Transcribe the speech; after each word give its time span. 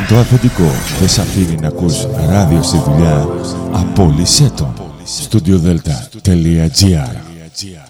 Αν 0.00 0.06
το 0.06 0.18
αφεντικό 0.18 0.70
δεν 0.98 1.08
σ' 1.08 1.18
αφήνει 1.18 1.56
να 1.60 1.68
ακούς 1.68 2.06
ράδιο 2.28 2.62
στη 2.62 2.78
δουλειά, 2.78 3.28
απόλυσέ 3.72 4.50
το. 4.56 4.72
StudioDelta.gr 5.30 7.89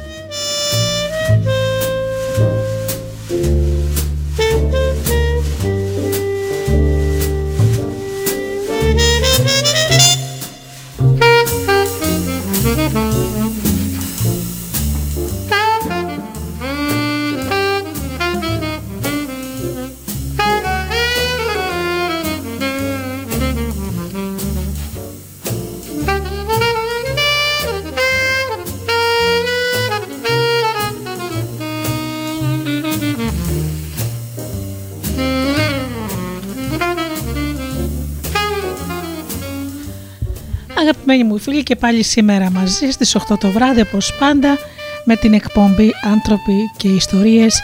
Αγαπημένοι 41.11 41.35
μου 41.35 41.43
φίλοι 41.43 41.63
και 41.63 41.75
πάλι 41.75 42.03
σήμερα 42.03 42.51
μαζί 42.51 42.91
στις 42.91 43.17
8 43.17 43.19
το 43.39 43.51
βράδυ 43.51 43.81
όπως 43.81 44.15
πάντα 44.19 44.57
με 45.05 45.15
την 45.15 45.33
εκπομπή 45.33 45.91
«Άνθρωποι 46.03 46.71
και 46.77 46.87
Ιστορίες» 46.87 47.61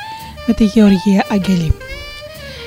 με 0.48 0.54
τη 0.54 0.64
Γεωργία 0.64 1.26
Αγγελή. 1.30 1.73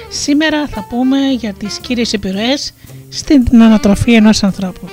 Σήμερα 0.08 0.66
θα 0.66 0.86
πούμε 0.88 1.18
για 1.18 1.52
τις 1.52 1.78
κύριες 1.78 2.12
επιρροές 2.12 2.74
στην 3.08 3.62
ανατροφή 3.62 4.12
ενός 4.12 4.42
ανθρώπου. 4.42 4.88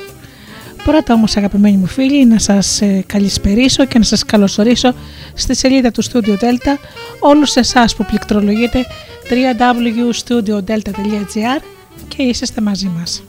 Πρώτα 0.83 1.13
όμως 1.13 1.37
αγαπημένοι 1.37 1.77
μου 1.77 1.85
φίλοι 1.85 2.25
να 2.25 2.39
σας 2.39 2.81
ε, 2.81 3.03
καλησπερίσω 3.05 3.85
και 3.85 3.97
να 3.97 4.03
σας 4.03 4.25
καλωσορίσω 4.25 4.93
στη 5.33 5.55
σελίδα 5.55 5.91
του 5.91 6.03
Studio 6.03 6.37
Delta 6.39 6.77
όλους 7.19 7.55
εσάς 7.55 7.95
που 7.95 8.05
πληκτρολογείτε 8.05 8.85
www.studiodelta.gr 9.29 11.61
και 12.07 12.23
είσαστε 12.23 12.61
μαζί 12.61 12.91
μας. 12.99 13.23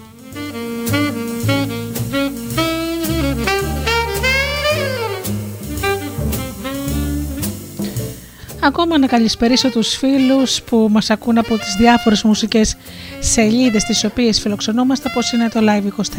Ακόμα 8.69 8.99
να 8.99 9.07
καλησπερίσω 9.07 9.71
τους 9.71 9.97
φίλους 9.97 10.63
που 10.63 10.89
μας 10.91 11.11
ακούν 11.11 11.39
από 11.39 11.59
τις 11.59 11.75
διάφορες 11.79 12.23
μουσικές 12.23 12.77
σελίδες 13.19 13.85
τις 13.85 14.05
οποίες 14.05 14.41
φιλοξενούμαστε 14.41 15.09
όπως 15.11 15.33
είναι 15.33 15.49
το 15.49 15.61
Live24. 15.63 16.13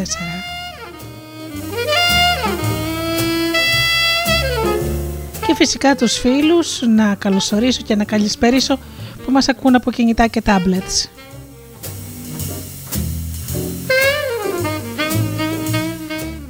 Και 5.48 5.56
φυσικά 5.56 5.96
τους 5.96 6.14
φίλους 6.18 6.82
να 6.82 7.16
καλωσορίσω 7.16 7.82
και 7.82 7.96
να 7.96 8.04
καλησπερίσω 8.04 8.80
που 9.26 9.32
μας 9.32 9.50
ακούν 9.50 9.76
από 9.76 9.92
κινητά 9.92 10.28
και 10.28 10.42
tablets. 10.46 11.10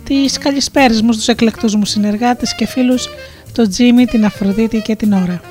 Τις 0.03 0.37
καλησπέρες 0.37 1.01
μου 1.01 1.13
στους 1.13 1.27
εκλεκτούς 1.27 1.75
μου 1.75 1.85
συνεργάτες 1.85 2.55
και 2.55 2.65
φίλους, 2.65 3.09
τον 3.51 3.69
Τζίμι, 3.69 4.05
την 4.05 4.25
Αφροδίτη 4.25 4.81
και 4.81 4.95
την 4.95 5.13
Ωρα. 5.13 5.48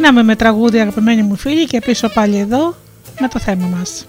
Ξεκινάμε 0.00 0.26
με 0.28 0.36
τραγούδι 0.36 0.80
αγαπημένοι 0.80 1.22
μου 1.22 1.36
φίλοι 1.36 1.66
και 1.66 1.80
πίσω 1.80 2.08
πάλι 2.08 2.38
εδώ 2.38 2.74
με 3.20 3.28
το 3.28 3.38
θέμα 3.38 3.66
μας. 3.66 4.06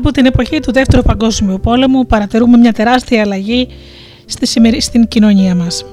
Από 0.00 0.12
την 0.12 0.26
εποχή 0.26 0.60
του 0.60 0.72
Δεύτερου 0.72 1.02
Παγκόσμιου 1.02 1.60
Πόλεμου 1.62 2.06
παρατηρούμε 2.06 2.56
μια 2.56 2.72
τεράστια 2.72 3.20
αλλαγή 3.22 3.68
στην 4.78 5.08
κοινωνία 5.08 5.54
μας. 5.54 5.84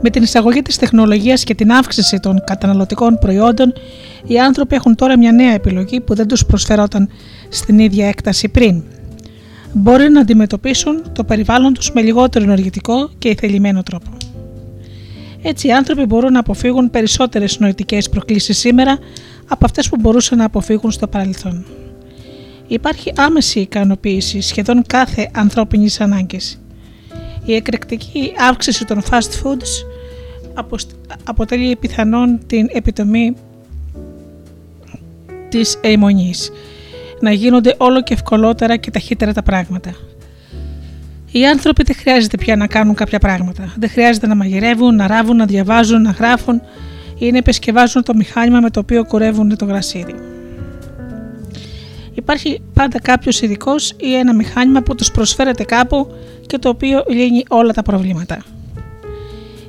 Με 0.00 0.10
την 0.10 0.22
εισαγωγή 0.22 0.62
της 0.62 0.76
τεχνολογίας 0.76 1.44
και 1.44 1.54
την 1.54 1.72
αύξηση 1.72 2.20
των 2.20 2.42
καταναλωτικών 2.46 3.18
προϊόντων, 3.18 3.72
οι 4.26 4.38
άνθρωποι 4.40 4.74
έχουν 4.74 4.94
τώρα 4.94 5.18
μια 5.18 5.32
νέα 5.32 5.52
επιλογή 5.52 6.00
που 6.00 6.14
δεν 6.14 6.26
τους 6.26 6.44
προσφερόταν 6.46 7.08
στην 7.48 7.78
ίδια 7.78 8.08
έκταση 8.08 8.48
πριν. 8.48 8.82
Μπορεί 9.72 10.10
να 10.10 10.20
αντιμετωπίσουν 10.20 11.02
το 11.12 11.24
περιβάλλον 11.24 11.74
τους 11.74 11.92
με 11.92 12.02
λιγότερο 12.02 12.44
ενεργητικό 12.44 13.10
και 13.18 13.28
ηθελημένο 13.28 13.82
τρόπο. 13.82 14.10
Έτσι 15.42 15.66
οι 15.66 15.72
άνθρωποι 15.72 16.04
μπορούν 16.04 16.32
να 16.32 16.38
αποφύγουν 16.38 16.90
περισσότερες 16.90 17.58
νοητικές 17.58 18.08
προκλήσεις 18.08 18.58
σήμερα 18.58 18.98
από 19.48 19.64
αυτές 19.64 19.88
που 19.88 19.96
μπορούσαν 20.00 20.38
να 20.38 20.44
αποφύγουν 20.44 20.90
στο 20.90 21.06
παρελθόν. 21.06 21.64
Υπάρχει 22.70 23.12
άμεση 23.16 23.60
ικανοποίηση 23.60 24.40
σχεδόν 24.40 24.82
κάθε 24.86 25.30
ανθρώπινης 25.34 26.00
ανάγκης. 26.00 26.60
Η 27.44 27.54
εκρηκτική 27.54 28.32
αύξηση 28.48 28.84
των 28.84 29.02
fast 29.10 29.42
foods 29.42 29.84
αποτελεί 31.24 31.76
πιθανόν 31.76 32.40
την 32.46 32.68
επιτομή 32.72 33.34
της 35.48 35.78
αιμονής. 35.80 36.52
Να 37.20 37.32
γίνονται 37.32 37.74
όλο 37.78 38.02
και 38.02 38.14
ευκολότερα 38.14 38.76
και 38.76 38.90
ταχύτερα 38.90 39.32
τα 39.32 39.42
πράγματα. 39.42 39.94
Οι 41.32 41.46
άνθρωποι 41.46 41.82
δεν 41.82 41.96
χρειάζεται 41.96 42.36
πια 42.36 42.56
να 42.56 42.66
κάνουν 42.66 42.94
κάποια 42.94 43.18
πράγματα. 43.18 43.74
Δεν 43.78 43.88
χρειάζεται 43.90 44.26
να 44.26 44.34
μαγειρεύουν, 44.34 44.94
να 44.94 45.06
ράβουν, 45.06 45.36
να 45.36 45.44
διαβάζουν, 45.44 46.02
να 46.02 46.10
γράφουν 46.10 46.60
ή 47.18 47.30
να 47.30 47.38
επισκευάζουν 47.38 48.02
το 48.02 48.14
μηχάνημα 48.14 48.60
με 48.60 48.70
το 48.70 48.80
οποίο 48.80 49.04
κουρεύουν 49.04 49.56
το 49.56 49.64
γρασίδι. 49.64 50.14
Υπάρχει 52.20 52.60
πάντα 52.74 53.00
κάποιος 53.00 53.40
ειδικός 53.40 53.94
ή 53.96 54.14
ένα 54.14 54.34
μηχάνημα 54.34 54.82
που 54.82 54.94
τους 54.94 55.10
προσφέρεται 55.10 55.64
κάπου 55.64 56.14
και 56.46 56.58
το 56.58 56.68
οποίο 56.68 57.04
λύνει 57.08 57.44
όλα 57.48 57.72
τα 57.72 57.82
προβλήματα. 57.82 58.44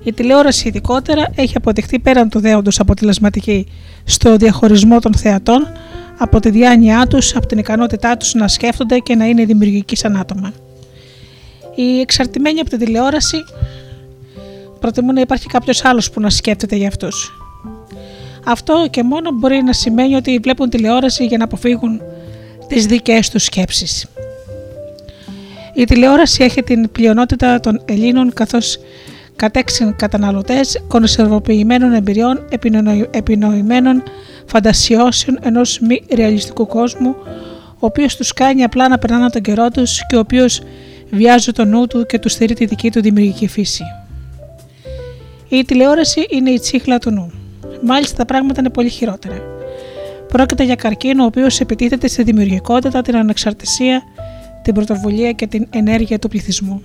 Η 0.04 0.14
τηλεόραση 0.14 0.68
ειδικότερα 0.68 1.28
έχει 1.36 1.58
αποδειχθεί 1.58 2.00
πέραν 2.00 2.30
του 2.30 2.40
δέοντος 2.40 2.80
αποτελεσματική 2.80 3.68
στο 4.04 4.36
διαχωρισμό 4.36 5.00
των 5.00 5.14
θεατών 5.14 5.68
από 6.18 6.40
τη 6.40 6.50
διάνοιά 6.50 7.08
τους, 7.08 7.36
από 7.36 7.46
την 7.46 7.58
ικανότητά 7.58 8.18
τους 8.18 8.34
να 8.34 8.48
σκέφτονται 8.48 8.98
και 8.98 9.16
να 9.16 9.26
είναι 9.26 9.46
δημιουργικοί 9.46 9.96
σαν 9.96 10.18
άτομα. 10.18 10.54
Οι 11.76 12.00
εξαρτημένοι 12.00 12.60
από 12.60 12.70
τη 12.70 12.78
τηλεόραση 12.78 13.38
προτιμούν 14.80 15.14
να 15.14 15.22
υπάρχει 15.22 15.48
κάποιος 15.48 15.86
άλλος 15.86 16.10
που 16.12 16.22
να 16.22 16.30
σκέφτεται 16.30 16.76
για 16.76 16.88
αυτούς. 16.88 17.32
Αυτό 18.46 18.88
και 18.90 19.04
μόνο 19.04 19.32
μπορεί 19.32 19.62
να 19.64 19.74
σημαίνει 19.74 20.16
ότι 20.16 20.40
βλέπουν 20.44 20.70
τηλεόραση 20.70 21.26
για 21.26 21.38
να 21.38 21.44
αποφύγουν 21.44 22.02
τις 22.74 22.86
δικές 22.86 23.30
τους 23.30 23.44
σκέψεις. 23.44 24.06
Η 25.74 25.84
τηλεόραση 25.84 26.44
έχει 26.44 26.64
την 26.64 26.92
πλειονότητα 26.92 27.60
των 27.60 27.82
Ελλήνων 27.86 28.34
καθώς 28.34 28.80
κατέξυν 29.36 29.96
καταναλωτές 29.96 30.84
κονσερβοποιημένων 30.88 31.94
εμπειριών 31.94 32.48
επινοημένων 33.12 34.04
φαντασιώσεων 34.46 35.38
ενός 35.42 35.80
μη 35.80 36.04
ρεαλιστικού 36.16 36.68
κόσμου 36.68 37.16
ο 37.74 37.86
οποίος 37.86 38.16
τους 38.16 38.34
κάνει 38.34 38.64
απλά 38.64 38.88
να 38.88 38.98
περνάνε 38.98 39.30
τον 39.30 39.42
καιρό 39.42 39.70
τους 39.70 40.06
και 40.08 40.16
ο 40.16 40.20
οποίος 40.20 40.62
βιάζει 41.12 41.52
το 41.52 41.66
νου 41.66 41.88
του 41.88 42.06
και 42.06 42.20
τους 42.20 42.32
στηρεί 42.32 42.54
τη 42.54 42.66
δική 42.66 42.92
του 42.92 43.02
δημιουργική 43.02 43.48
φύση. 43.48 43.84
Η 45.50 45.64
τηλεόραση 45.64 46.26
είναι 46.30 46.50
η 46.50 46.60
τσίχλα 46.60 46.98
του 46.98 47.12
νου. 47.12 47.32
Μάλιστα 47.82 48.16
τα 48.18 48.26
πράγματα 48.26 48.60
είναι 48.60 48.70
πολύ 48.70 48.90
χειρότερα. 48.90 49.61
Πρόκειται 50.32 50.64
για 50.64 50.76
καρκίνο 50.76 51.24
ο 51.24 51.26
οποίος 51.26 51.60
επιτίθεται 51.60 52.08
στη 52.08 52.24
δημιουργικότητα, 52.24 53.02
την 53.02 53.16
ανεξαρτησία, 53.16 54.04
την 54.62 54.74
πρωτοβουλία 54.74 55.32
και 55.32 55.48
την 55.48 55.68
ενέργεια 55.70 56.20
του 56.20 56.28
πληθυσμού. 56.28 56.82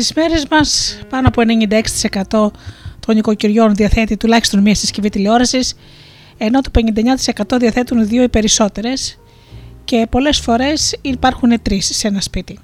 Στις 0.00 0.12
μέρες 0.16 0.46
μας 0.50 0.98
πάνω 1.08 1.28
από 1.28 1.42
96% 2.30 2.50
των 3.06 3.16
οικοκυριών 3.16 3.74
διαθέτει 3.74 4.16
τουλάχιστον 4.16 4.60
μία 4.60 4.74
συσκευή 4.74 5.08
τηλεόρασης 5.08 5.74
ενώ 6.38 6.60
το 6.60 6.70
59% 7.52 7.58
διαθέτουν 7.58 8.06
δύο 8.06 8.22
ή 8.22 8.28
περισσότερες 8.28 9.18
και 9.84 10.06
πολλές 10.10 10.38
φορές 10.38 10.98
υπάρχουν 11.02 11.62
τρεις 11.62 11.96
σε 11.96 12.08
ένα 12.08 12.20
σπίτι. 12.20 12.58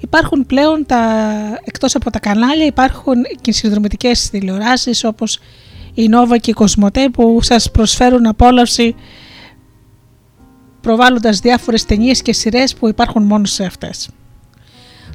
Υπάρχουν 0.00 0.46
πλέον 0.46 0.86
τα, 0.86 1.00
εκτός 1.64 1.94
από 1.94 2.10
τα 2.10 2.18
κανάλια 2.18 2.66
υπάρχουν 2.66 3.16
και 3.40 3.52
συνδρομητικές 3.52 4.30
τηλεοράσεις 4.30 5.04
όπως 5.04 5.38
η 5.94 6.08
Nova 6.10 6.36
και 6.40 6.50
η 6.50 6.54
Κοσμοτέ 6.54 7.08
που 7.08 7.38
σας 7.42 7.70
προσφέρουν 7.70 8.26
απόλαυση 8.26 8.94
προβάλλοντας 10.80 11.38
διάφορες 11.38 11.84
ταινίες 11.84 12.22
και 12.22 12.32
σειρές 12.32 12.74
που 12.74 12.88
υπάρχουν 12.88 13.22
μόνο 13.22 13.44
σε 13.44 13.64
αυτές. 13.64 14.08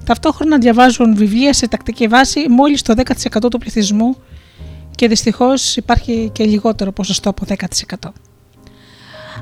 Ταυτόχρονα 0.09 0.57
διαβάζουν 0.57 1.15
βιβλία 1.15 1.53
σε 1.53 1.67
τακτική 1.67 2.07
βάση 2.07 2.45
μόλις 2.49 2.81
το 2.81 2.93
10% 2.97 3.49
του 3.49 3.57
πληθυσμού 3.57 4.15
και 4.95 5.07
δυστυχώς 5.07 5.75
υπάρχει 5.77 6.29
και 6.33 6.43
λιγότερο 6.43 6.91
ποσοστό 6.91 7.29
από 7.29 7.45
10%. 7.47 8.09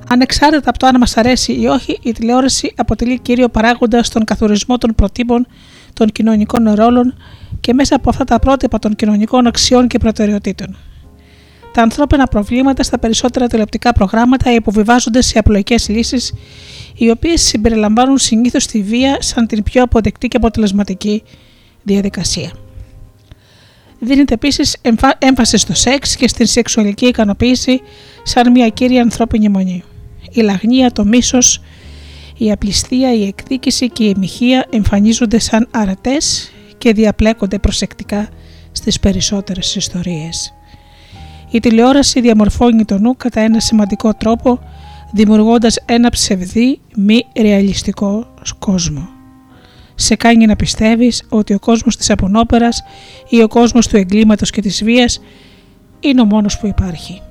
Ανεξάρτητα 0.07 0.69
από 0.69 0.79
το 0.79 0.87
αν 0.87 0.97
μας 0.99 1.17
αρέσει 1.17 1.53
ή 1.61 1.67
όχι, 1.67 1.99
η 2.01 2.11
τηλεόραση 2.11 2.73
αποτελεί 2.75 3.19
κύριο 3.19 3.49
παράγοντα 3.49 4.03
στον 4.03 4.23
καθορισμό 4.23 4.77
των 4.77 4.95
προτύπων 4.95 5.47
των 5.93 6.07
κοινωνικών 6.07 6.73
ρόλων 6.73 7.17
και 7.59 7.73
μέσα 7.73 7.95
από 7.95 8.09
αυτά 8.09 8.23
τα 8.23 8.39
πρότυπα 8.39 8.79
των 8.79 8.95
κοινωνικών 8.95 9.47
αξιών 9.47 9.87
και 9.87 9.97
προτεραιοτήτων. 9.97 10.75
Τα 11.77 11.83
ανθρώπινα 11.83 12.27
προβλήματα 12.27 12.83
στα 12.83 12.99
περισσότερα 12.99 13.47
τηλεοπτικά 13.47 13.91
προγράμματα 13.91 14.53
υποβιβάζονται 14.53 15.21
σε 15.21 15.39
απλοϊκές 15.39 15.89
λύσεις 15.89 16.33
οι 16.95 17.09
οποίες 17.09 17.41
συμπεριλαμβάνουν 17.41 18.17
συνήθως 18.17 18.65
τη 18.65 18.81
βία 18.81 19.17
σαν 19.21 19.47
την 19.47 19.63
πιο 19.63 19.83
αποδεκτή 19.83 20.27
και 20.27 20.37
αποτελεσματική 20.37 21.23
διαδικασία. 21.83 22.51
Δίνεται 23.99 24.33
επίσης 24.33 24.77
έμφαση 25.19 25.57
στο 25.57 25.73
σεξ 25.73 26.15
και 26.15 26.27
στην 26.27 26.45
σεξουαλική 26.45 27.05
ικανοποίηση 27.05 27.81
σαν 28.23 28.51
μια 28.51 28.67
κύρια 28.69 29.01
ανθρώπινη 29.01 29.49
μονή. 29.49 29.83
Η 30.31 30.41
λαγνία, 30.41 30.91
το 30.91 31.05
μίσος, 31.05 31.61
η 32.37 32.51
απληστία, 32.51 33.13
η 33.13 33.27
εκδίκηση 33.27 33.89
και 33.89 34.03
η 34.03 34.09
εμυχία 34.09 34.65
εμφανίζονται 34.69 35.39
σαν 35.39 35.67
αρατές 35.71 36.51
και 36.77 36.93
διαπλέκονται 36.93 37.59
προσεκτικά 37.59 38.29
στις 38.71 38.99
περισσότερες 38.99 39.75
ιστορίες. 39.75 40.56
Η 41.51 41.59
τηλεόραση 41.59 42.21
διαμορφώνει 42.21 42.85
το 42.85 42.97
νου 42.97 43.17
κατά 43.17 43.39
ένα 43.41 43.59
σημαντικό 43.59 44.13
τρόπο 44.13 44.59
δημιουργώντας 45.11 45.79
ένα 45.85 46.09
ψευδή 46.09 46.79
μη 46.95 47.25
ρεαλιστικό 47.39 48.33
κόσμο. 48.59 49.09
Σε 49.95 50.15
κάνει 50.15 50.45
να 50.45 50.55
πιστεύεις 50.55 51.23
ότι 51.29 51.53
ο 51.53 51.59
κόσμος 51.59 51.97
της 51.97 52.09
απονόπερας 52.09 52.83
ή 53.29 53.41
ο 53.41 53.47
κόσμος 53.47 53.87
του 53.87 53.97
εγκλήματος 53.97 54.49
και 54.49 54.61
της 54.61 54.83
βίας 54.83 55.21
είναι 55.99 56.21
ο 56.21 56.25
μόνος 56.25 56.59
που 56.59 56.67
υπάρχει. 56.67 57.21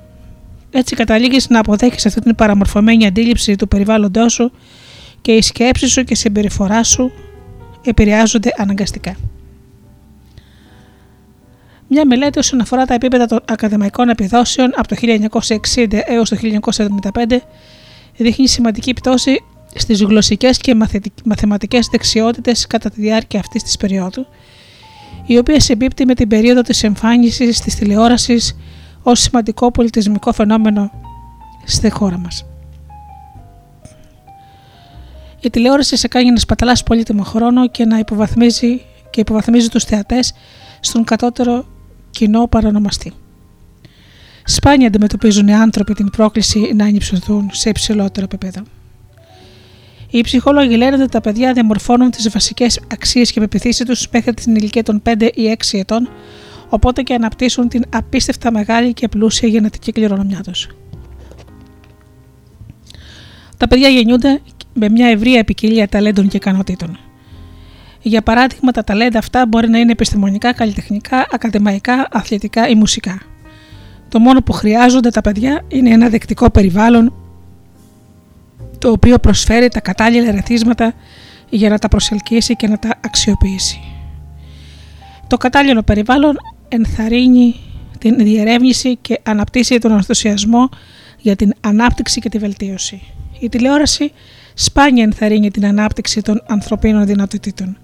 Έτσι 0.71 0.95
καταλήγεις 0.95 1.49
να 1.49 1.59
αποδέχεις 1.59 2.05
αυτή 2.05 2.21
την 2.21 2.35
παραμορφωμένη 2.35 3.05
αντίληψη 3.05 3.55
του 3.55 3.67
περιβάλλοντός 3.67 4.33
σου 4.33 4.51
και 5.21 5.31
οι 5.31 5.41
σκέψεις 5.41 5.91
σου 5.91 6.03
και 6.03 6.13
η 6.13 6.15
συμπεριφορά 6.15 6.83
σου 6.83 7.11
επηρεάζονται 7.83 8.53
αναγκαστικά. 8.57 9.15
Μια 11.89 12.05
μελέτη 12.05 12.39
όσον 12.39 12.61
αφορά 12.61 12.85
τα 12.85 12.93
επίπεδα 12.93 13.25
των 13.25 13.39
ακαδημαϊκών 13.45 14.09
επιδόσεων 14.09 14.71
από 14.75 14.87
το 14.87 14.95
1960 15.75 15.87
έως 16.05 16.29
το 16.29 16.37
1975 17.13 17.37
δείχνει 18.17 18.47
σημαντική 18.47 18.93
πτώση 18.93 19.43
στις 19.75 20.03
γλωσσικές 20.03 20.57
και 20.57 20.75
μαθηματικές 21.25 21.87
δεξιότητες 21.91 22.67
κατά 22.67 22.89
τη 22.89 23.01
διάρκεια 23.01 23.39
αυτής 23.39 23.63
της 23.63 23.77
περίοδου, 23.77 24.25
η 25.25 25.37
οποία 25.37 25.59
συμπίπτει 25.59 26.05
με 26.05 26.13
την 26.13 26.27
περίοδο 26.27 26.61
της 26.61 26.83
εμφάνισης 26.83 27.59
της 27.59 27.75
τηλεόρασης 27.75 28.57
ως 29.03 29.19
σημαντικό 29.19 29.71
πολιτισμικό 29.71 30.33
φαινόμενο 30.33 30.91
στη 31.65 31.89
χώρα 31.89 32.17
μας. 32.17 32.45
Η 35.39 35.49
τηλεόραση 35.49 35.97
σε 35.97 36.07
κάνει 36.07 36.31
να 36.31 36.37
σπαταλάς 36.37 36.83
πολύτιμο 36.83 37.23
χρόνο 37.23 37.69
και 37.69 37.85
να 37.85 37.97
υποβαθμίζει, 37.97 38.81
και 39.09 39.21
υποβαθμίζει 39.21 39.69
τους 39.69 39.83
θεατές 39.83 40.33
στον 40.79 41.03
κατώτερο 41.03 41.65
κοινό 42.17 42.47
παρανομαστή. 42.47 43.13
Σπάνια 44.43 44.87
αντιμετωπίζουν 44.87 45.47
οι 45.47 45.55
άνθρωποι 45.55 45.93
την 45.93 46.09
πρόκληση 46.09 46.71
να 46.75 46.85
ενυψωθούν 46.85 47.49
σε 47.51 47.69
υψηλότερο 47.69 48.25
επίπεδο. 48.31 48.61
Οι 50.09 50.21
ψυχολόγοι 50.21 50.75
λένε 50.75 50.95
ότι 51.03 51.11
τα 51.11 51.21
παιδιά 51.21 51.53
διαμορφώνουν 51.53 52.11
τις 52.11 52.29
βασικές 52.29 52.79
αξίες 52.91 53.31
και 53.31 53.39
πεπιθήσεις 53.39 53.85
τους 53.85 54.07
μέχρι 54.11 54.33
την 54.33 54.55
ηλικία 54.55 54.83
των 54.83 55.01
5 55.05 55.29
ή 55.33 55.57
6 55.71 55.79
ετών, 55.79 56.09
οπότε 56.69 57.01
και 57.01 57.13
αναπτύσσουν 57.13 57.67
την 57.67 57.83
απίστευτα 57.89 58.51
μεγάλη 58.51 58.93
και 58.93 59.07
πλούσια 59.07 59.49
γενετική 59.49 59.91
κληρονομιά 59.91 60.41
τους. 60.43 60.67
Τα 63.57 63.67
παιδιά 63.67 63.87
γεννιούνται 63.89 64.41
με 64.73 64.89
μια 64.89 65.07
ευρία 65.07 65.43
ποικιλία 65.43 65.87
ταλέντων 65.87 66.27
και 66.27 66.37
ικανοτήτων. 66.37 66.99
Για 68.01 68.21
παράδειγμα, 68.21 68.71
τα 68.71 68.83
ταλέντα 68.83 69.19
αυτά 69.19 69.45
μπορεί 69.45 69.69
να 69.69 69.77
είναι 69.77 69.91
επιστημονικά, 69.91 70.53
καλλιτεχνικά, 70.53 71.27
ακαδημαϊκά, 71.31 72.07
αθλητικά 72.11 72.67
ή 72.67 72.75
μουσικά. 72.75 73.21
Το 74.09 74.19
μόνο 74.19 74.41
που 74.41 74.51
χρειάζονται 74.51 75.09
τα 75.09 75.21
παιδιά 75.21 75.61
είναι 75.67 75.89
ένα 75.89 76.09
δεκτικό 76.09 76.49
περιβάλλον 76.49 77.13
το 78.77 78.91
οποίο 78.91 79.19
προσφέρει 79.19 79.67
τα 79.67 79.79
κατάλληλα 79.79 80.27
ερεθίσματα 80.27 80.93
για 81.49 81.69
να 81.69 81.77
τα 81.77 81.87
προσελκύσει 81.87 82.55
και 82.55 82.67
να 82.67 82.79
τα 82.79 82.99
αξιοποιήσει. 83.01 83.79
Το 85.27 85.37
κατάλληλο 85.37 85.81
περιβάλλον 85.81 86.35
ενθαρρύνει 86.67 87.55
την 87.99 88.17
διερεύνηση 88.17 88.95
και 88.95 89.19
αναπτύσσει 89.23 89.77
τον 89.77 89.91
ενθουσιασμό 89.91 90.69
για 91.17 91.35
την 91.35 91.53
ανάπτυξη 91.61 92.19
και 92.19 92.29
τη 92.29 92.37
βελτίωση. 92.37 93.01
Η 93.39 93.49
τηλεόραση 93.49 94.11
σπάνια 94.53 95.03
ενθαρρύνει 95.03 95.51
την 95.51 95.65
ανάπτυξη 95.65 96.21
των 96.21 96.43
ανθρωπίνων 96.47 97.05
δυνατοτήτων. 97.05 97.77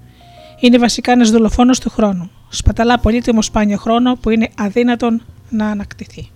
Είναι 0.64 0.78
βασικά 0.78 1.12
ένας 1.12 1.32
δολοφόνος 1.32 1.80
του 1.80 1.90
χρόνου. 1.90 2.30
Σπαταλά 2.50 3.00
πολύτιμο 3.00 3.42
σπάνιο 3.42 3.78
χρόνο 3.78 4.16
που 4.16 4.30
είναι 4.30 4.50
αδύνατον 4.58 5.22
να 5.50 5.68
ανακτηθεί. 5.68 6.30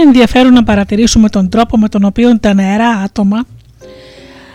Είναι 0.00 0.08
ενδιαφέρον 0.08 0.52
να 0.52 0.64
παρατηρήσουμε 0.64 1.28
τον 1.28 1.48
τρόπο 1.48 1.78
με 1.78 1.88
τον 1.88 2.04
οποίο 2.04 2.38
τα 2.38 2.54
νεαρά 2.54 2.88
άτομα 2.88 3.46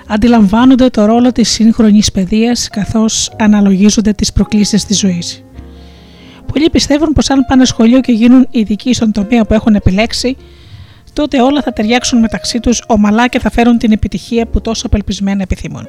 αντιλαμβάνονται 0.08 0.90
το 0.90 1.06
ρόλο 1.06 1.32
της 1.32 1.50
σύγχρονης 1.50 2.12
παιδείας 2.12 2.70
καθώς 2.70 3.32
αναλογίζονται 3.38 4.12
τις 4.14 4.34
προκλήσεις 4.34 4.86
της 4.86 5.00
ζωής. 5.00 5.44
Πολλοί 6.54 6.70
πιστεύουν 6.70 7.14
πως 7.14 7.30
αν 7.30 7.46
πάνε 7.48 7.66
σχολείο 7.66 8.00
και 8.00 8.12
γίνουν 8.12 8.48
ειδικοί 8.52 8.94
στον 8.94 9.12
τομέα 9.12 9.46
που 9.46 9.54
έχουν 9.54 9.76
επιλέξει, 9.76 10.38
τότε 11.14 11.42
όλα 11.42 11.62
θα 11.62 11.74
ταιριάξουν 11.74 12.20
μεταξύ 12.20 12.60
τους 12.60 12.84
ομαλά 12.88 13.28
και 13.28 13.40
θα 13.40 13.52
φέρουν 13.52 13.78
την 13.78 13.92
επιτυχία 13.92 14.46
που 14.46 14.62
τόσο 14.62 14.88
απελπισμένα 14.88 15.42
επιθυμούν. 15.42 15.88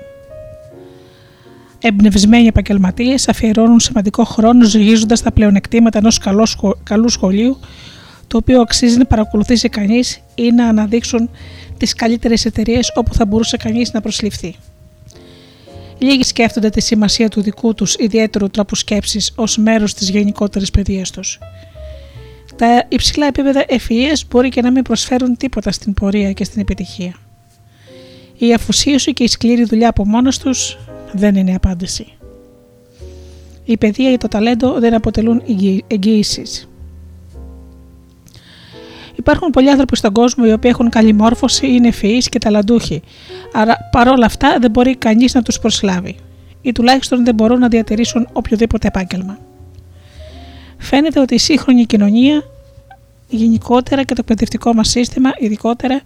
Εμπνευσμένοι 1.81 2.47
επαγγελματίες 2.47 3.29
αφιερώνουν 3.29 3.81
σημαντικό 3.81 4.25
χρόνο 4.25 4.65
ζυγίζοντας 4.65 5.23
τα 5.23 5.33
πλεονεκτήματα 5.33 5.99
ενός 5.99 6.21
καλού 6.83 7.09
σχολείου, 7.09 7.59
το 8.27 8.37
οποίο 8.37 8.61
αξίζει 8.61 8.99
να 8.99 9.07
παρακολουθήσει 9.07 9.69
κανείς 9.69 10.21
ή 10.35 10.51
να 10.51 10.69
αναδείξουν 10.69 11.31
τις 11.77 11.95
καλύτερες 11.95 12.45
εταιρείες 12.45 12.93
όπου 12.95 13.15
θα 13.15 13.27
μπορούσε 13.27 13.57
κανείς 13.57 13.93
να 13.93 14.01
προσληφθεί. 14.01 14.55
Λίγοι 15.99 16.23
σκέφτονται 16.23 16.71
τη 16.71 16.81
σημασία 16.81 17.29
του 17.29 17.43
δικού 17.43 17.75
τους 17.75 17.95
ιδιαίτερου 17.95 18.51
τρόπου 18.51 18.75
σκέψης 18.75 19.33
ως 19.37 19.57
μέρος 19.57 19.95
της 19.95 20.09
γενικότερης 20.11 20.71
παιδείας 20.71 21.11
τους. 21.11 21.39
Τα 22.57 22.85
υψηλά 22.89 23.27
επίπεδα 23.27 23.65
ευφυΐας 23.69 24.21
μπορεί 24.31 24.49
και 24.49 24.61
να 24.61 24.71
μην 24.71 24.83
προσφέρουν 24.83 25.37
τίποτα 25.37 25.73
στην 25.73 25.95
πορεία 25.95 26.33
και 26.33 26.45
στην 26.45 26.61
επιτυχία. 26.61 27.15
Η 28.39 28.55
αφοσίωση 28.55 29.13
και 29.13 29.25
η 29.25 29.27
σκληρή 29.27 29.65
δουλειά 29.65 29.89
από 29.89 30.07
μόνος 30.07 30.39
τους 30.39 30.79
δεν 31.13 31.35
είναι 31.35 31.55
απάντηση. 31.55 32.07
Η 33.65 33.77
παιδεία 33.77 34.13
ή 34.13 34.17
το 34.17 34.29
ταλέντο 34.29 34.81
δεν 34.81 34.95
αποτελούν 34.95 35.43
εγγύησει. 35.87 36.43
Υπάρχουν 39.17 39.51
πολλοί 39.51 39.71
άνθρωποι 39.71 39.97
στον 39.97 40.13
κόσμο 40.13 40.45
οι 40.47 40.53
οποίοι 40.53 40.71
έχουν 40.75 40.91
καλή 40.91 41.13
μόρφωση, 41.13 41.67
είναι 41.67 41.89
ευφυεί 41.89 42.19
και 42.19 42.39
ταλαντούχοι, 42.39 43.03
άρα 43.53 43.77
παρόλα 43.93 44.27
αυτά 44.27 44.59
δεν 44.61 44.71
μπορεί 44.71 44.97
κανείς 44.97 45.35
να 45.35 45.43
τους 45.43 45.59
προσλάβει 45.59 46.17
ή 46.63 46.73
τουλάχιστον 46.73 47.25
δεν 47.25 47.35
μπορούν 47.35 47.59
να 47.59 47.69
διατηρήσουν 47.69 48.29
οποιοδήποτε 48.33 48.87
επάγγελμα. 48.87 49.39
Φαίνεται 50.79 51.21
ότι 51.21 51.35
η 51.35 51.39
σύγχρονη 51.39 51.85
κοινωνία 51.85 52.43
γενικότερα 53.29 54.03
και 54.03 54.15
το 54.15 54.21
εκπαιδευτικό 54.21 54.75
μας 54.75 54.89
σύστημα 54.89 55.33
ειδικότερα 55.39 56.01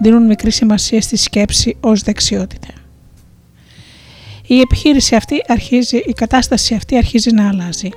δίνουν 0.00 0.26
μικρή 0.26 0.50
σημασία 0.50 1.00
στη 1.00 1.16
σκέψη 1.16 1.76
ως 1.80 2.00
δεξιότητα. 2.00 2.68
Η 4.46 4.60
επιχείρηση 4.60 5.14
αυτή 5.14 5.36
αρχίζει, 5.46 5.96
η 5.96 6.12
κατάσταση 6.12 6.74
αυτή 6.74 6.96
αρχίζει 6.96 7.32
να 7.32 7.48
αλλάζει. 7.48 7.88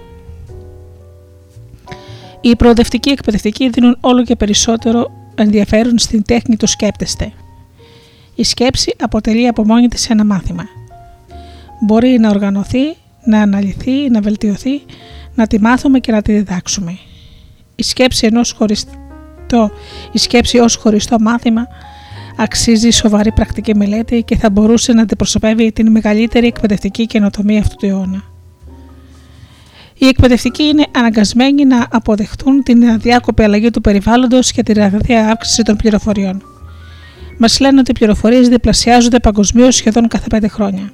Οι 2.46 2.56
προοδευτικοί 2.56 3.10
εκπαιδευτικοί 3.10 3.70
δίνουν 3.70 3.98
όλο 4.02 4.24
και 4.24 4.36
περισσότερο 4.36 5.12
ενδιαφέρον 5.36 5.98
στην 5.98 6.24
τέχνη 6.24 6.56
του 6.56 6.68
σκέπτεστε. 6.68 7.32
Η 8.36 8.44
σκέψη 8.44 8.96
αποτελεί 9.00 9.48
από 9.48 9.66
μόνη 9.66 9.88
της 9.88 10.10
ένα 10.10 10.26
μάθημα. 10.26 10.64
Μπορεί 11.82 12.18
να 12.20 12.30
οργανωθεί, 12.30 12.96
να 13.24 13.42
αναλυθεί, 13.42 14.10
να 14.10 14.22
βελτιωθεί, 14.22 14.82
να 15.36 15.48
τη 15.48 15.62
μάθουμε 15.62 16.00
και 16.00 16.12
να 16.12 16.22
τη 16.22 16.34
διδάξουμε. 16.34 16.98
Η 17.76 17.84
σκέψη, 17.84 18.26
ενός 18.26 18.52
χωριστό, 18.52 19.72
η 20.12 20.18
σκέψη 20.18 20.58
ως 20.58 20.76
χωριστό 20.76 21.20
μάθημα 21.20 21.68
αξίζει 22.38 22.90
σοβαρή 22.90 23.32
πρακτική 23.32 23.76
μελέτη 23.76 24.24
και 24.24 24.38
θα 24.38 24.50
μπορούσε 24.50 24.94
να 24.94 25.02
αντιπροσωπεύει 25.02 25.72
την 25.72 25.92
μεγαλύτερη 25.92 26.48
εκπαιδευτική 26.48 27.06
καινοτομία 27.06 27.60
αυτού 27.60 27.76
του 27.76 27.86
αιώνα. 27.86 28.35
Οι 29.98 30.08
εκπαιδευτικοί 30.08 30.64
είναι 30.64 30.86
αναγκασμένοι 30.92 31.66
να 31.66 31.88
αποδεχτούν 31.92 32.64
την 32.64 32.90
αδιάκοπη 32.90 33.44
αλλαγή 33.44 33.70
του 33.70 33.82
περιβάλλοντος 33.82 34.52
και 34.52 34.64
τη 34.64 34.74
ραγδαία 34.74 35.30
αύξηση 35.30 35.64
των 35.64 35.76
πληροφοριών. 35.76 36.44
Μας 37.38 37.60
λένε 37.60 37.80
ότι 37.80 37.92
οι 37.92 37.94
πληροφορίες 37.94 38.50
διπλασιάζονται 38.50 39.20
παγκοσμίως 39.20 39.76
σχεδόν 39.76 40.08
κάθε 40.08 40.28
πέντε 40.28 40.48
χρόνια. 40.48 40.92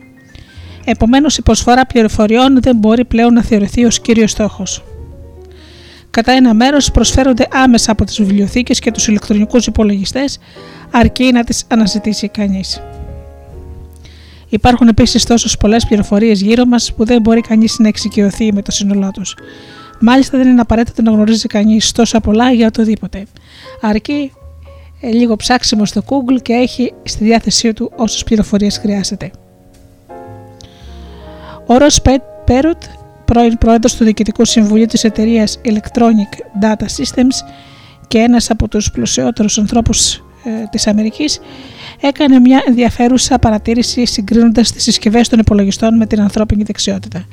Επομένως, 0.86 1.38
η 1.38 1.42
προσφορά 1.42 1.86
πληροφοριών 1.86 2.62
δεν 2.62 2.76
μπορεί 2.76 3.06
πλέον 3.06 3.34
να 3.34 3.44
θεωρηθεί 3.44 3.86
ως 3.86 4.00
κύριος 4.00 4.32
στόχος. 4.32 4.84
Κατά 6.10 6.32
ένα 6.32 6.54
μέρος 6.54 6.92
προσφέρονται 6.92 7.48
άμεσα 7.52 7.92
από 7.92 8.06
τις 8.06 8.18
βιβλιοθήκες 8.18 8.80
και 8.80 8.92
τους 8.92 9.08
ηλεκτρονικούς 9.08 9.68
υπολογιστές, 9.68 10.40
αρκεί 10.92 11.32
να 11.32 11.44
τις 11.44 11.64
αναζητήσει 11.68 12.28
κανείς. 12.28 12.82
Υπάρχουν 14.52 14.88
επίσης 14.88 15.26
τόσες 15.26 15.58
πολλές 15.58 15.86
πληροφορίες 15.86 16.42
γύρω 16.42 16.66
μας 16.66 16.94
που 16.94 17.06
δεν 17.06 17.22
μπορεί 17.22 17.42
κανείς 17.42 17.80
να 17.80 17.88
εξοικειωθεί 17.88 18.54
με 18.54 18.62
το 18.62 18.72
σύνολό 18.72 19.12
τους. 19.12 19.36
Μάλιστα, 20.00 20.38
δεν 20.38 20.48
είναι 20.48 20.62
απαραίτητο 20.62 21.02
να 21.02 21.12
γνωρίζει 21.12 21.48
κανείς 21.48 21.92
τόσα 21.92 22.20
πολλά 22.20 22.52
για 22.52 22.68
οτιδήποτε. 22.68 23.26
Αρκεί 23.82 24.32
ε, 25.02 25.10
λίγο 25.12 25.36
ψάξιμο 25.36 25.86
στο 25.86 26.04
Google 26.06 26.42
και 26.42 26.54
έχει 26.54 26.94
στη 27.04 27.24
διάθεσή 27.24 27.74
του 27.74 27.92
όσες 27.96 28.24
πληροφορίες 28.24 28.78
χρειάζεται. 28.78 29.32
Ο 31.66 31.78
Ρος 31.78 32.02
Πέροτ, 32.46 32.84
πρώην 33.26 33.58
πρόεδρος 33.58 33.96
του 33.96 34.04
Διοικητικού 34.04 34.46
Συμβουλίου 34.46 34.86
της 34.86 35.04
εταιρείας 35.04 35.60
Electronic 35.66 36.62
Data 36.62 36.86
Systems 36.98 37.54
και 38.08 38.18
ένας 38.18 38.50
από 38.50 38.68
τους 38.68 38.92
πλουσιότερους 38.92 39.58
ανθρώπους 39.58 40.14
ε, 40.16 40.22
της 40.70 40.88
Αμερικής 40.88 41.40
έκανε 42.02 42.40
μια 42.40 42.64
ενδιαφέρουσα 42.68 43.40
παρατήρηση 43.40 44.06
συγκρίνοντας 44.06 44.72
τις 44.72 44.84
συσκευές 44.84 45.28
των 45.28 45.40
υπολογιστών 45.40 45.98
με 45.98 46.06
την 46.06 46.22
ανθρώπινη 46.22 46.64
δεξιότητα. 46.64 47.26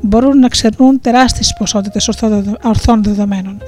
Μπορούν 0.00 0.38
να 0.38 0.48
ξερνούν 0.48 1.00
τεράστιες 1.00 1.54
ποσότητες 1.58 2.08
ορθών 2.62 3.02
δεδομένων. 3.02 3.62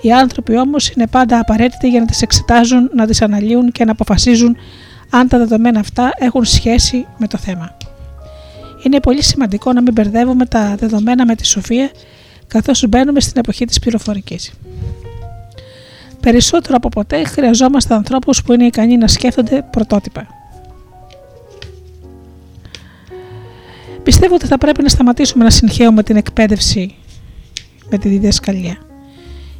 Οι 0.00 0.12
άνθρωποι 0.12 0.58
όμως 0.58 0.90
είναι 0.90 1.06
πάντα 1.06 1.38
απαραίτητοι 1.38 1.88
για 1.88 2.00
να 2.00 2.06
τις 2.06 2.22
εξετάζουν, 2.22 2.90
να 2.94 3.06
τις 3.06 3.22
αναλύουν 3.22 3.72
και 3.72 3.84
να 3.84 3.92
αποφασίζουν 3.92 4.56
αν 5.10 5.28
τα 5.28 5.38
δεδομένα 5.38 5.80
αυτά 5.80 6.10
έχουν 6.18 6.44
σχέση 6.44 7.06
με 7.18 7.26
το 7.26 7.38
θέμα. 7.38 7.76
Είναι 8.86 9.00
πολύ 9.00 9.22
σημαντικό 9.22 9.72
να 9.72 9.82
μην 9.82 9.92
μπερδεύουμε 9.92 10.46
τα 10.46 10.74
δεδομένα 10.78 11.26
με 11.26 11.34
τη 11.34 11.46
σοφία 11.46 11.90
καθώς 12.46 12.86
μπαίνουμε 12.88 13.20
στην 13.20 13.34
εποχή 13.36 13.64
της 13.64 13.78
πληροφορικής. 13.78 14.52
Περισσότερο 16.24 16.74
από 16.76 16.88
ποτέ 16.88 17.24
χρειαζόμαστε 17.24 17.94
ανθρώπους 17.94 18.42
που 18.42 18.52
είναι 18.52 18.64
ικανοί 18.64 18.96
να 18.96 19.08
σκέφτονται 19.08 19.64
πρωτότυπα. 19.70 20.26
Πιστεύω 24.02 24.34
ότι 24.34 24.46
θα 24.46 24.58
πρέπει 24.58 24.82
να 24.82 24.88
σταματήσουμε 24.88 25.44
να 25.44 25.50
συγχαίουμε 25.50 26.02
την 26.02 26.16
εκπαίδευση 26.16 26.94
με 27.90 27.98
τη 27.98 28.08
διδασκαλία. 28.08 28.76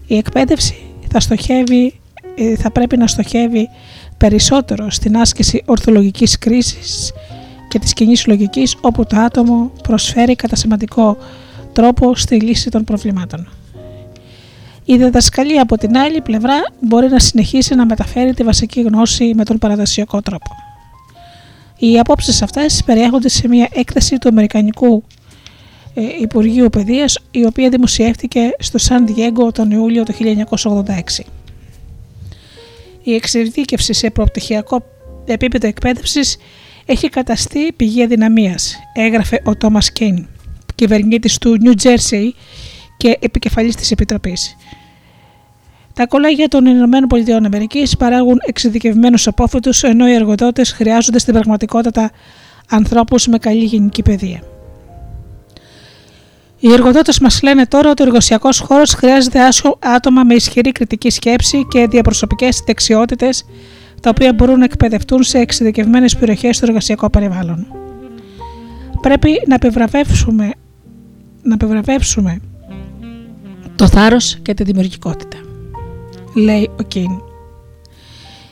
Η 0.07 0.17
εκπαίδευση 0.17 0.77
θα, 1.11 1.21
στοχεύει, 1.21 2.01
ε, 2.35 2.57
θα 2.57 2.71
πρέπει 2.71 2.97
να 2.97 3.07
στοχεύει 3.07 3.69
περισσότερο 4.17 4.91
στην 4.91 5.17
άσκηση 5.17 5.63
ορθολογικής 5.65 6.39
κρίσης 6.39 7.13
και 7.69 7.79
της 7.79 7.93
κοινής 7.93 8.27
λογικής 8.27 8.77
όπου 8.81 9.07
το 9.07 9.17
άτομο 9.17 9.71
προσφέρει 9.83 10.37
κατά 10.37 10.57
σημαντικό 10.57 11.17
τρόπο 11.73 12.15
στη 12.15 12.41
λύση 12.41 12.71
των 12.71 12.85
προβλημάτων. 12.85 13.49
Η 14.85 14.97
διδασκαλία 14.97 15.63
από 15.63 15.79
την 15.79 15.97
άλλη 15.97 16.21
πλευρά 16.21 16.63
μπορεί 16.81 17.09
να 17.09 17.19
συνεχίσει 17.19 17.75
να 17.75 17.87
μεταφέρει 17.87 18.35
τη 18.35 18.43
βασική 18.43 18.81
γνώση 18.81 19.33
με 19.35 19.45
τον 19.45 19.59
παραδοσιακό 19.59 20.23
τρόπο. 20.23 20.51
Οι 21.79 21.99
απόψεις 21.99 22.43
αυτές 22.43 22.83
περιέχονται 22.85 23.29
σε 23.29 23.49
μια 23.49 23.69
έκθεση 23.73 24.19
του 24.19 24.29
Αμερικανικού 24.29 25.05
ε, 25.95 26.03
Υπουργείου 26.21 26.71
Παιδείας 26.71 27.19
η 27.31 27.45
οποία 27.45 27.69
δημοσιεύτηκε 27.69 28.51
στο 28.59 28.79
Σαν 28.79 29.07
Διέγκο 29.07 29.53
τον 29.53 29.71
Ιούλιο 29.71 30.03
του 30.03 30.15
1986. 30.15 31.25
Η 33.03 33.15
εξειδίκευση 33.15 33.93
σε 33.93 34.11
προπτυχιακό 34.11 34.85
επίπεδο 35.25 35.67
εκπαίδευσης 35.67 36.37
έχει 36.87 37.09
καταστεί 37.09 37.73
πηγή 37.73 38.03
αδυναμίας, 38.03 38.77
έγραφε 38.95 39.41
ο 39.45 39.57
Τόμας 39.57 39.93
Κέιν, 39.93 40.27
κυβερνήτης 40.75 41.39
του 41.39 41.57
New 41.65 41.83
Jersey 41.83 42.31
και 42.97 43.19
επικεφαλής 43.21 43.75
της 43.75 43.91
Επιτροπής. 43.91 44.57
Τα 45.95 46.07
κολέγια 46.07 46.49
των 46.49 46.67
ΗΠΑ 46.67 47.97
παράγουν 47.99 48.41
εξειδικευμένους 48.47 49.27
απόφοιτους, 49.27 49.83
ενώ 49.83 50.09
οι 50.09 50.13
εργοδότες 50.13 50.73
χρειάζονται 50.73 51.19
στην 51.19 51.35
πραγματικότητα 51.35 52.11
ανθρώπους 52.71 53.27
με 53.27 53.39
καλή 53.39 53.65
γενική 53.65 54.03
παιδεία. 54.03 54.43
Οι 56.59 56.73
εργοδότες 56.73 57.19
μας 57.19 57.43
λένε 57.43 57.67
τώρα 57.67 57.91
ότι 57.91 58.03
ο 58.03 58.05
εργοσιακό 58.07 58.49
χώρος 58.53 58.91
χρειάζεται 58.91 59.41
άτομα 59.79 60.25
με 60.25 60.35
ισχυρή 60.35 60.73
κριτική 60.73 61.11
σκέψη 61.11 61.67
και 61.69 61.87
διαπροσωπικές 61.87 62.63
δεξιότητες, 62.67 63.45
τα 64.01 64.11
οποία 64.11 64.33
μπορούν 64.33 64.59
να 64.59 64.65
εκπαιδευτούν 64.65 65.23
σε 65.23 65.39
εξειδικευμένες 65.39 66.17
περιοχές 66.17 66.57
στο 66.57 66.67
εργασιακό 66.69 67.11
περιβάλλον. 67.11 67.67
Πρέπει 69.01 69.43
να 69.47 69.55
επιβραβεύσουμε, 69.55 70.51
να 71.43 71.55
επιβραβεύσουμε 71.55 72.41
το 73.77 73.89
θάρρος 73.89 74.39
και 74.43 74.55
τη 74.55 74.63
δημιουργικότητα. 74.63 75.37
Λέει 76.35 76.71
ο 76.79 76.83
Κιν. 76.83 77.11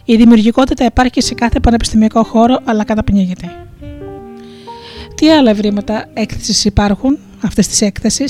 Η 0.04 0.16
δημιουργικότητα 0.16 0.84
υπάρχει 0.84 1.20
σε 1.20 1.34
κάθε 1.34 1.60
πανεπιστημιακό 1.60 2.22
χώρο 2.24 2.58
αλλά 2.64 2.84
καταπνίγεται. 2.84 3.50
Τι 5.14 5.30
άλλα 5.30 5.50
ευρήματα 5.50 6.08
έκθεσης 6.14 6.64
υπάρχουν 6.64 7.18
αυτές 7.42 7.68
τις 7.68 7.80
έκθεση, 7.80 8.24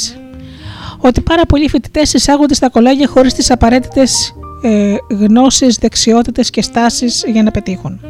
ότι 0.99 1.21
πάρα 1.21 1.47
πολλοί 1.47 1.69
φοιτητές 1.69 2.13
εισάγονται 2.15 2.55
στα 2.55 2.69
κολέγια 2.69 3.09
χωρίς 3.09 3.35
τις 3.35 3.51
απαραίτητες 3.51 4.35
ε, 4.63 4.97
γνώσεις, 5.11 5.77
δεξιότητες 5.77 6.51
και 6.51 6.63
στάσεις 6.63 7.25
για 7.27 7.43
να 7.43 7.51
πετύχουν. 7.51 8.01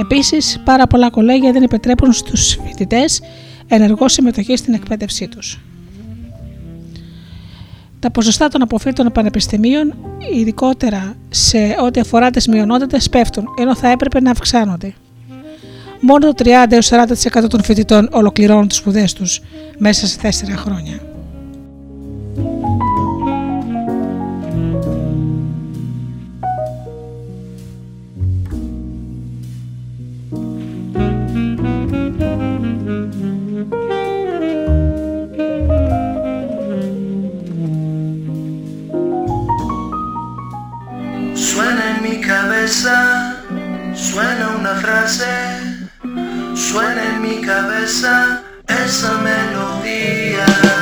Επίσης, 0.00 0.60
πάρα 0.64 0.86
πολλά 0.86 1.10
κολέγια 1.10 1.52
δεν 1.52 1.62
επιτρέπουν 1.62 2.12
στους 2.12 2.58
φοιτητές 2.66 3.20
ενεργό 3.66 4.08
συμμετοχή 4.08 4.56
στην 4.56 4.74
εκπαίδευσή 4.74 5.28
τους. 5.28 5.60
Τα 8.00 8.10
ποσοστά 8.10 8.48
των 8.48 8.62
αποφύτων 8.62 9.04
των 9.04 9.12
πανεπιστημίων, 9.12 9.94
ειδικότερα 10.34 11.16
σε 11.28 11.76
ό,τι 11.80 12.00
αφορά 12.00 12.30
τις 12.30 12.48
μειονότητες, 12.48 13.08
πέφτουν, 13.08 13.44
ενώ 13.58 13.76
θα 13.76 13.88
έπρεπε 13.88 14.20
να 14.20 14.30
αυξάνονται. 14.30 14.94
Μόνο 16.00 16.32
το 16.32 16.44
30-40% 17.40 17.48
των 17.48 17.62
φοιτητών 17.62 18.08
ολοκληρώνουν 18.12 18.68
τις 18.68 18.76
σπουδές 18.76 19.12
τους 19.12 19.40
μέσα 19.78 20.06
σε 20.06 20.18
4 20.22 20.56
χρόνια. 20.56 21.00
suena 43.94 44.56
una 44.58 44.74
frase, 44.74 45.24
suena 46.54 47.04
en 47.14 47.22
mi 47.22 47.40
cabeza 47.40 48.42
esa 48.66 49.18
melodía. 49.18 50.75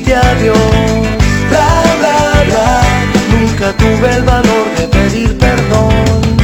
decirte 0.00 0.14
adiós. 0.14 0.56
Bla, 1.48 1.82
bla, 1.98 2.44
bla, 2.46 2.82
nunca 3.38 3.72
tuve 3.76 4.16
el 4.16 4.22
valor 4.22 4.66
de 4.76 4.88
pedir 4.88 5.38
perdón. 5.38 6.39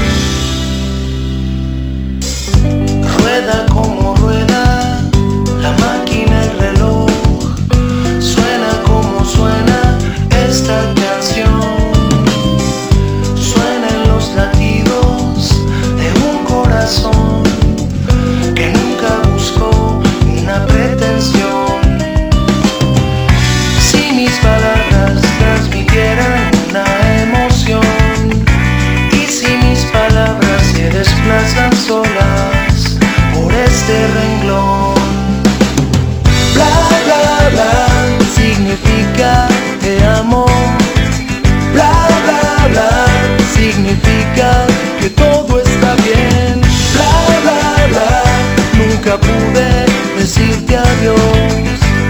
pude 49.19 49.87
decirte 50.19 50.77
adiós. 50.77 51.19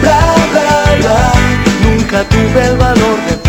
Bla, 0.01 0.35
bla, 0.53 0.97
bla, 1.01 1.33
nunca 1.83 2.25
tuve 2.25 2.67
el 2.67 2.77
valor 2.77 3.19
de 3.29 3.46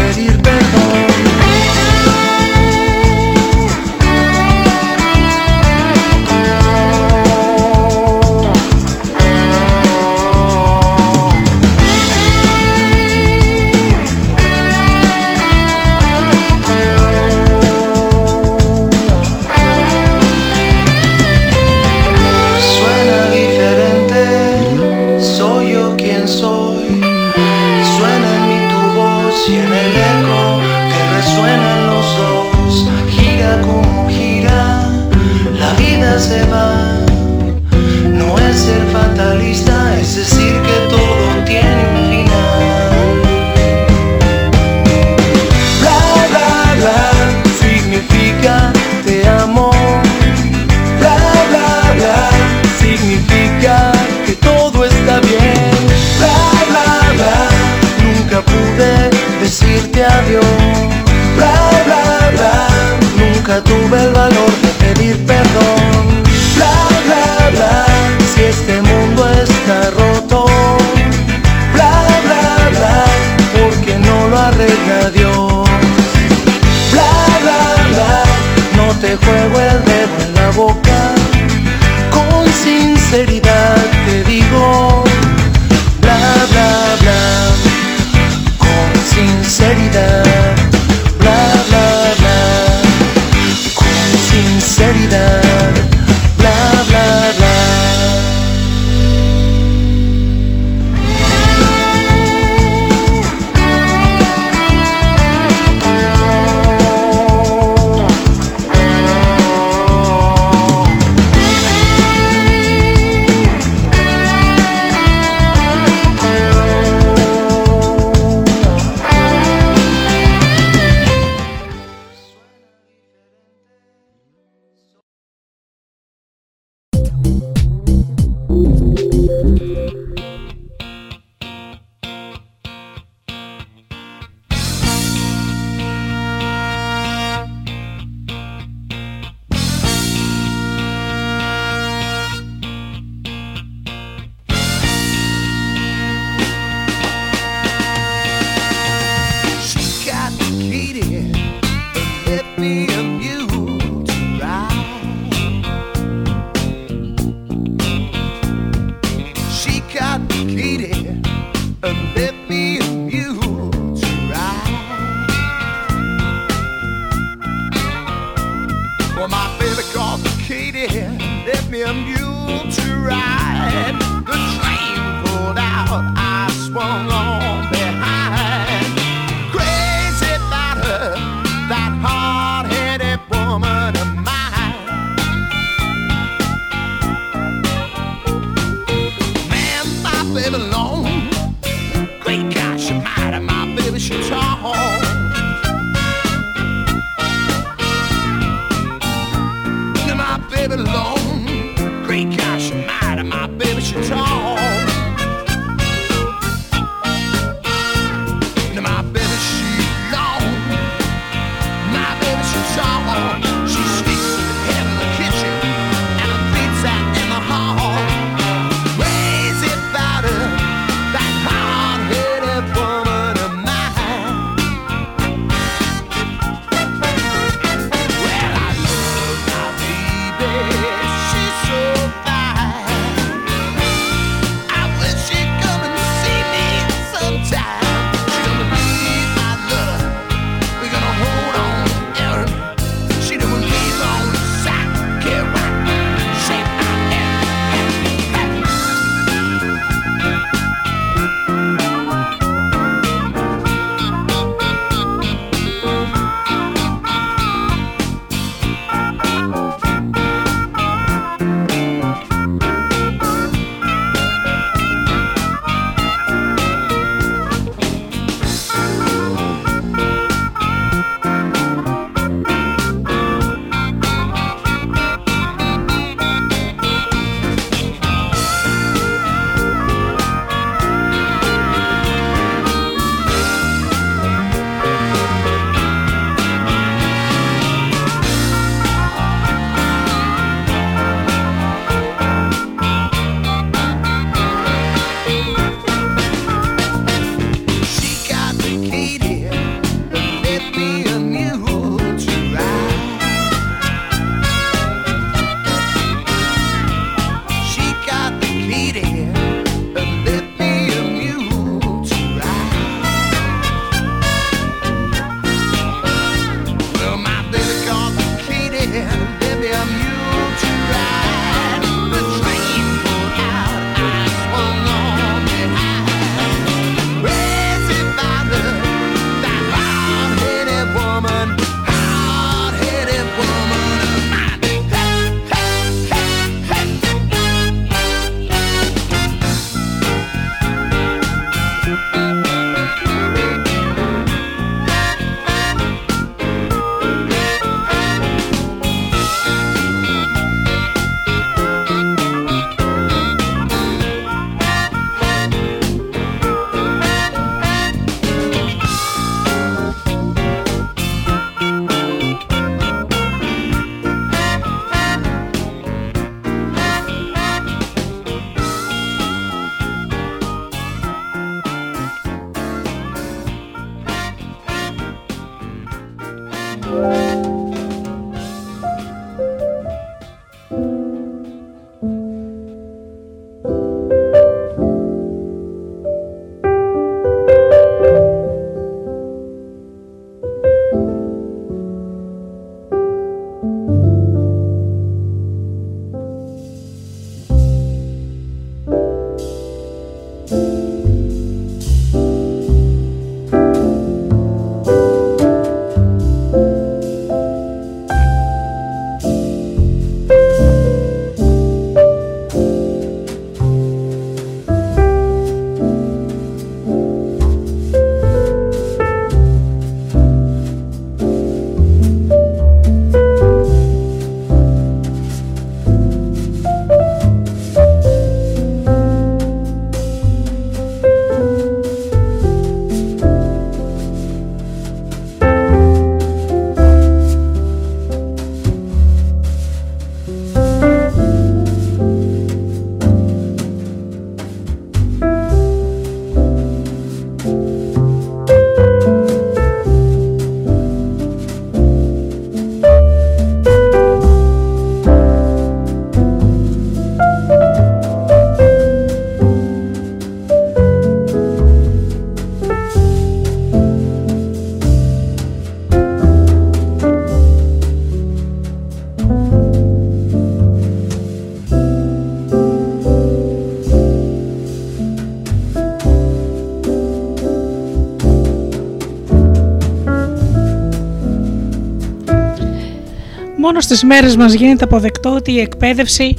μόνο 483.77 483.89
στις 483.89 484.03
μέρες 484.03 484.35
μας 484.35 484.53
γίνεται 484.53 484.83
αποδεκτό 484.83 485.33
ότι 485.33 485.51
η 485.51 485.59
εκπαίδευση 485.59 486.35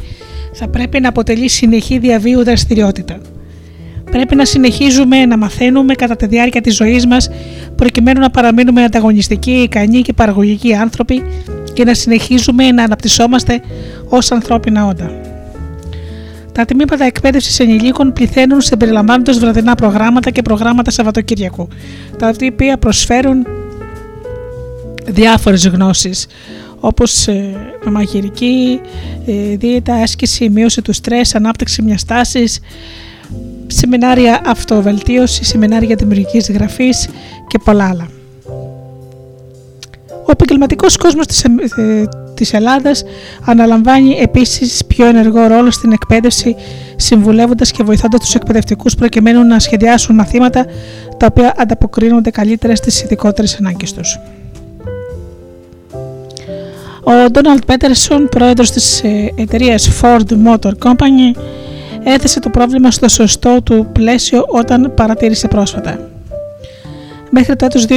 θα 0.53 0.69
πρέπει 0.69 1.01
να 1.01 1.09
αποτελεί 1.09 1.49
συνεχή 1.49 1.99
διαβίου 1.99 2.45
δραστηριότητα. 2.45 3.19
Πρέπει 4.11 4.35
να 4.35 4.45
συνεχίζουμε 4.45 5.27
να 5.27 5.37
μαθαίνουμε 5.37 5.95
κατά 5.95 6.17
τη 6.17 6.27
διάρκεια 6.27 6.61
της 6.61 6.77
ζωής 6.77 7.07
μας 7.07 7.31
προκειμένου 7.77 8.21
να 8.21 8.31
παραμείνουμε 8.31 8.85
ανταγωνιστικοί, 8.85 9.51
ικανοί 9.51 10.03
και 10.03 10.13
παραγωγικοί 10.13 10.75
άνθρωποι 10.75 11.23
και 11.73 11.85
να 11.85 11.95
συνεχίζουμε 11.95 12.71
να 12.71 12.83
αναπτυσσόμαστε 12.83 13.61
ως 14.09 14.33
ανθρώπινα 14.33 14.87
όντα. 14.87 15.11
Τα 16.53 16.65
τμήματα 16.65 17.05
εκπαίδευσης 17.05 17.61
ενηλίκων 17.61 18.13
πληθαίνουν 18.13 18.61
συμπεριλαμβάνοντας 18.61 19.39
βραδινά 19.39 19.75
προγράμματα 19.75 20.31
και 20.31 20.43
προγράμματα 20.43 20.91
Σαββατοκύριακου, 20.91 21.69
τα 22.19 22.33
οποία 22.53 22.79
προσφέρουν 22.79 23.47
διάφορες 25.07 25.67
γνώσεις 25.67 26.27
όπως 26.81 27.29
ε, 27.29 27.55
μαγειρική, 27.91 28.81
ε, 29.27 29.57
δίαιτα, 29.57 29.95
άσκηση, 29.95 30.49
μείωση 30.49 30.83
του 30.83 30.93
στρες, 30.93 31.35
ανάπτυξη 31.35 31.83
μιας 31.83 32.05
τάσης, 32.05 32.61
σεμινάρια 33.67 34.41
αυτοβελτίωση, 34.47 35.45
σεμινάρια 35.45 35.97
δημιουργικής 35.97 36.51
γραφής 36.51 37.09
και 37.47 37.59
πολλά 37.65 37.89
άλλα. 37.89 38.09
Ο 40.11 40.31
επαγγελματικός 40.31 40.97
κόσμος 40.97 41.27
της, 41.27 41.45
ε, 41.45 42.09
της 42.35 42.53
Ελλάδας 42.53 43.05
αναλαμβάνει 43.45 44.19
επίσης 44.21 44.85
πιο 44.85 45.07
ενεργό 45.07 45.47
ρόλο 45.47 45.71
στην 45.71 45.93
εκπαίδευση 45.93 46.57
συμβουλεύοντας 46.97 47.71
και 47.71 47.83
βοηθώντας 47.83 48.21
τους 48.21 48.35
εκπαιδευτικούς 48.35 48.95
προκειμένου 48.95 49.43
να 49.43 49.59
σχεδιάσουν 49.59 50.15
μαθήματα 50.15 50.67
τα 51.17 51.27
οποία 51.31 51.55
ανταποκρίνονται 51.57 52.31
καλύτερα 52.31 52.77
στις 52.77 53.03
ειδικότερες 53.03 53.57
ανάγκες 53.57 53.93
τους. 53.93 54.19
Ο 57.09 57.31
Ντόναλτ 57.31 57.65
Πέτερσον, 57.65 58.29
πρόεδρος 58.29 58.71
της 58.71 59.03
ε, 59.03 59.33
εταιρείας 59.37 60.01
Ford 60.03 60.27
Motor 60.47 60.73
Company, 60.83 61.39
έθεσε 62.05 62.41
το 62.41 62.49
πρόβλημα 62.49 62.91
στο 62.91 63.09
σωστό 63.09 63.63
του 63.63 63.87
πλαίσιο 63.93 64.45
όταν 64.49 64.93
παρατήρησε 64.97 65.49
πρόσφατα. 65.49 66.09
Μέχρι 67.31 67.57
το 67.57 67.65
έτος 67.65 67.87
2000, 67.89 67.95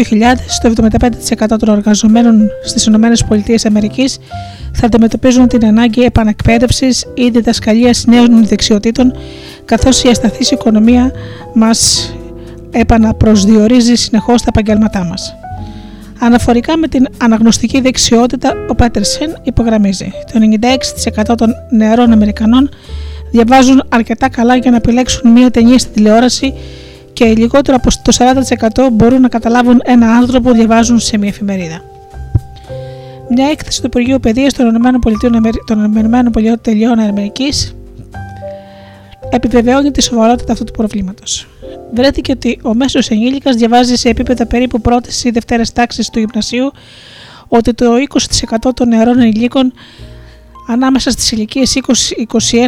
το 0.62 0.88
75% 1.52 1.58
των 1.60 1.70
εργαζομένων 1.70 2.50
στις 2.64 2.86
ΗΠΑ 2.86 3.12
θα 4.74 4.86
αντιμετωπίζουν 4.86 5.48
την 5.48 5.66
ανάγκη 5.66 6.02
επανεκπαίδευσης 6.02 7.06
ή 7.14 7.30
διδασκαλίας 7.30 8.06
νέων 8.06 8.46
δεξιοτήτων, 8.46 9.14
καθώς 9.66 10.04
η 10.04 10.08
ασταθής 10.08 10.52
οικονομία 10.52 11.12
μας 11.54 12.12
επαναπροσδιορίζει 12.72 13.96
συνεχώς 13.96 14.42
τα 14.42 14.48
επαγγέλματά 14.50 15.04
μας. 15.04 15.36
Αναφορικά 16.24 16.78
με 16.78 16.88
την 16.88 17.08
αναγνωστική 17.18 17.82
δεξιότητα, 17.82 18.54
ο 18.70 18.76
Πέτερσεν 18.76 19.38
υπογραμμίζει: 19.44 20.12
Το 20.34 20.40
96% 21.32 21.34
των 21.38 21.54
νεαρών 21.70 22.12
Αμερικανών 22.12 22.70
διαβάζουν 23.32 23.84
αρκετά 23.90 24.30
καλά 24.30 24.56
για 24.56 24.72
να 24.72 24.78
επιλέξουν 24.78 25.32
μία 25.32 25.52
ταινία 25.52 25.78
στη 25.80 25.90
τηλεόραση 25.90 26.54
και 27.14 27.26
λιγότερο 27.26 27.78
από 27.82 27.90
το 28.04 28.16
40% 28.88 28.90
μπορούν 28.92 29.22
να 29.22 29.28
καταλάβουν 29.28 29.82
ένα 29.84 30.12
άνθρωπο 30.12 30.50
που 30.50 30.56
διαβάζουν 30.56 31.00
σε 31.00 31.18
μία 31.18 31.30
εφημερίδα. 31.30 31.82
Μια 33.30 33.48
έκθεση 33.48 33.82
του 33.82 33.88
Υπουργείου 33.88 34.20
Παιδείας 34.20 34.54
των 34.54 34.76
ΗΠΑ 36.36 36.58
Τελειών 36.62 37.00
Αμερικής 37.00 37.76
επιβεβαιώνει 39.32 39.92
τη 39.92 40.02
σοβαρότητα 40.02 40.52
αυτού 40.52 40.64
του 40.64 40.72
προβλήματος. 40.72 41.48
Βρέθηκε 41.94 42.32
ότι 42.32 42.60
ο 42.64 42.74
μέσος 42.74 43.10
ενήλικας 43.10 43.56
διαβάζει 43.56 43.96
σε 43.96 44.10
επίπεδα 44.10 44.46
περίπου 44.46 44.82
πρώτης 44.82 45.24
ή 45.24 45.30
δευτέρα 45.30 45.64
τάξης 45.74 46.10
του 46.10 46.20
γυμνασίου 46.20 46.72
ότι 47.48 47.74
το 47.74 47.86
20% 48.66 48.72
των 48.74 48.88
νεαρών 48.88 49.20
ενηλίκων 49.20 49.74
ανάμεσα 50.68 51.12
στις 51.12 51.32
ηλικίες 51.32 51.74
20, 51.76 51.92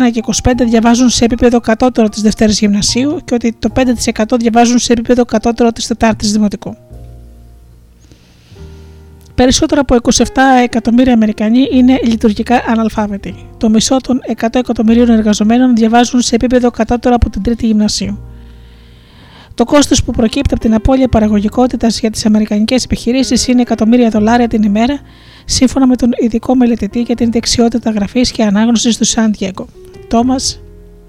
21 0.07 0.11
και 0.11 0.21
25 0.43 0.51
διαβάζουν 0.57 1.09
σε 1.09 1.25
επίπεδο 1.25 1.59
κατώτερο 1.59 2.09
της 2.09 2.21
Δευτέρης 2.21 2.59
Γυμνασίου 2.59 3.19
και 3.25 3.33
ότι 3.33 3.55
το 3.59 3.69
5% 3.75 4.37
διαβάζουν 4.39 4.79
σε 4.79 4.93
επίπεδο 4.93 5.25
κατώτερο 5.25 5.71
της 5.71 5.87
Τετάρτης 5.87 6.31
Δημοτικού. 6.31 6.75
Περισσότερο 9.35 9.81
από 9.81 9.95
27 10.13 10.23
εκατομμύρια 10.63 11.13
Αμερικανοί 11.13 11.67
είναι 11.71 11.99
λειτουργικά 12.03 12.63
αναλφάβητοι. 12.67 13.35
Το 13.57 13.69
μισό 13.69 13.97
των 13.97 14.19
100 14.39 14.47
εκατομμυρίων 14.51 15.09
εργαζομένων 15.09 15.75
διαβάζουν 15.75 16.21
σε 16.21 16.35
επίπεδο 16.35 16.71
κατώτερο 16.71 17.15
από 17.15 17.29
την 17.29 17.41
Τρίτη 17.41 17.65
Γυμνασίου. 17.65 18.19
Το 19.55 19.63
κόστος 19.63 20.03
που 20.03 20.11
προκύπτει 20.11 20.53
από 20.53 20.63
την 20.63 20.73
απώλεια 20.73 21.07
παραγωγικότητας 21.07 21.99
για 21.99 22.09
τις 22.09 22.25
αμερικανικές 22.25 22.83
επιχειρήσεις 22.83 23.47
είναι 23.47 23.61
εκατομμύρια 23.61 24.09
δολάρια 24.09 24.47
την 24.47 24.63
ημέρα, 24.63 24.99
σύμφωνα 25.45 25.87
με 25.87 25.95
τον 25.95 26.09
ειδικό 26.21 26.55
μελετητή 26.55 27.01
για 27.01 27.15
την 27.15 27.31
δεξιότητα 27.31 27.89
γραφής 27.91 28.31
και 28.31 28.43
ανάγνωση 28.43 28.97
του 28.97 29.05
Σαν 29.05 29.31
Διέγκο, 29.31 29.67
Τόμα 30.07 30.35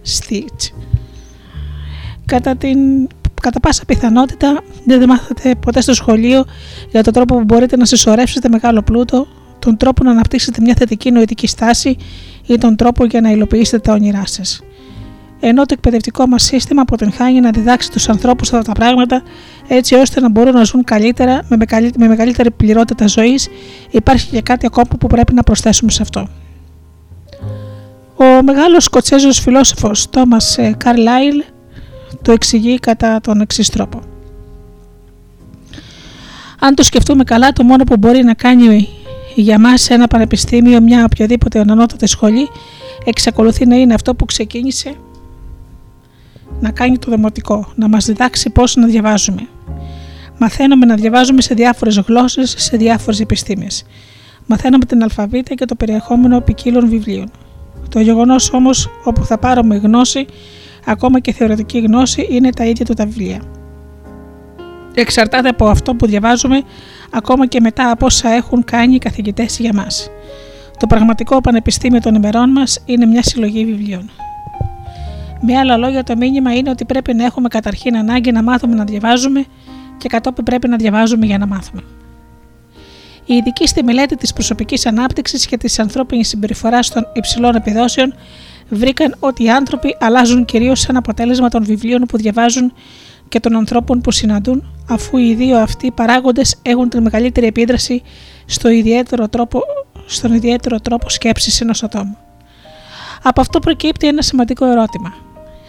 Στίτ. 0.03 0.61
Κατά, 2.25 2.57
την, 2.57 2.79
κατά 3.45 3.61
πάσα 3.61 3.85
πιθανότητα 3.85 4.61
δεν 4.85 5.09
μάθατε 5.09 5.55
ποτέ 5.55 5.81
στο 5.81 5.95
σχολείο 5.95 6.45
για 6.91 7.03
τον 7.03 7.13
τρόπο 7.13 7.35
που 7.37 7.45
μπορείτε 7.45 7.77
να 7.77 7.85
συσσωρεύσετε 7.85 8.49
μεγάλο 8.49 8.83
πλούτο, 8.83 9.27
τον 9.59 9.77
τρόπο 9.77 10.05
να 10.05 10.11
αναπτύξετε 10.11 10.61
μια 10.61 10.75
θετική 10.79 11.11
νοητική 11.11 11.47
στάση 11.47 11.97
ή 12.47 12.59
τον 12.59 12.77
τρόπο 12.77 13.05
για 13.05 13.21
να 13.21 13.31
υλοποιήσετε 13.31 13.79
τα 13.79 13.93
όνειρά 13.93 14.27
σας 14.27 14.63
ενώ 15.41 15.67
το 15.67 15.75
εκπαιδευτικό 15.77 16.27
μας 16.27 16.43
σύστημα 16.43 16.83
αποτυγχάνει 16.83 17.41
να 17.41 17.51
διδάξει 17.51 17.91
τους 17.91 18.09
ανθρώπους 18.09 18.53
αυτά 18.53 18.65
τα 18.65 18.73
πράγματα 18.73 19.23
έτσι 19.69 19.95
ώστε 19.95 20.21
να 20.21 20.31
μπορούν 20.31 20.53
να 20.53 20.63
ζουν 20.63 20.85
καλύτερα 20.85 21.43
με 21.97 22.07
μεγαλύτερη 22.07 22.51
πληρότητα 22.51 23.07
ζωής, 23.07 23.49
υπάρχει 23.91 24.31
και 24.31 24.41
κάτι 24.41 24.67
ακόμα 24.67 24.87
που 24.99 25.07
πρέπει 25.07 25.35
να 25.35 25.43
προσθέσουμε 25.43 25.91
σε 25.91 26.03
αυτό. 26.03 26.29
Ο 28.17 28.43
μεγάλος 28.43 28.85
Σκοτσέζος 28.85 29.39
φιλόσοφος 29.39 30.11
Τόμα 30.11 30.37
Καρλάιλ 30.77 31.45
το 32.25 32.33
εξηγεί 32.33 32.79
κατά 32.79 33.21
τον 33.21 33.41
εξής 33.41 33.69
τρόπο. 33.69 34.01
Αν 36.59 36.75
το 36.75 36.83
σκεφτούμε 36.83 37.25
καλά, 37.25 37.53
το 37.53 37.65
μόνο 37.65 37.85
που 37.85 37.97
μπορεί 37.97 38.23
να 38.23 38.35
κάνει 38.35 38.89
για 39.35 39.59
μας 39.59 39.91
ένα 39.91 40.07
πανεπιστήμιο, 40.07 40.81
μια 40.81 41.05
οποιαδήποτε 41.05 41.61
ανώτατη 41.61 42.07
σχολή, 42.07 42.49
εξακολουθεί 43.05 43.67
να 43.67 43.77
είναι 43.77 43.95
αυτό 43.95 44.15
που 44.15 44.25
ξεκίνησε 44.25 44.95
να 46.61 46.71
κάνει 46.71 46.99
το 46.99 47.11
δημοτικό, 47.11 47.73
να 47.75 47.89
μας 47.89 48.05
διδάξει 48.05 48.51
πώς 48.51 48.77
να 48.77 48.87
διαβάζουμε. 48.87 49.49
Μαθαίνουμε 50.39 50.87
να 50.87 50.95
διαβάζουμε 50.95 51.41
σε 51.41 51.55
διάφορες 51.55 51.99
γλώσσες, 51.99 52.55
σε 52.59 52.77
διάφορες 52.77 53.21
επιστήμες. 53.21 53.85
Μαθαίνουμε 54.47 54.85
την 54.85 55.03
αλφαβήτα 55.03 55.55
και 55.55 55.65
το 55.65 55.75
περιεχόμενο 55.75 56.41
ποικίλων 56.41 56.89
βιβλίων. 56.89 57.31
Το 57.89 58.01
γεγονός 58.01 58.53
όμως 58.53 58.89
όπου 59.05 59.25
θα 59.25 59.39
πάρουμε 59.39 59.77
γνώση, 59.77 60.27
ακόμα 60.87 61.21
και 61.21 61.33
θεωρητική 61.33 61.79
γνώση, 61.79 62.29
είναι 62.31 62.51
τα 62.51 62.65
ίδια 62.65 62.85
του 62.85 62.95
τα 62.95 63.07
βιβλία. 63.07 63.43
Εξαρτάται 64.95 65.49
από 65.49 65.67
αυτό 65.67 65.95
που 65.95 66.07
διαβάζουμε, 66.07 66.63
ακόμα 67.11 67.47
και 67.47 67.61
μετά 67.61 67.91
από 67.91 68.07
όσα 68.07 68.29
έχουν 68.29 68.65
κάνει 68.65 68.95
οι 68.95 68.99
καθηγητές 68.99 69.59
για 69.59 69.73
μας. 69.75 70.11
Το 70.79 70.87
πραγματικό 70.87 71.41
πανεπιστήμιο 71.41 72.01
των 72.01 72.15
ημερών 72.15 72.51
μας 72.51 72.83
είναι 72.85 73.07
μια 73.07 73.23
συλλογή 73.23 73.65
βιβλίων. 73.65 74.11
Με 75.41 75.57
άλλα 75.59 75.77
λόγια, 75.77 76.03
το 76.03 76.17
μήνυμα 76.17 76.55
είναι 76.55 76.71
ότι 76.71 76.85
πρέπει 76.85 77.15
να 77.15 77.25
έχουμε 77.25 77.49
καταρχήν 77.49 77.97
ανάγκη 77.97 78.33
να 78.33 78.43
μάθουμε 78.43 78.75
να 78.75 78.85
διαβάζουμε 78.85 79.45
και 79.99 80.09
κατόπιν 80.09 80.45
πρέπει 80.45 80.69
να 80.69 80.77
διαβάζουμε 80.77 81.27
για 81.27 81.39
να 81.39 81.47
μάθουμε. 81.47 81.83
Οι 83.25 83.35
ειδικοί 83.35 83.67
στη 83.67 83.85
μελέτη 83.85 84.17
της 84.17 84.33
προσωπικής 84.33 84.87
ανάπτυξης 84.87 85.47
και 85.47 85.57
της 85.57 85.79
ανθρώπινης 85.79 86.29
συμπεριφοράς 86.29 86.91
των 86.91 87.07
υψηλών 87.13 87.55
επιδόσεων 87.55 88.15
βρήκαν 88.69 89.15
ότι 89.19 89.45
οι 89.45 89.51
άνθρωποι 89.51 89.97
αλλάζουν 90.01 90.45
κυρίως 90.45 90.81
σαν 90.81 90.97
αποτέλεσμα 90.97 91.49
των 91.49 91.65
βιβλίων 91.65 92.01
που 92.01 92.17
διαβάζουν 92.17 92.73
και 93.29 93.41
των 93.41 93.57
ανθρώπων 93.57 94.01
που 94.01 94.11
συναντούν, 94.11 94.73
αφού 94.89 95.17
οι 95.17 95.35
δύο 95.35 95.59
αυτοί 95.59 95.91
παράγοντες 95.91 96.57
έχουν 96.63 96.89
την 96.89 97.03
μεγαλύτερη 97.03 97.47
επίδραση 97.47 98.03
στο 98.47 98.69
ιδιαίτερο 98.69 99.29
τρόπο, 99.29 99.61
στον 100.07 100.33
ιδιαίτερο 100.33 100.81
τρόπο 100.81 101.09
σκέψης 101.09 101.61
ενός 101.61 101.83
ατόμου. 101.83 102.17
Από 103.23 103.41
αυτό 103.41 103.59
προκύπτει 103.59 104.07
ένα 104.07 104.23
σημαντικό 104.23 104.67
ερώτημα. 104.67 105.15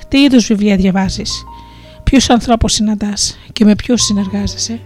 Τι 0.08 0.22
είδους 0.22 0.48
βιβλία 0.48 0.76
διαβάζεις, 0.76 1.43
ποιους 2.04 2.30
ανθρώπους 2.30 2.74
συναντάς 2.74 3.38
και 3.54 3.66
με 3.66 3.76
ποιους 3.76 4.02
συνεργάζεσαι; 4.02 4.80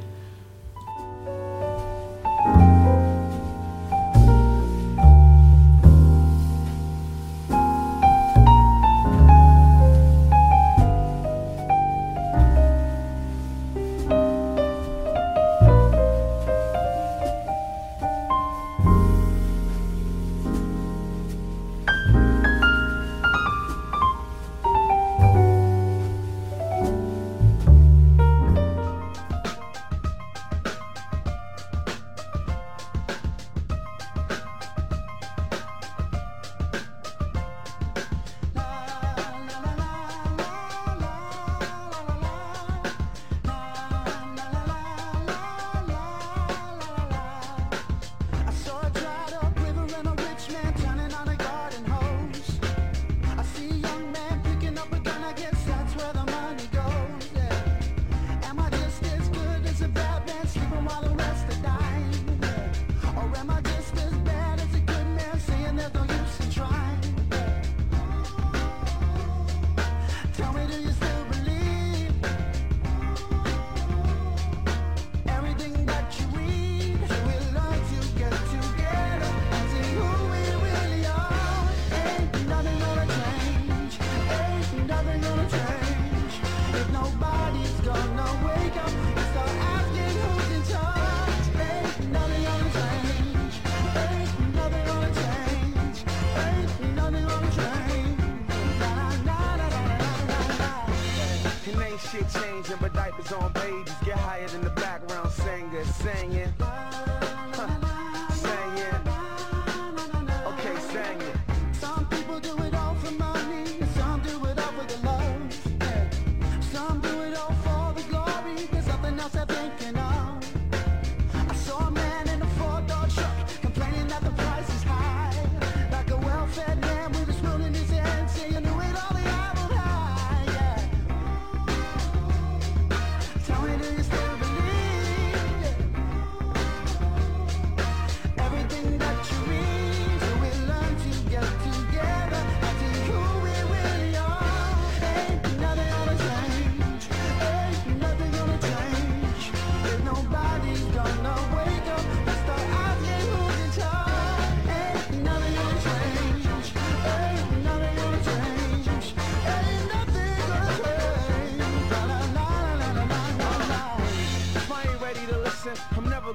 but 102.79 102.93
diapers 102.93 103.31
on 103.31 103.51
babies 103.53 103.93
get 104.05 104.17
higher 104.17 104.47
than 104.47 104.61
the 104.61 104.69
background 104.69 105.31
singer 105.31 105.83
singing. 105.85 106.53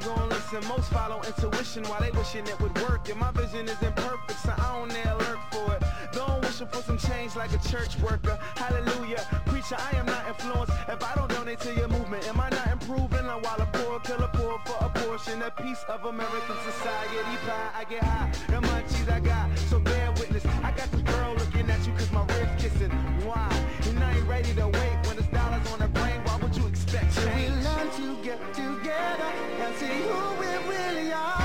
And 0.03 0.67
most 0.69 0.91
follow 0.91 1.23
intuition 1.23 1.85
while 1.85 2.01
they 2.01 2.11
wishing 2.11 2.45
it 2.47 2.61
would 2.61 2.77
work. 2.83 3.09
And 3.09 3.19
my 3.19 3.31
vision 3.31 3.69
is 3.69 3.81
imperfect, 3.81 4.41
so 4.41 4.53
I 4.57 4.79
don't 4.79 4.89
dare 4.89 5.15
lurk 5.15 5.39
for 5.53 5.75
it. 5.75 5.83
Don't 6.13 6.41
wishing 6.43 6.67
for 6.67 6.83
some 6.83 6.99
change 6.99 7.37
like 7.37 7.53
a 7.53 7.69
church 7.69 7.97
worker. 8.01 8.37
Hallelujah. 8.57 9.25
Preacher, 9.47 9.77
I 9.79 9.97
am 9.97 10.07
not 10.07 10.27
influenced 10.27 10.73
if 10.89 11.03
I 11.03 11.15
don't 11.15 11.31
donate 11.31 11.61
to 11.61 11.75
your 11.75 11.89
movement. 11.89 12.27
Am 12.27 12.41
I 12.41 12.51
not 12.51 12.67
improving? 12.73 13.27
And 13.27 13.43
while 13.43 13.61
a 13.61 13.67
poor 13.73 14.01
killer 14.01 14.31
poor 14.33 14.59
for 14.67 14.85
a 14.85 14.89
portion, 14.89 15.43
a 15.43 15.51
piece 15.51 15.85
of 15.89 16.05
American 16.05 16.57
society 16.65 17.37
pie, 17.47 17.71
I 17.75 17.85
get 17.85 18.03
high. 18.03 18.31
The 18.49 18.67
munchies 18.67 19.13
I 19.13 19.21
got, 19.21 19.57
so 19.71 19.79
bear 19.79 20.11
witness. 20.13 20.45
I 20.63 20.73
got 20.73 20.91
this 20.91 21.03
girl 21.03 21.35
looking 21.35 21.71
at 21.71 21.87
you 21.87 21.93
cause 21.93 22.11
my 22.11 22.27
ribs 22.35 22.63
kissing. 22.63 22.91
Why? 23.25 23.49
And 23.89 24.03
I 24.03 24.17
ain't 24.17 24.27
ready 24.27 24.55
to 24.55 24.67
wait 24.67 24.94
who 30.03 30.41
we 30.41 30.47
really 30.69 31.13
are. 31.13 31.44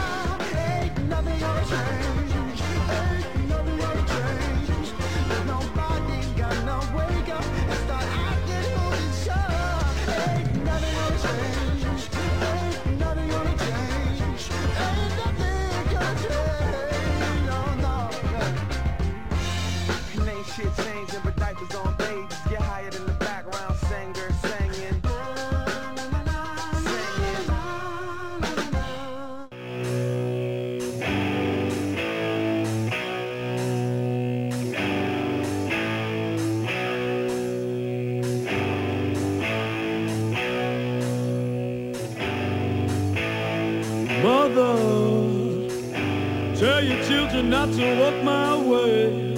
To 47.79 47.99
walk 48.01 48.23
my 48.23 48.57
way. 48.57 49.33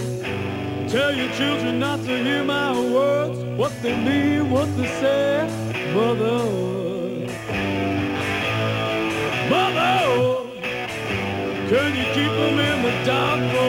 Tell 0.88 1.14
your 1.16 1.32
children 1.34 1.80
not 1.80 2.00
to 2.00 2.24
hear 2.24 2.44
my 2.44 2.72
words, 2.74 3.38
what 3.56 3.72
they 3.84 3.96
mean, 3.96 4.50
what 4.50 4.68
they 4.78 4.88
say. 5.02 5.48
Mother, 5.94 6.42
Mother, 9.52 10.00
can 11.70 11.90
you 12.00 12.08
keep 12.16 12.34
them 12.42 12.58
in 12.70 12.78
the 12.86 12.94
dark 13.06 13.42
for 13.54 13.68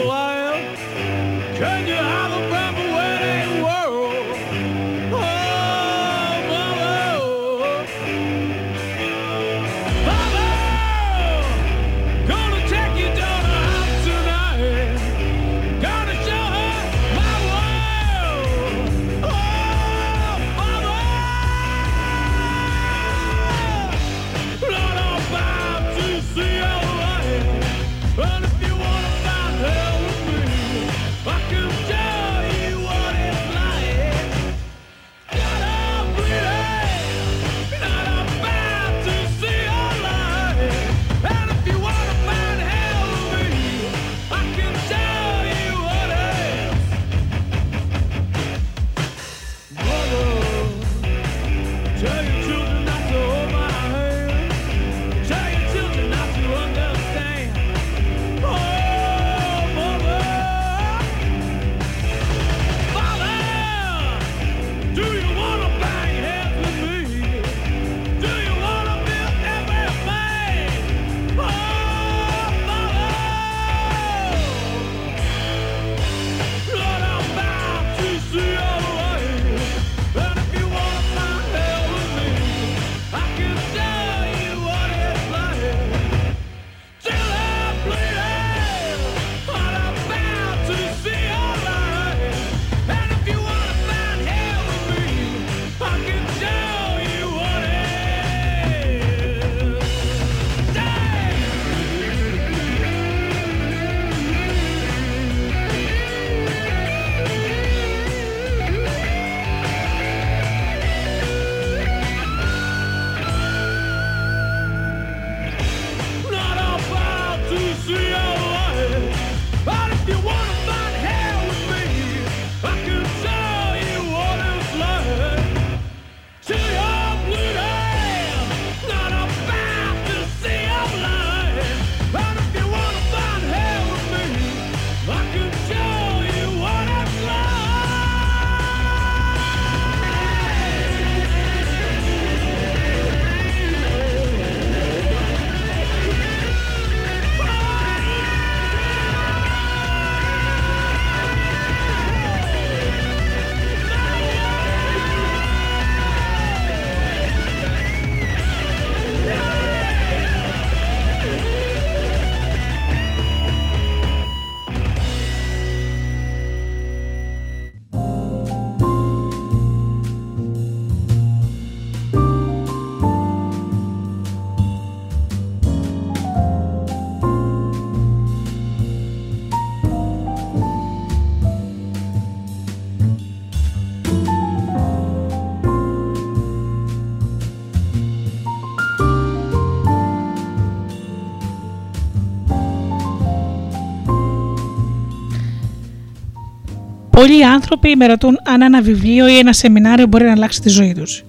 Πολλοί 197.23 197.45
άνθρωποι 197.45 197.95
με 197.95 198.05
ρωτούν 198.05 198.39
αν 198.43 198.61
ένα 198.61 198.81
βιβλίο 198.81 199.27
ή 199.27 199.37
ένα 199.37 199.53
σεμινάριο 199.53 200.07
μπορεί 200.07 200.23
να 200.23 200.31
αλλάξει 200.31 200.61
τη 200.61 200.69
ζωή 200.69 200.93
τους. 200.93 201.23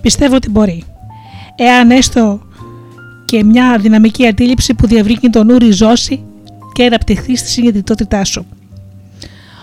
Πιστεύω 0.00 0.34
ότι 0.34 0.50
μπορεί. 0.50 0.84
Εάν 1.56 1.90
έστω 1.90 2.40
και 3.24 3.44
μια 3.44 3.78
δυναμική 3.80 4.26
αντίληψη 4.26 4.74
που 4.74 4.86
διαβρύνει 4.86 5.30
τον 5.30 5.50
ούρι 5.50 5.70
ζώσει 5.70 6.24
και 6.72 6.84
αναπτυχθεί 6.84 7.36
στη 7.36 7.48
συνειδητότητά 7.48 8.24
σου. 8.24 8.46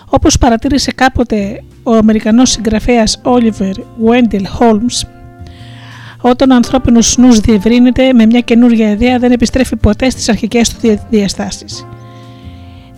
Όπως 0.06 0.38
παρατήρησε 0.38 0.92
κάποτε 0.92 1.64
ο 1.84 1.96
Αμερικανός 1.96 2.50
συγγραφέας 2.50 3.22
Oliver 3.24 3.74
Wendell 4.10 4.46
Holmes, 4.60 5.08
όταν 6.22 6.52
ο 6.52 6.56
ανθρώπινος 6.56 7.18
νους 7.18 7.39
διευρύνεται 7.39 8.14
με 8.14 8.26
μια 8.26 8.39
καινούργια 8.39 8.89
ιδέα 8.89 9.20
δεν 9.20 9.32
επιστρέφει 9.32 9.76
ποτέ 9.76 10.10
στις 10.10 10.30
αρχικές 10.30 10.70
του 10.70 11.00
διαστάσεις. 11.10 11.86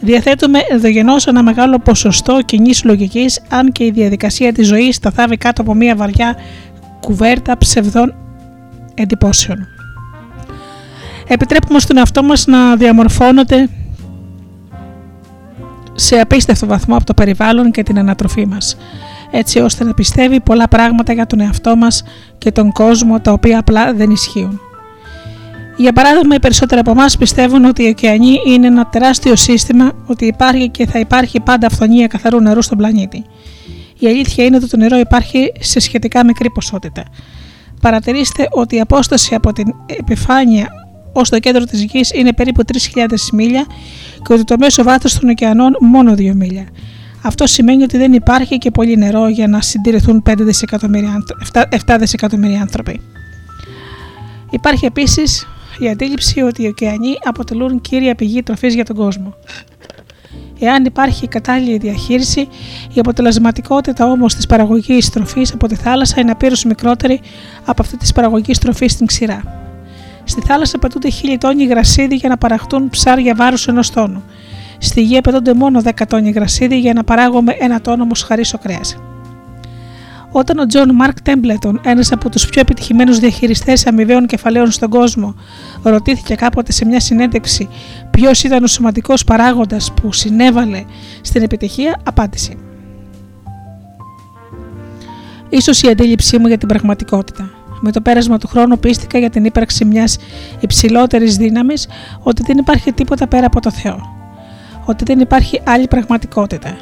Διαθέτουμε 0.03 0.59
ενδογενώς 0.69 1.27
ένα 1.27 1.43
μεγάλο 1.43 1.79
ποσοστό 1.79 2.41
κοινής 2.45 2.83
λογικής, 2.83 3.41
αν 3.49 3.71
και 3.71 3.85
η 3.85 3.91
διαδικασία 3.91 4.53
της 4.53 4.67
ζωής 4.67 4.95
σταθάβει 4.95 5.37
κάτω 5.37 5.61
από 5.61 5.73
μια 5.73 5.95
βαριά 5.95 6.35
κουβέρτα 6.99 7.57
ψευδών 7.57 8.15
εντυπώσεων. 8.93 9.67
Επιτρέπουμε 11.27 11.79
στον 11.79 11.97
εαυτό 11.97 12.23
μας 12.23 12.45
να 12.45 12.75
διαμορφώνεται 12.75 13.69
σε 15.93 16.19
απίστευτο 16.19 16.65
βαθμό 16.65 16.95
από 16.95 17.05
το 17.05 17.13
περιβάλλον 17.13 17.71
και 17.71 17.83
την 17.83 17.99
ανατροφή 17.99 18.45
μας, 18.45 18.77
έτσι 19.31 19.59
ώστε 19.59 19.83
να 19.83 19.93
πιστεύει 19.93 20.39
πολλά 20.39 20.67
πράγματα 20.67 21.13
για 21.13 21.25
τον 21.25 21.39
εαυτό 21.39 21.75
μας 21.75 22.03
και 22.37 22.51
τον 22.51 22.71
κόσμο 22.71 23.19
τα 23.19 23.31
οποία 23.31 23.59
απλά 23.59 23.93
δεν 23.93 24.11
ισχύουν. 24.11 24.59
Για 25.77 25.93
παράδειγμα, 25.93 26.35
οι 26.35 26.39
περισσότεροι 26.39 26.79
από 26.79 26.91
εμάς 26.91 27.17
πιστεύουν 27.17 27.65
ότι 27.65 27.83
οι 27.83 27.87
ωκεανοί 27.87 28.39
είναι 28.47 28.67
ένα 28.67 28.85
τεράστιο 28.85 29.35
σύστημα, 29.35 29.91
ότι 30.05 30.25
υπάρχει 30.25 30.69
και 30.69 30.87
θα 30.87 30.99
υπάρχει 30.99 31.39
πάντα 31.39 31.67
αυθονία 31.67 32.07
καθαρού 32.07 32.39
νερού 32.41 32.61
στον 32.61 32.77
πλανήτη. 32.77 33.23
Η 33.99 34.07
αλήθεια 34.07 34.45
είναι 34.45 34.55
ότι 34.55 34.67
το 34.67 34.77
νερό 34.77 34.97
υπάρχει 34.97 35.51
σε 35.59 35.79
σχετικά 35.79 36.25
μικρή 36.25 36.49
ποσότητα. 36.49 37.03
Παρατηρήστε 37.81 38.47
ότι 38.51 38.75
η 38.75 38.79
απόσταση 38.79 39.35
από 39.35 39.53
την 39.53 39.65
επιφάνεια 39.99 40.67
ως 41.13 41.29
το 41.29 41.39
κέντρο 41.39 41.63
της 41.63 41.83
γης 41.83 42.11
είναι 42.11 42.33
περίπου 42.33 42.61
3.000 42.95 43.05
μίλια 43.33 43.65
και 44.27 44.33
ότι 44.33 44.43
το 44.43 44.55
μέσο 44.59 44.83
βάθος 44.83 45.19
των 45.19 45.29
ωκεανών 45.29 45.75
μόνο 45.79 46.13
2 46.13 46.33
μίλια. 46.33 46.67
Αυτό 47.21 47.47
σημαίνει 47.47 47.83
ότι 47.83 47.97
δεν 47.97 48.13
υπάρχει 48.13 48.57
και 48.57 48.71
πολύ 48.71 48.97
νερό 48.97 49.27
για 49.27 49.47
να 49.47 49.61
συντηρηθούν 49.61 50.23
5 50.29 50.33
δισεκατομμύρια, 50.37 51.23
7 51.85 51.95
δισεκατομμύρια 51.99 52.61
άνθρωποι. 52.61 53.01
Υπάρχει 54.49 54.85
επίσης 54.85 55.47
η 55.79 55.89
αντίληψη 55.89 56.41
ότι 56.41 56.63
οι 56.63 56.67
ωκεανοί 56.67 57.17
αποτελούν 57.23 57.81
κύρια 57.81 58.15
πηγή 58.15 58.43
τροφής 58.43 58.73
για 58.73 58.85
τον 58.85 58.95
κόσμο. 58.95 59.35
Εάν 60.59 60.85
υπάρχει 60.85 61.27
κατάλληλη 61.27 61.77
διαχείριση, 61.77 62.39
η 62.93 62.99
αποτελεσματικότητα 62.99 64.05
όμως 64.05 64.35
της 64.35 64.45
παραγωγής 64.45 65.09
τροφής 65.09 65.53
από 65.53 65.67
τη 65.67 65.75
θάλασσα 65.75 66.21
είναι 66.21 66.31
απείρως 66.31 66.63
μικρότερη 66.63 67.21
από 67.65 67.81
αυτή 67.81 67.97
της 67.97 68.11
παραγωγής 68.11 68.59
τροφής 68.59 68.91
στην 68.91 69.05
ξηρά. 69.05 69.43
Στη 70.23 70.41
θάλασσα 70.41 70.79
πετούνται 70.79 71.09
χίλιοι 71.09 71.37
τόνοι 71.37 71.65
γρασίδι 71.65 72.15
για 72.15 72.29
να 72.29 72.37
παραχτούν 72.37 72.89
ψάρια 72.89 73.35
βάρους 73.35 73.67
ενός 73.67 73.91
τόνου. 73.91 74.23
Στη 74.77 75.01
γη 75.01 75.17
απαιτούνται 75.17 75.53
μόνο 75.53 75.81
10 75.83 75.91
τόνοι 76.07 76.31
γρασίδι 76.31 76.79
για 76.79 76.93
να 76.93 77.03
παράγουμε 77.03 77.55
ένα 77.59 77.81
τόνο 77.81 78.05
μοσχαρίσο 78.05 78.57
κρέας. 78.57 78.97
Όταν 80.35 80.59
ο 80.59 80.65
Τζον 80.65 80.95
Μαρκ 80.95 81.21
Τέμπλετον, 81.21 81.81
ένας 81.83 82.11
από 82.11 82.29
τους 82.29 82.49
πιο 82.49 82.61
επιτυχημένους 82.61 83.19
διαχειριστές 83.19 83.87
αμοιβαίων 83.87 84.25
κεφαλαίων 84.25 84.71
στον 84.71 84.89
κόσμο, 84.89 85.35
ρωτήθηκε 85.83 86.35
κάποτε 86.35 86.71
σε 86.71 86.85
μια 86.85 86.99
συνέντευξη 86.99 87.69
ποιος 88.11 88.43
ήταν 88.43 88.63
ο 88.63 88.67
σημαντικότερος 88.67 89.13
παράγοντας 89.25 89.93
που 89.93 90.13
συνέβαλε 90.13 90.83
στην 91.21 91.41
επιτυχία, 91.43 92.01
απάντησε. 92.03 92.53
Ίσως 95.49 95.81
η 95.81 95.87
αντίληψή 95.87 96.37
μου 96.37 96.47
για 96.47 96.57
την 96.57 96.67
πραγματικότητα. 96.67 97.49
Με 97.81 97.91
το 97.91 98.01
πέρασμα 98.01 98.37
του 98.37 98.47
χρόνου 98.47 98.79
πείστηκα 98.79 99.17
για 99.19 99.29
την 99.29 99.45
ύπαρξη 99.45 99.85
μιας 99.85 100.17
υψηλότερης 100.59 101.37
δύναμης 101.37 101.87
ότι 102.19 102.43
δεν 102.45 102.57
υπάρχει 102.57 102.91
τίποτα 102.91 103.27
πέρα 103.27 103.45
από 103.45 103.59
το 103.61 103.71
Θεό. 103.71 103.99
Ότι 104.85 105.03
δεν 105.03 105.19
υπάρχει 105.19 105.61
άλλη 105.65 105.87
πραγματικότητα. 105.87 106.77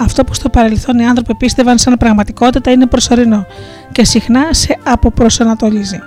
Αυτό 0.00 0.24
που 0.24 0.34
στο 0.34 0.48
παρελθόν 0.48 0.98
οι 0.98 1.06
άνθρωποι 1.06 1.34
πίστευαν 1.34 1.78
σαν 1.78 1.96
πραγματικότητα 1.98 2.70
είναι 2.70 2.86
προσωρινό 2.86 3.46
και 3.92 4.04
συχνά 4.04 4.52
σε 4.52 4.78
αποπροσανατολίζει. 4.84 5.98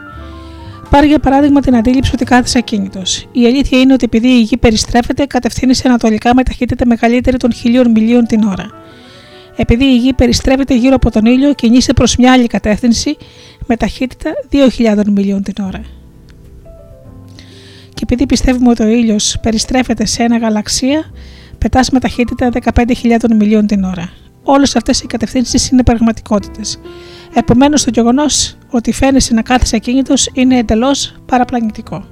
Πάρει 0.90 1.08
για 1.08 1.20
παράδειγμα 1.20 1.60
την 1.62 1.76
αντίληψη 1.76 2.12
ότι 2.14 2.26
κάθεσε 2.26 2.58
ακίνητος. 2.58 3.28
Η 3.32 3.46
αλήθεια 3.46 3.80
είναι 3.80 3.94
ότι 3.94 4.06
επειδή 4.06 4.28
η 4.28 4.42
γη 4.42 4.58
περιστρέφεται, 4.58 5.26
κατευθύνει 5.26 5.74
ανατολικά 5.84 6.36
με 6.36 6.44
ταχύτητα 6.44 6.86
μεγαλύτερη 6.86 7.38
των 7.38 7.54
χιλίων 7.54 7.92
μιλίων 7.92 8.26
την 8.26 8.44
ώρα. 8.44 8.70
Επειδή 9.56 9.86
η 9.86 9.98
γη 9.98 10.14
περιστρέφεται 10.14 10.76
γύρω 10.76 10.96
από 10.96 11.12
τον 11.12 11.26
ήλιο, 11.26 11.54
κινείσαι 11.54 11.94
προς 11.94 12.16
μια 12.16 12.32
άλλη 12.32 12.48
κατεύθυνση 12.48 13.18
με 13.66 13.76
ταχύτητα 13.76 14.32
2.000 14.52 15.04
μιλίων 15.06 15.44
την 15.44 15.64
ώρα. 15.64 15.82
Και 17.94 18.02
επειδή 18.04 18.26
πιστεύουμε 18.26 18.70
ότι 18.70 18.84
ο 18.84 18.88
ήλιος 18.88 19.38
περιστρέφεται 19.42 20.06
σε 20.06 20.24
ένα 20.24 20.38
γαλαξία, 20.38 21.12
πετάς 21.60 21.90
με 21.90 22.00
ταχύτητα 22.00 22.50
15.000 22.76 23.18
μιλίων 23.36 23.68
την 23.68 23.84
ώρα. 23.84 24.10
Όλες 24.44 24.76
αυτές 24.76 25.02
οι 25.02 25.08
κατευθύνσεις 25.08 25.70
είναι 25.70 25.84
πραγματικότητες. 25.84 26.80
Επομένως, 27.34 27.84
το 27.84 27.90
γεγονός 27.94 28.58
ότι 28.70 28.92
φαίνεσαι 28.92 29.34
να 29.34 29.42
κάθεσαι 29.42 29.76
ακίνητος 29.76 30.30
είναι 30.34 30.58
εντελώς 30.58 31.16
παραπλανητικό. 31.26 32.06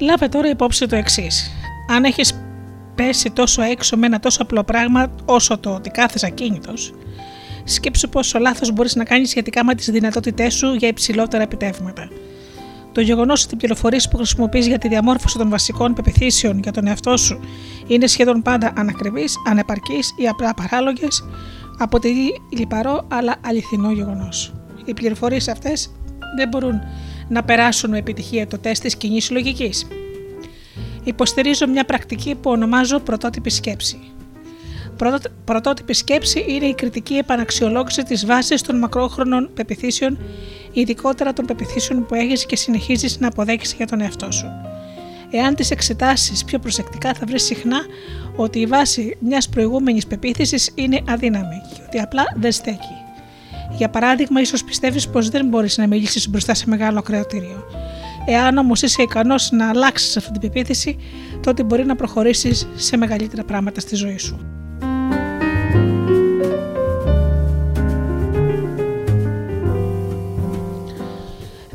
Λάβε 0.00 0.28
τώρα 0.28 0.48
υπόψη 0.48 0.86
το 0.86 0.96
εξής. 0.96 1.50
Αν 1.88 2.04
έχεις 2.04 2.40
πέσει 2.94 3.30
τόσο 3.30 3.62
έξω 3.62 3.96
με 3.96 4.06
ένα 4.06 4.20
τόσο 4.20 4.42
απλό 4.42 4.64
πράγμα 4.64 5.12
όσο 5.24 5.58
το 5.58 5.74
ότι 5.74 5.90
κάθεσαι 5.90 6.26
ακίνητος, 6.26 6.94
σκέψου 7.64 8.08
πόσο 8.08 8.38
λάθος 8.38 8.72
μπορείς 8.72 8.94
να 8.94 9.04
κάνεις 9.04 9.30
σχετικά 9.30 9.64
με 9.64 9.74
τις 9.74 9.90
δυνατότητές 9.90 10.54
σου 10.54 10.74
για 10.74 10.88
υψηλότερα 10.88 11.42
επιτεύγματα. 11.42 12.08
Το 12.92 13.00
γεγονός 13.00 13.44
ότι 13.44 13.54
οι 13.54 13.56
πληροφορίες 13.56 14.08
που 14.08 14.16
χρησιμοποιείς 14.16 14.66
για 14.66 14.78
τη 14.78 14.88
διαμόρφωση 14.88 15.38
των 15.38 15.48
βασικών 15.48 15.94
πεπιθήσεων 15.94 16.58
για 16.58 16.72
τον 16.72 16.86
εαυτό 16.86 17.16
σου 17.16 17.40
είναι 17.86 18.06
σχεδόν 18.06 18.42
πάντα 18.42 18.72
ανακριβείς, 18.76 19.34
ανεπαρκείς 19.46 20.14
ή 20.16 20.28
απλά 20.28 20.54
παράλογες, 20.54 21.24
αποτελεί 21.78 22.40
λιπαρό 22.56 23.06
αλλά 23.08 23.36
αληθινό 23.46 23.90
γεγονός. 23.92 24.52
Οι 24.84 24.94
πληροφορίες 24.94 25.48
αυτές 25.48 25.90
δεν 26.36 26.48
μπορούν 26.48 26.80
να 27.30 27.42
περάσουν 27.42 27.90
με 27.90 27.98
επιτυχία 27.98 28.46
το 28.46 28.58
τεστ 28.58 28.82
της 28.82 28.96
κοινής 28.96 29.30
λογική. 29.30 29.70
Υποστηρίζω 31.04 31.68
μια 31.68 31.84
πρακτική 31.84 32.34
που 32.34 32.50
ονομάζω 32.50 32.98
πρωτότυπη 32.98 33.50
σκέψη. 33.50 33.98
Πρωτότυπη 35.44 35.94
σκέψη 35.94 36.44
είναι 36.48 36.66
η 36.66 36.74
κριτική 36.74 37.14
επαναξιολόγηση 37.14 38.02
της 38.02 38.26
βάσης 38.26 38.62
των 38.62 38.78
μακρόχρονων 38.78 39.50
πεπιθήσεων, 39.54 40.18
ειδικότερα 40.72 41.32
των 41.32 41.46
πεπιθήσεων 41.46 42.06
που 42.06 42.14
έχεις 42.14 42.46
και 42.46 42.56
συνεχίζεις 42.56 43.18
να 43.18 43.26
αποδέχει 43.26 43.76
για 43.76 43.86
τον 43.86 44.00
εαυτό 44.00 44.30
σου. 44.30 44.46
Εάν 45.30 45.54
τις 45.54 45.70
εξετάσεις 45.70 46.44
πιο 46.44 46.58
προσεκτικά, 46.58 47.14
θα 47.14 47.26
βρεις 47.26 47.44
συχνά 47.44 47.80
ότι 48.36 48.58
η 48.58 48.66
βάση 48.66 49.16
μιας 49.20 49.48
προηγούμενης 49.48 50.06
πεποίθησης 50.06 50.70
είναι 50.74 51.00
αδύναμη 51.08 51.60
και 51.74 51.80
ότι 51.86 51.98
απλά 51.98 52.24
δεν 52.36 52.52
στέκει. 52.52 52.99
Για 53.76 53.90
παράδειγμα, 53.90 54.40
ίσως 54.40 54.64
πιστεύεις 54.64 55.08
πως 55.08 55.28
δεν 55.28 55.46
μπορείς 55.46 55.78
να 55.78 55.86
μιλήσεις 55.86 56.28
μπροστά 56.28 56.54
σε 56.54 56.68
μεγάλο 56.68 57.02
κρεατήριο. 57.02 57.64
Εάν 58.26 58.56
όμως 58.56 58.82
είσαι 58.82 59.02
ικανός 59.02 59.50
να 59.50 59.68
αλλάξεις 59.68 60.16
αυτή 60.16 60.30
την 60.30 60.40
πεποίθηση, 60.40 60.96
τότε 61.40 61.62
μπορεί 61.62 61.84
να 61.84 61.96
προχωρήσεις 61.96 62.68
σε 62.74 62.96
μεγαλύτερα 62.96 63.44
πράγματα 63.44 63.80
στη 63.80 63.96
ζωή 63.96 64.18
σου. 64.18 64.59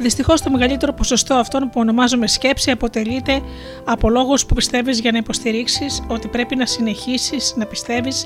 Δυστυχώς, 0.05 0.41
το 0.41 0.49
μεγαλύτερο 0.49 0.93
ποσοστό 0.93 1.33
αυτών 1.33 1.61
που 1.61 1.79
ονομάζουμε 1.79 2.27
σκέψη 2.27 2.71
αποτελείται 2.71 3.41
από 3.83 4.09
λόγους 4.09 4.45
που 4.45 4.55
πιστεύεις 4.55 4.99
για 4.99 5.11
να 5.11 5.17
υποστηρίξεις 5.17 6.03
ότι 6.07 6.27
πρέπει 6.27 6.55
να 6.55 6.65
συνεχίσεις 6.65 7.53
να 7.57 7.65
πιστεύεις 7.65 8.25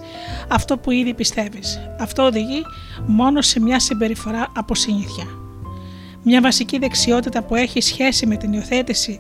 αυτό 0.50 0.78
που 0.78 0.92
ήδη 0.92 1.14
πιστεύεις. 1.14 1.80
Αυτό 2.00 2.24
οδηγεί 2.24 2.62
μόνο 3.06 3.42
σε 3.42 3.60
μια 3.60 3.80
συμπεριφορά 3.80 4.48
από 4.56 4.76
συνήθεια. 4.76 5.26
Μια 6.24 6.42
βασική 6.42 6.78
δεξιότητα 6.78 7.44
που 7.44 7.56
έχει 7.56 7.82
σχέση 7.82 8.26
με 8.26 8.36
την 8.36 8.54
υιοθέτηση 8.54 9.20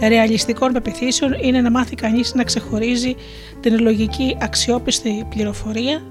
ρεαλιστικών 0.00 0.72
πεπιθήσεων 0.72 1.32
είναι 1.40 1.60
να 1.60 1.70
μάθει 1.70 1.94
κανείς 1.94 2.34
να 2.34 2.44
ξεχωρίζει 2.44 3.16
την 3.60 3.80
λογική 3.80 4.36
αξιόπιστη 4.40 5.26
πληροφορία 5.28 6.02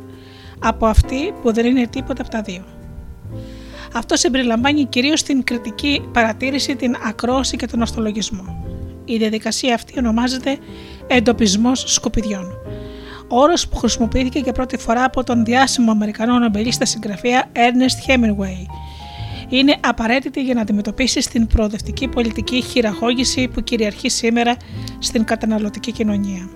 από 0.60 0.86
αυτή 0.86 1.34
που 1.42 1.54
δεν 1.54 1.66
είναι 1.66 1.88
τίποτα 1.88 2.22
από 2.22 2.32
τα 2.32 2.42
δύο. 2.42 2.64
Αυτό 3.94 4.16
συμπεριλαμβάνει 4.16 4.86
κυρίως 4.86 5.24
την 5.24 5.44
κριτική 5.44 6.02
παρατήρηση, 6.14 6.76
την 6.76 6.96
ακρόαση 7.06 7.58
και 7.58 7.66
τον 7.66 7.82
ορθολογισμό. 7.82 8.64
Η 9.06 9.18
διαδικασία 9.18 9.74
αυτή 9.74 9.94
ονομάζεται 9.98 10.58
εντοπισμός 11.08 11.84
σκουπιδιών. 11.88 12.46
Όρος 13.28 13.68
που 13.68 13.76
χρησιμοποιήθηκε 13.76 14.40
για 14.40 14.52
πρώτη 14.52 14.78
φορά 14.78 15.04
από 15.04 15.24
τον 15.24 15.46
διάσημο 15.46 15.92
Αμερικανό 15.92 16.40
νομπελίστα 16.40 16.86
συγγραφέα 16.86 17.52
Ernest 17.54 18.12
Hemingway. 18.12 18.66
Είναι 19.50 19.76
απαραίτητη 19.80 20.42
για 20.42 20.54
να 20.54 20.62
αντιμετωπίσει 20.62 21.30
την 21.30 21.48
προοδευτική 21.48 22.08
πολιτική 22.08 22.62
χειραγώγηση 22.62 23.48
που 23.48 23.62
κυριαρχεί 23.62 24.10
σήμερα 24.10 24.56
στην 25.00 25.24
καταναλωτική 25.24 25.92
κοινωνία. 25.92 26.50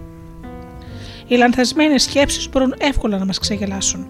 Οι 1.28 1.36
λανθασμένες 1.36 2.04
σκέψεις 2.04 2.50
μπορούν 2.50 2.76
εύκολα 2.78 3.18
να 3.18 3.26
μας 3.26 3.40
ξεγελάσουν. 3.40 4.08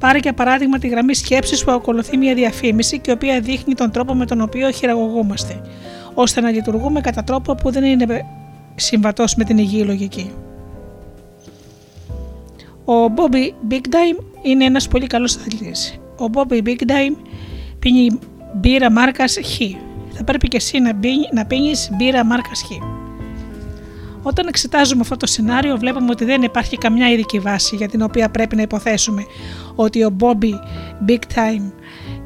Πάρε 0.00 0.18
για 0.18 0.32
παράδειγμα 0.32 0.78
τη 0.78 0.88
γραμμή 0.88 1.14
σκέψης 1.14 1.64
που 1.64 1.70
ακολουθεί 1.70 2.16
μια 2.16 2.34
διαφήμιση 2.34 2.98
και 2.98 3.10
η 3.10 3.14
οποία 3.14 3.40
δείχνει 3.40 3.74
τον 3.74 3.90
τρόπο 3.90 4.14
με 4.14 4.26
τον 4.26 4.40
οποίο 4.40 4.70
χειραγωγούμαστε, 4.70 5.60
ώστε 6.14 6.40
να 6.40 6.50
λειτουργούμε 6.50 7.00
κατά 7.00 7.24
τρόπο 7.24 7.54
που 7.54 7.70
δεν 7.70 7.84
είναι 7.84 8.26
συμβατός 8.74 9.34
με 9.34 9.44
την 9.44 9.58
υγιή 9.58 9.82
λογική. 9.86 10.30
Ο 12.84 13.04
Bobby 13.16 13.72
Big 13.72 13.86
Time 13.88 14.24
είναι 14.42 14.64
ένας 14.64 14.88
πολύ 14.88 15.06
καλός 15.06 15.36
αθλητής. 15.36 16.00
Ο 16.18 16.24
Bobby 16.32 16.62
Big 16.62 16.80
Time 16.86 17.16
πίνει 17.78 18.18
μπύρα 18.54 18.90
μάρκας 18.90 19.38
Χ. 19.44 19.58
Θα 20.12 20.24
πρέπει 20.24 20.48
και 20.48 20.56
εσύ 20.56 20.78
να, 20.78 20.94
πίνει, 20.94 21.28
να 21.32 21.46
πίνεις 21.46 21.90
μπύρα 21.96 22.24
μάρκας 22.24 22.62
Χ. 22.62 22.99
Όταν 24.22 24.46
εξετάζουμε 24.46 25.00
αυτό 25.00 25.16
το 25.16 25.26
σενάριο, 25.26 25.76
βλέπουμε 25.76 26.10
ότι 26.10 26.24
δεν 26.24 26.42
υπάρχει 26.42 26.76
καμιά 26.76 27.10
ειδική 27.10 27.38
βάση 27.38 27.76
για 27.76 27.88
την 27.88 28.02
οποία 28.02 28.30
πρέπει 28.30 28.56
να 28.56 28.62
υποθέσουμε 28.62 29.24
ότι 29.74 30.04
ο 30.04 30.16
Bobby 30.20 30.52
Big 31.08 31.34
Time 31.34 31.72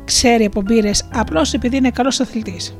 ξέρει 0.04 0.44
από 0.44 0.60
μπύρες 0.62 1.08
απλώς 1.12 1.52
επειδή 1.52 1.76
είναι 1.76 1.90
καλός 1.90 2.20
αθλητής. 2.20 2.76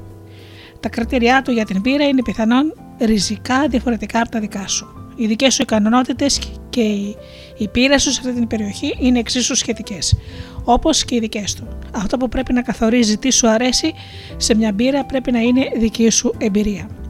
Τα 0.81 0.89
κριτήριά 0.89 1.43
του 1.43 1.51
για 1.51 1.65
την 1.65 1.81
μπύρα 1.81 2.05
είναι 2.05 2.23
πιθανόν 2.23 2.75
ριζικά 3.01 3.67
διαφορετικά 3.69 4.21
από 4.21 4.31
τα 4.31 4.41
δικά 4.41 4.67
σου. 4.67 4.87
Οι 5.17 5.27
δικές 5.27 5.55
σου 5.55 5.63
ικανότητες 5.63 6.39
και 6.71 6.81
οι, 6.81 7.17
οι 7.59 7.69
πείρες 7.69 8.03
σου 8.03 8.11
σε 8.13 8.21
αυτή 8.21 8.35
την 8.35 8.47
περιοχή 8.47 8.97
είναι 9.01 9.19
εξίσου 9.19 9.55
σχετικές, 9.55 10.17
όπως 10.65 11.05
και 11.05 11.15
οι 11.15 11.19
δικές 11.19 11.55
του. 11.55 11.69
Αυτό 11.93 12.17
που 12.17 12.29
πρέπει 12.29 12.53
να 12.53 12.63
καθορίζει 12.63 13.19
τι 13.19 13.33
σου 13.33 13.49
αρέσει 13.49 13.93
σε 14.37 14.55
μια 14.55 14.73
μπύρα 14.73 15.05
πρέπει 15.05 15.33
να 15.33 15.41
είναι 15.41 15.71
δική 15.77 16.11
σου 16.11 16.35
εμπειρία. 16.39 17.04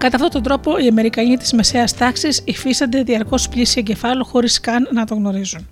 Κατά 0.00 0.16
αυτόν 0.16 0.30
τον 0.30 0.42
τρόπο, 0.42 0.78
οι 0.78 0.86
Αμερικανοί 0.88 1.36
της 1.36 1.52
μεσαίας 1.52 1.94
τάξης 1.94 2.42
υφίστανται 2.44 3.02
διαρκώς 3.02 3.48
πλήση 3.48 3.78
εγκεφάλου 3.78 4.24
χωρίς 4.24 4.60
καν 4.60 4.88
να 4.92 5.04
το 5.04 5.14
γνωρίζουν. 5.14 5.68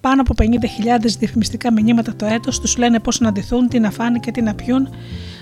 Πάνω 0.00 0.20
από 0.20 0.34
50.000 0.38 1.16
διαφημιστικά 1.18 1.72
μηνύματα 1.72 2.16
το 2.16 2.26
έτος 2.26 2.60
τους 2.60 2.76
λένε 2.76 3.00
πώς 3.00 3.20
να 3.20 3.32
ντυθούν, 3.32 3.68
τι 3.68 3.78
να 3.78 3.90
φάνε 3.90 4.18
και 4.18 4.30
τι 4.30 4.42
να 4.42 4.54
πιούν, 4.54 4.88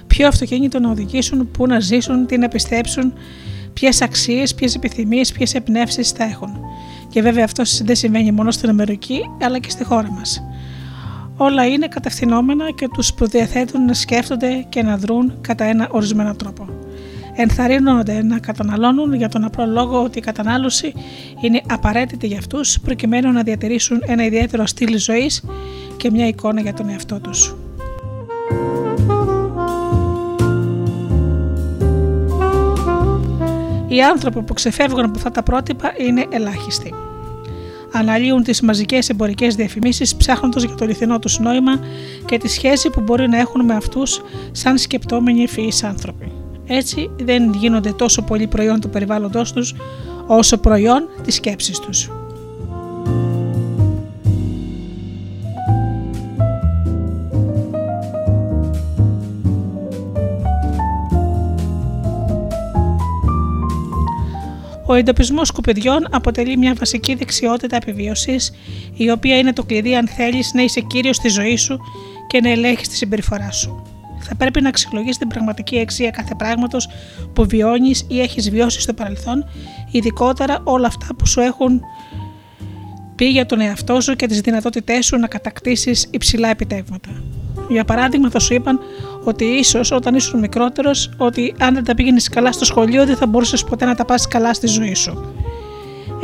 ποιο 0.07 0.27
αυτοκίνητο 0.27 0.79
να 0.81 0.91
οδηγήσουν, 0.91 1.51
πού 1.51 1.67
να 1.67 1.81
ζήσουν, 1.81 2.27
τι 2.27 2.39
να 2.39 2.49
πιστέψουν, 2.49 3.13
ποιες 3.73 4.03
αξίες, 4.03 4.55
ποιες 4.55 4.75
επιθυμίες, 4.75 5.33
ποιες 5.33 5.55
εμπνεύσεις 5.55 6.11
θα 6.11 6.25
έχουν. 6.25 6.61
Και 7.09 7.23
βέβαια 7.23 7.45
αυτό 7.45 7.63
δεν 7.83 7.97
συμβαίνει 7.97 8.33
μόνο 8.33 8.51
στην 8.51 8.69
Αμερική, 8.69 9.21
αλλά 9.43 9.59
και 9.59 9.71
στη 9.71 9.85
χώρα 9.85 10.11
μας. 10.11 10.43
Όλα 11.37 11.67
είναι 11.67 11.89
κατευθυνόμενα 11.89 12.71
και 12.71 12.89
τους 12.93 13.13
προδιαθέτουν 13.13 13.85
να 13.85 13.95
σκέφτονται 13.95 14.67
και 14.69 14.83
να 14.83 14.97
δρουν 14.97 15.39
κατά 15.41 15.65
ένα 15.65 15.89
ορισμένο 15.91 16.35
τρόπο 16.35 16.82
ενθαρρύνονται 17.35 18.23
να 18.23 18.39
καταναλώνουν 18.39 19.15
για 19.15 19.29
τον 19.29 19.45
απλό 19.45 19.67
λόγο 19.67 20.03
ότι 20.03 20.19
η 20.19 20.21
κατανάλωση 20.21 20.93
είναι 21.41 21.61
απαραίτητη 21.69 22.27
για 22.27 22.39
αυτούς 22.39 22.81
προκειμένου 22.81 23.33
να 23.33 23.43
διατηρήσουν 23.43 24.03
ένα 24.07 24.25
ιδιαίτερο 24.25 24.67
στυλ 24.67 24.99
ζωής 24.99 25.45
και 25.97 26.11
μια 26.11 26.27
εικόνα 26.27 26.61
για 26.61 26.75
τον 26.75 26.89
εαυτό 26.89 27.21
τους. 27.21 27.55
Οι 33.89 34.03
άνθρωποι 34.03 34.43
που 34.43 34.55
ξεφεύγουν 34.55 35.05
από 35.05 35.13
αυτά 35.17 35.31
τα 35.31 35.43
πρότυπα 35.43 35.93
είναι 35.99 36.27
ελάχιστοι. 36.31 36.95
Αναλύουν 37.93 38.43
τις 38.43 38.61
μαζικές 38.61 39.09
εμπορικές 39.09 39.55
διαφημίσεις 39.55 40.17
ψάχνοντας 40.17 40.63
για 40.63 40.75
το 40.75 40.85
αληθινό 40.85 41.19
τους 41.19 41.39
νόημα 41.39 41.81
και 42.25 42.39
τη 42.39 42.49
σχέση 42.49 42.91
που 42.91 43.01
μπορεί 43.01 43.29
να 43.29 43.39
έχουν 43.39 43.65
με 43.65 43.75
αυτούς 43.75 44.23
σαν 44.53 44.79
σκεπτόμενοι 44.79 45.43
ευφυείς 45.43 45.85
άνθρωποι. 45.85 46.42
Έτσι 46.67 47.11
δεν 47.17 47.53
γίνονται 47.55 47.93
τόσο 47.93 48.23
πολύ 48.23 48.47
προϊόν 48.47 48.81
του 48.81 48.89
περιβάλλοντος 48.89 49.53
τους 49.53 49.75
όσο 50.27 50.59
προϊόν 50.59 51.09
της 51.25 51.35
σκέψης 51.35 51.79
τους. 51.79 52.11
Ο 64.87 64.95
εντοπισμός 64.95 65.49
σκουπιδιών 65.49 66.07
αποτελεί 66.11 66.57
μια 66.57 66.75
βασική 66.79 67.15
δεξιότητα 67.15 67.77
επιβίωσης, 67.77 68.53
η 68.97 69.11
οποία 69.11 69.39
είναι 69.39 69.53
το 69.53 69.65
κλειδί 69.65 69.95
αν 69.95 70.09
θέλεις 70.09 70.53
να 70.55 70.63
είσαι 70.63 70.81
κύριος 70.81 71.17
στη 71.17 71.29
ζωή 71.29 71.57
σου 71.57 71.79
και 72.27 72.41
να 72.41 72.51
ελέγχεις 72.51 72.89
τη 72.89 72.95
συμπεριφορά 72.97 73.51
σου 73.51 73.92
θα 74.33 74.39
πρέπει 74.39 74.61
να 74.61 74.69
αξιολογήσει 74.69 75.19
την 75.19 75.29
πραγματική 75.29 75.81
αξία 75.81 76.11
κάθε 76.11 76.35
πράγματος 76.35 76.89
που 77.33 77.47
βιώνεις 77.47 78.05
ή 78.09 78.21
έχεις 78.21 78.51
βιώσει 78.51 78.81
στο 78.81 78.93
παρελθόν, 78.95 79.45
ειδικότερα 79.91 80.61
όλα 80.65 80.87
αυτά 80.87 81.07
που 81.19 81.27
σου 81.27 81.41
έχουν 81.41 81.81
πει 83.15 83.25
για 83.25 83.47
τον 83.47 83.61
εαυτό 83.61 84.01
σου 84.01 84.15
και 84.15 84.27
τις 84.27 84.41
δυνατότητές 84.41 85.07
σου 85.07 85.17
να 85.17 85.27
κατακτήσεις 85.27 86.09
υψηλά 86.11 86.49
επιτεύγματα. 86.49 87.09
Για 87.69 87.85
παράδειγμα, 87.85 88.31
θα 88.31 88.39
σου 88.39 88.55
είπαν 88.55 88.81
ότι 89.25 89.45
ίσως 89.45 89.91
όταν 89.91 90.15
ήσουν 90.15 90.41
μικρότερος, 90.41 91.11
ότι 91.17 91.55
αν 91.59 91.75
δεν 91.75 91.85
τα 91.85 91.95
πήγαινες 91.95 92.29
καλά 92.29 92.53
στο 92.53 92.65
σχολείο, 92.65 93.07
δεν 93.07 93.17
θα 93.17 93.27
μπορούσες 93.27 93.65
ποτέ 93.65 93.85
να 93.85 93.95
τα 93.95 94.05
πας 94.05 94.29
καλά 94.29 94.55
στη 94.55 94.67
ζωή 94.67 94.95
σου. 94.95 95.35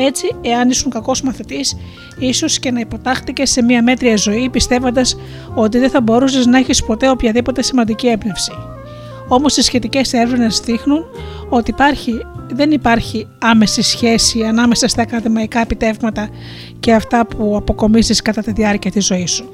Έτσι, 0.01 0.37
εάν 0.41 0.71
ήσουν 0.71 0.91
κακός 0.91 1.23
μαθητής, 1.23 1.77
ίσως 2.19 2.59
και 2.59 2.71
να 2.71 2.81
υποτάχτηκες 2.81 3.51
σε 3.51 3.63
μια 3.63 3.83
μέτρια 3.83 4.17
ζωή 4.17 4.49
πιστεύοντας 4.51 5.17
ότι 5.55 5.79
δεν 5.79 5.91
θα 5.91 6.01
μπορούσες 6.01 6.47
να 6.47 6.59
έχεις 6.59 6.85
ποτέ 6.85 7.11
οποιαδήποτε 7.11 7.63
σημαντική 7.63 8.07
έμπνευση. 8.07 8.53
Όμως 9.29 9.57
οι 9.57 9.63
σχετικές 9.63 10.13
έρευνες 10.13 10.61
δείχνουν 10.61 11.05
ότι 11.49 11.71
υπάρχει, 11.71 12.13
δεν 12.51 12.71
υπάρχει 12.71 13.29
άμεση 13.39 13.83
σχέση 13.83 14.43
ανάμεσα 14.43 14.89
στα 14.89 15.03
ακαδημαϊκά 15.03 15.61
επιτεύγματα 15.61 16.29
και 16.81 16.93
αυτά 16.93 17.27
που 17.27 17.57
αποκομίζεις 17.57 18.23
κατά 18.23 18.43
τη 18.43 18.53
διάρκεια 18.53 18.91
της 18.91 19.07
ζωής 19.07 19.31
σου. 19.31 19.51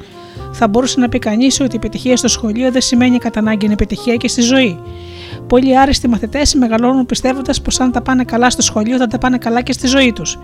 Θα 0.56 0.68
μπορούσε 0.68 1.00
να 1.00 1.08
πει 1.08 1.18
κανείς 1.18 1.60
ότι 1.60 1.72
η 1.72 1.76
επιτυχία 1.76 2.16
στο 2.16 2.28
σχολείο 2.28 2.70
δεν 2.70 2.80
σημαίνει 2.80 3.18
κατά 3.18 3.38
ανάγκη 3.38 3.68
επιτυχία 3.70 4.14
και 4.14 4.28
στη 4.28 4.40
ζωή. 4.40 4.78
Πολλοί 5.46 5.78
άριστοι 5.78 6.08
μαθητές 6.08 6.54
μεγαλώνουν 6.54 7.06
πιστεύοντας 7.06 7.62
πως 7.62 7.80
αν 7.80 7.92
τα 7.92 8.02
πάνε 8.02 8.24
καλά 8.24 8.50
στο 8.50 8.62
σχολείο 8.62 8.96
θα 8.96 9.06
τα 9.06 9.18
πάνε 9.18 9.38
καλά 9.38 9.62
και 9.62 9.72
στη 9.72 9.86
ζωή 9.86 10.12
τους. 10.12 10.38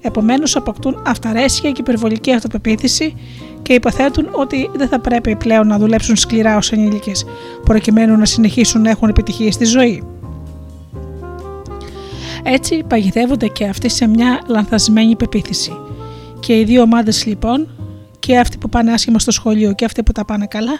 Επομένως, 0.00 0.56
αποκτούν 0.56 1.02
αυταρέσια 1.06 1.70
και 1.70 1.80
υπερβολική 1.80 2.32
αυτοπεποίθηση 2.32 3.14
και 3.62 3.72
υποθέτουν 3.72 4.28
ότι 4.32 4.70
δεν 4.74 4.88
θα 4.88 5.00
πρέπει 5.00 5.36
πλέον 5.36 5.66
να 5.66 5.78
δουλέψουν 5.78 6.16
σκληρά 6.16 6.56
ως 6.56 6.72
ενήλικες, 6.72 7.24
προκειμένου 7.64 8.16
να 8.16 8.24
συνεχίσουν 8.24 8.82
να 8.82 8.90
έχουν 8.90 9.08
επιτυχίε 9.08 9.50
στη 9.50 9.64
ζωή. 9.64 10.02
Έτσι 12.42 12.84
παγιδεύονται 12.88 13.46
και 13.46 13.64
αυτοί 13.64 13.88
σε 13.88 14.06
μια 14.06 14.40
λανθασμένη 14.46 15.16
πεποίθηση. 15.16 15.72
Και 16.40 16.58
οι 16.58 16.64
δύο 16.64 16.82
ομάδες 16.82 17.26
λοιπόν, 17.26 17.68
και 18.26 18.38
αυτοί 18.38 18.58
που 18.58 18.68
πάνε 18.68 18.92
άσχημα 18.92 19.18
στο 19.18 19.30
σχολείο 19.30 19.72
και 19.72 19.84
αυτοί 19.84 20.02
που 20.02 20.12
τα 20.12 20.24
πάνε 20.24 20.46
καλά, 20.46 20.72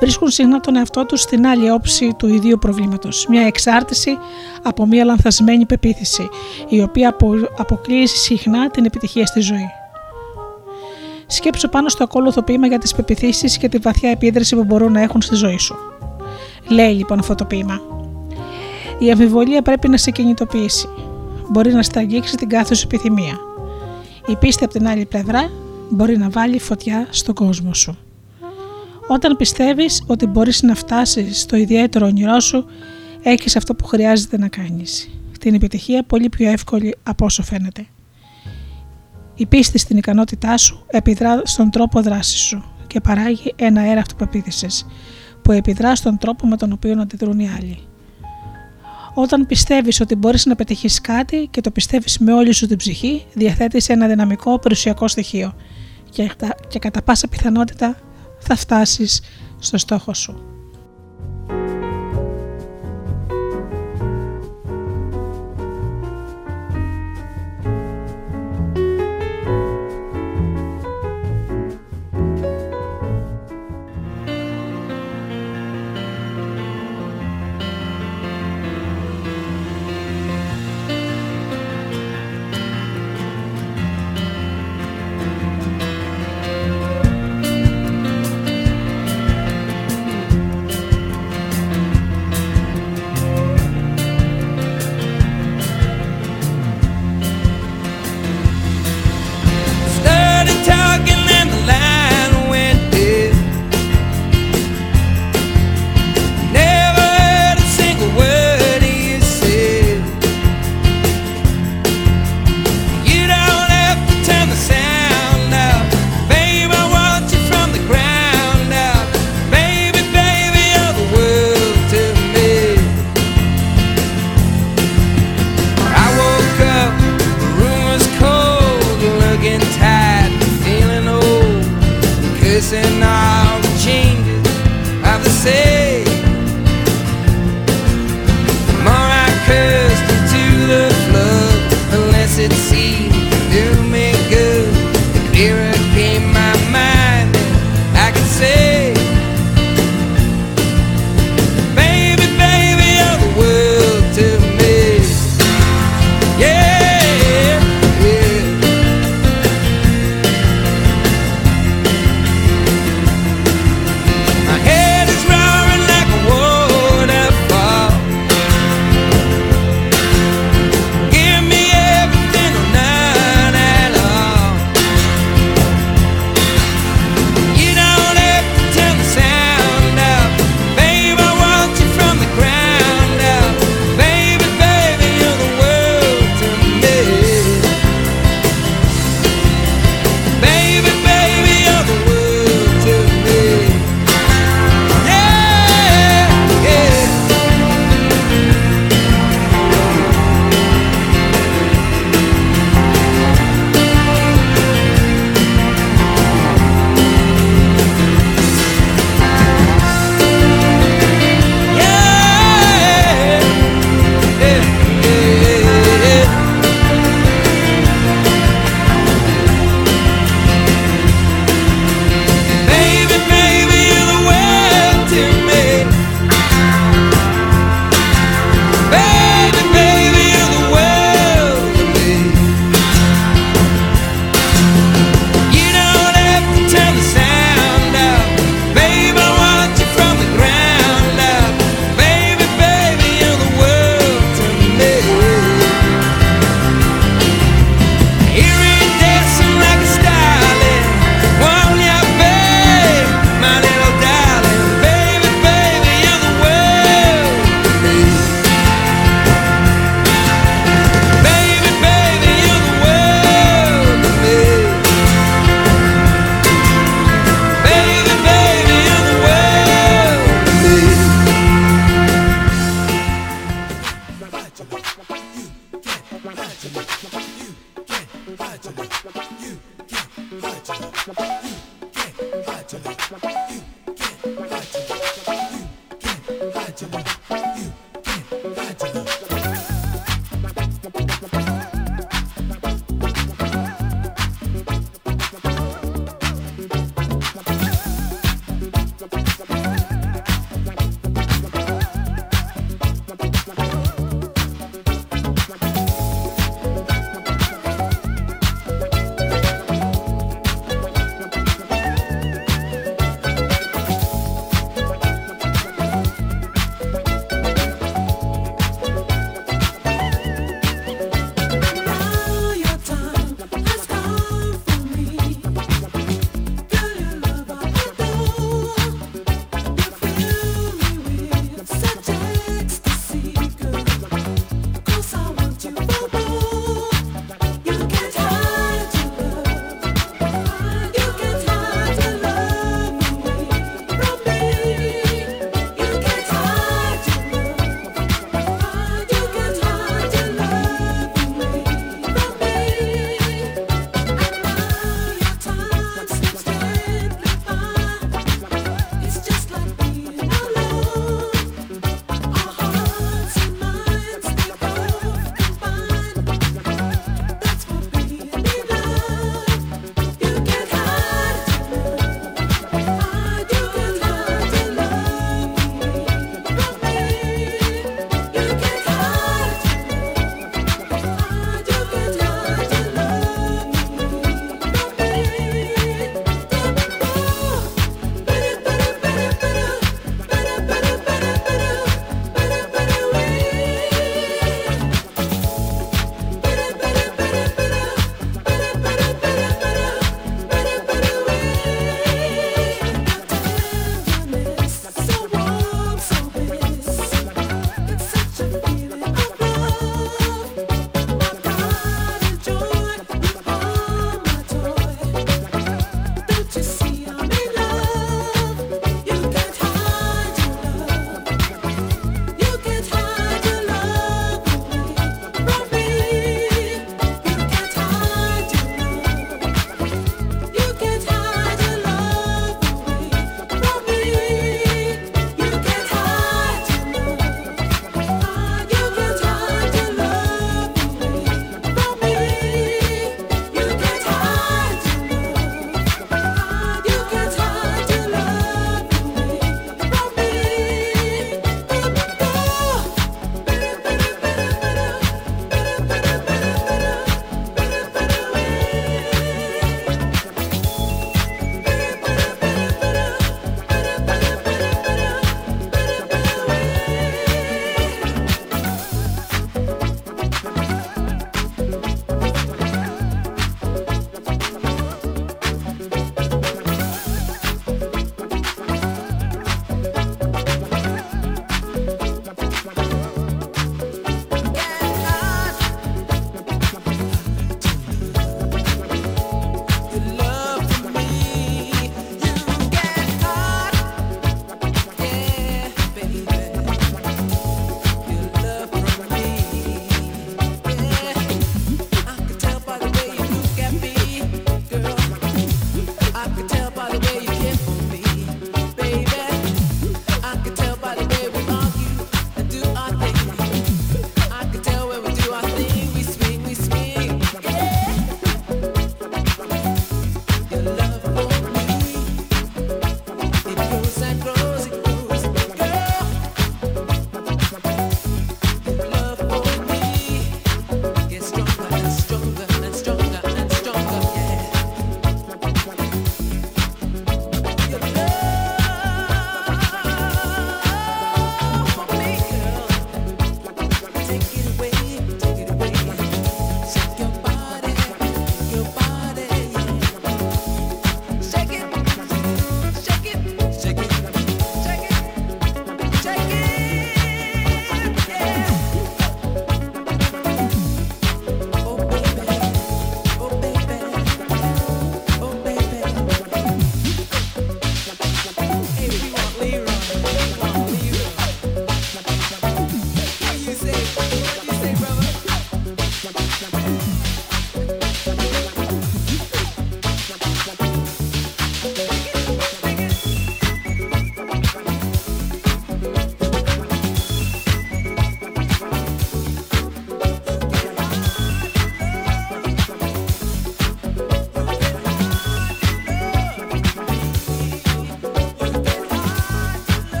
βρίσκουν 0.00 0.28
συχνά 0.28 0.60
τον 0.60 0.76
εαυτό 0.76 1.06
τους 1.06 1.20
στην 1.20 1.46
άλλη 1.46 1.70
όψη 1.70 2.14
του 2.18 2.28
ιδίου 2.28 2.58
προβλήματος. 2.58 3.26
Μια 3.28 3.46
εξάρτηση 3.46 4.18
από 4.62 4.86
μια 4.86 5.04
λανθασμένη 5.04 5.66
πεποίθηση, 5.66 6.28
η 6.68 6.82
οποία 6.82 7.16
αποκλείει 7.56 8.06
συχνά 8.06 8.70
την 8.70 8.84
επιτυχία 8.84 9.26
στη 9.26 9.40
ζωή. 9.40 9.70
Σκέψου 11.26 11.68
πάνω 11.68 11.88
στο 11.88 12.04
ακόλουθο 12.04 12.42
ποίημα 12.42 12.66
για 12.66 12.78
τις 12.78 12.94
πεπιθήσεις 12.94 13.58
και 13.58 13.68
τη 13.68 13.78
βαθιά 13.78 14.10
επίδραση 14.10 14.56
που 14.56 14.64
μπορούν 14.64 14.92
να 14.92 15.00
έχουν 15.00 15.22
στη 15.22 15.34
ζωή 15.34 15.58
σου. 15.58 15.76
Λέει 16.68 16.92
λοιπόν 16.92 17.18
αυτό 17.18 17.34
το 17.34 17.44
ποίημα. 17.44 17.80
Η 18.98 19.10
αμφιβολία 19.10 19.62
πρέπει 19.62 19.88
να 19.88 19.96
σε 19.96 20.10
κινητοποιήσει. 20.10 20.88
Μπορεί 21.50 21.72
να 21.72 21.82
σταγγίξει 21.82 22.36
την 22.36 22.48
κάθε 22.48 22.74
σου 22.74 22.86
επιθυμία. 22.86 23.38
Η 24.26 24.36
πίστη 24.36 24.64
από 24.64 24.72
την 24.72 24.88
άλλη 24.88 25.04
πλευρά 25.04 25.50
μπορεί 25.90 26.18
να 26.18 26.30
βάλει 26.30 26.58
φωτιά 26.58 27.06
στον 27.10 27.34
κόσμο 27.34 27.74
σου. 27.74 27.98
Όταν 29.08 29.36
πιστεύεις 29.36 30.04
ότι 30.06 30.26
μπορείς 30.26 30.62
να 30.62 30.74
φτάσεις 30.74 31.40
στο 31.40 31.56
ιδιαίτερο 31.56 32.06
όνειρό 32.06 32.40
σου, 32.40 32.66
έχεις 33.22 33.56
αυτό 33.56 33.74
που 33.74 33.84
χρειάζεται 33.86 34.38
να 34.38 34.48
κάνεις. 34.48 35.10
Την 35.40 35.54
επιτυχία 35.54 36.04
πολύ 36.04 36.28
πιο 36.28 36.50
εύκολη 36.50 36.94
από 37.02 37.24
όσο 37.24 37.42
φαίνεται. 37.42 37.86
Η 39.34 39.46
πίστη 39.46 39.78
στην 39.78 39.96
ικανότητά 39.96 40.56
σου 40.56 40.84
επιδρά 40.86 41.42
στον 41.44 41.70
τρόπο 41.70 42.02
δράσης 42.02 42.40
σου 42.40 42.64
και 42.86 43.00
παράγει 43.00 43.52
ένα 43.56 43.80
αέρα 43.80 44.00
αυτοπεποίθησης 44.00 44.86
που 45.42 45.52
επιδρά 45.52 45.94
στον 45.94 46.18
τρόπο 46.18 46.46
με 46.46 46.56
τον 46.56 46.72
οποίο 46.72 47.00
αντιδρούν 47.00 47.38
οι 47.38 47.50
άλλοι. 47.58 47.78
Όταν 49.14 49.46
πιστεύεις 49.46 50.00
ότι 50.00 50.14
μπορείς 50.14 50.46
να 50.46 50.54
πετύχεις 50.54 51.00
κάτι 51.00 51.48
και 51.50 51.60
το 51.60 51.70
πιστεύεις 51.70 52.18
με 52.18 52.32
όλη 52.32 52.52
σου 52.52 52.66
την 52.66 52.76
ψυχή, 52.76 53.24
διαθέτεις 53.34 53.88
ένα 53.88 54.06
δυναμικό 54.06 54.58
περιουσιακό 54.58 55.08
στοιχείο– 55.08 55.54
και, 56.68 56.78
κατά 56.78 57.02
πάσα 57.02 57.28
πιθανότητα 57.28 57.96
θα 58.38 58.56
φτάσεις 58.56 59.20
στο 59.58 59.78
στόχο 59.78 60.14
σου. 60.14 60.53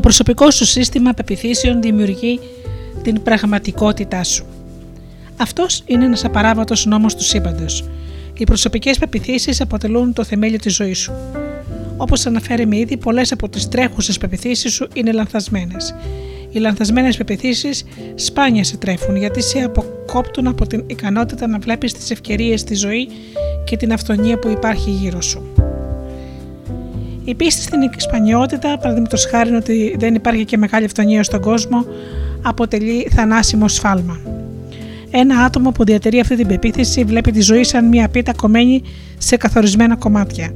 Προσωπικό 0.00 0.50
σου 0.50 0.64
σύστημα 0.64 1.12
πεπιθήσεων 1.12 1.82
δημιουργεί 1.82 2.40
την 3.02 3.22
πραγματικότητά 3.22 4.24
σου. 4.24 4.46
Αυτός 5.36 5.82
είναι 5.86 6.04
ένας 6.04 6.24
απαράβατος 6.24 6.86
νόμος 6.86 7.14
του 7.14 7.22
σύμπαντος. 7.22 7.84
Οι 8.38 8.44
προσωπικές 8.44 8.98
πεπιθήσεις 8.98 9.60
αποτελούν 9.60 10.12
το 10.12 10.24
θεμέλιο 10.24 10.58
της 10.58 10.74
ζωής 10.74 10.98
σου. 10.98 11.12
Όπως 11.96 12.26
αναφέρει 12.26 12.66
με 12.66 12.76
ήδη, 12.76 12.96
πολλές 12.96 13.32
από 13.32 13.48
τις 13.48 13.68
τρέχουσες 13.68 14.18
πεπιθήσεις 14.18 14.72
σου 14.72 14.88
είναι 14.94 15.12
λανθασμένες. 15.12 15.94
Οι 16.50 16.58
λανθασμένες 16.58 17.16
πεπιθήσεις 17.16 17.84
σπάνια 18.14 18.64
σε 18.64 18.76
τρέφουν 18.76 19.16
γιατί 19.16 19.42
σε 19.42 19.58
αποκόπτουν 19.58 20.46
από 20.46 20.66
την 20.66 20.84
ικανότητα 20.86 21.46
να 21.46 21.58
βλέπεις 21.58 21.92
τις 21.92 22.10
ευκαιρίες 22.10 22.60
στη 22.60 22.74
ζωή 22.74 23.08
και 23.64 23.76
την 23.76 23.92
αυθονία 23.92 24.38
που 24.38 24.48
υπάρχει 24.48 24.90
γύρω 24.90 25.20
σου. 25.20 25.61
Η 27.24 27.34
πίστη 27.34 27.62
στην 27.62 27.80
σπανιότητα, 27.96 28.78
παραδείγματος 28.78 29.26
χάρη 29.26 29.54
ότι 29.54 29.96
δεν 29.98 30.14
υπάρχει 30.14 30.44
και 30.44 30.56
μεγάλη 30.56 30.84
αυθονία 30.84 31.22
στον 31.22 31.40
κόσμο, 31.40 31.84
αποτελεί 32.42 33.08
θανάσιμο 33.14 33.68
σφάλμα. 33.68 34.18
Ένα 35.10 35.38
άτομο 35.38 35.70
που 35.70 35.84
διατηρεί 35.84 36.20
αυτή 36.20 36.36
την 36.36 36.46
πεποίθηση 36.46 37.04
βλέπει 37.04 37.30
τη 37.30 37.40
ζωή 37.40 37.64
σαν 37.64 37.88
μια 37.88 38.08
πίτα 38.08 38.32
κομμένη 38.34 38.82
σε 39.18 39.36
καθορισμένα 39.36 39.96
κομμάτια. 39.96 40.52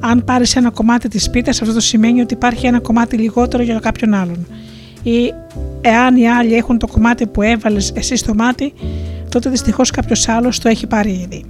Αν 0.00 0.24
πάρει 0.24 0.44
ένα 0.54 0.70
κομμάτι 0.70 1.08
της 1.08 1.30
πίτας, 1.30 1.62
αυτό 1.62 1.74
το 1.74 1.80
σημαίνει 1.80 2.20
ότι 2.20 2.34
υπάρχει 2.34 2.66
ένα 2.66 2.80
κομμάτι 2.80 3.16
λιγότερο 3.16 3.62
για 3.62 3.78
κάποιον 3.78 4.14
άλλον. 4.14 4.46
Ή 5.02 5.32
εάν 5.80 6.16
οι 6.16 6.28
άλλοι 6.28 6.54
έχουν 6.54 6.78
το 6.78 6.86
κομμάτι 6.86 7.26
που 7.26 7.42
έβαλες 7.42 7.92
εσύ 7.94 8.16
στο 8.16 8.34
μάτι, 8.34 8.72
τότε 9.28 9.50
δυστυχώς 9.50 9.90
κάποιος 9.90 10.28
άλλος 10.28 10.58
το 10.58 10.68
έχει 10.68 10.86
πάρει 10.86 11.10
ήδη. 11.10 11.44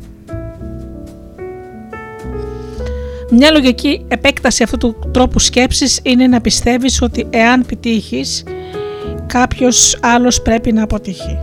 Μια 3.33 3.51
λογική 3.51 4.05
επέκταση 4.09 4.63
αυτού 4.63 4.77
του 4.77 5.11
τρόπου 5.13 5.39
σκέψης 5.39 6.01
είναι 6.03 6.27
να 6.27 6.41
πιστεύεις 6.41 7.03
ότι 7.03 7.27
εάν 7.31 7.61
επιτύχεις 7.61 8.45
κάποιος 9.27 9.99
άλλος 10.03 10.43
πρέπει 10.43 10.73
να 10.73 10.83
αποτύχει. 10.83 11.39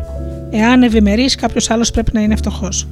Εάν 0.50 0.84
ευημερείς 0.84 1.36
κάποιος 1.36 1.70
άλλος 1.70 1.92
πρέπει 1.92 2.12
να 2.14 2.22
είναι 2.22 2.36
φτωχός. 2.36 2.88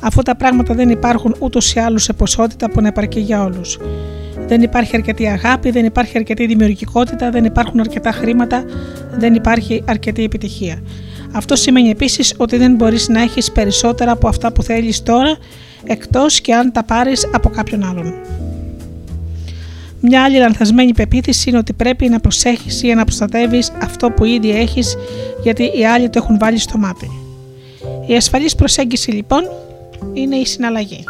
Αφού 0.00 0.22
τα 0.22 0.36
πράγματα 0.36 0.74
δεν 0.74 0.90
υπάρχουν 0.90 1.34
ούτως 1.38 1.74
ή 1.74 1.78
άλλως 1.78 2.02
σε 2.02 2.12
ποσότητα 2.12 2.70
που 2.70 2.80
να 2.80 2.88
επαρκεί 2.88 3.20
για 3.20 3.42
όλους. 3.42 3.78
Δεν 4.46 4.62
υπάρχει 4.62 4.96
αρκετή 4.96 5.26
αγάπη, 5.26 5.70
δεν 5.70 5.84
υπάρχει 5.84 6.18
αρκετή 6.18 6.46
δημιουργικότητα, 6.46 7.30
δεν 7.30 7.44
υπάρχουν 7.44 7.80
αρκετά 7.80 8.12
χρήματα, 8.12 8.64
δεν 9.18 9.34
υπάρχει 9.34 9.82
αρκετή 9.86 10.24
επιτυχία. 10.24 10.82
Αυτό 11.32 11.56
σημαίνει 11.56 11.90
επίσης 11.90 12.34
ότι 12.36 12.56
δεν 12.56 12.74
μπορείς 12.74 13.08
να 13.08 13.22
έχεις 13.22 13.52
περισσότερα 13.52 14.10
από 14.10 14.28
αυτά 14.28 14.52
που 14.52 14.62
θέλεις 14.62 15.02
τώρα 15.02 15.36
εκτός 15.84 16.40
και 16.40 16.54
αν 16.54 16.72
τα 16.72 16.84
πάρεις 16.84 17.28
από 17.32 17.48
κάποιον 17.48 17.84
άλλον. 17.84 18.14
Μια 20.00 20.24
άλλη 20.24 20.38
λανθασμένη 20.38 20.94
πεποίθηση 20.94 21.48
είναι 21.48 21.58
ότι 21.58 21.72
πρέπει 21.72 22.08
να 22.08 22.20
προσέχεις 22.20 22.82
ή 22.82 22.94
να 22.94 23.04
προστατεύεις 23.04 23.72
αυτό 23.82 24.10
που 24.10 24.24
ήδη 24.24 24.50
έχεις 24.50 24.96
γιατί 25.42 25.62
οι 25.78 25.86
άλλοι 25.86 26.08
το 26.08 26.20
έχουν 26.22 26.38
βάλει 26.38 26.58
στο 26.58 26.78
μάτι. 26.78 27.10
Η 28.06 28.16
ασφαλής 28.16 28.54
προσέγγιση 28.54 29.10
λοιπόν 29.10 29.48
είναι 30.12 30.36
η 30.36 30.46
συναλλαγή. 30.46 31.04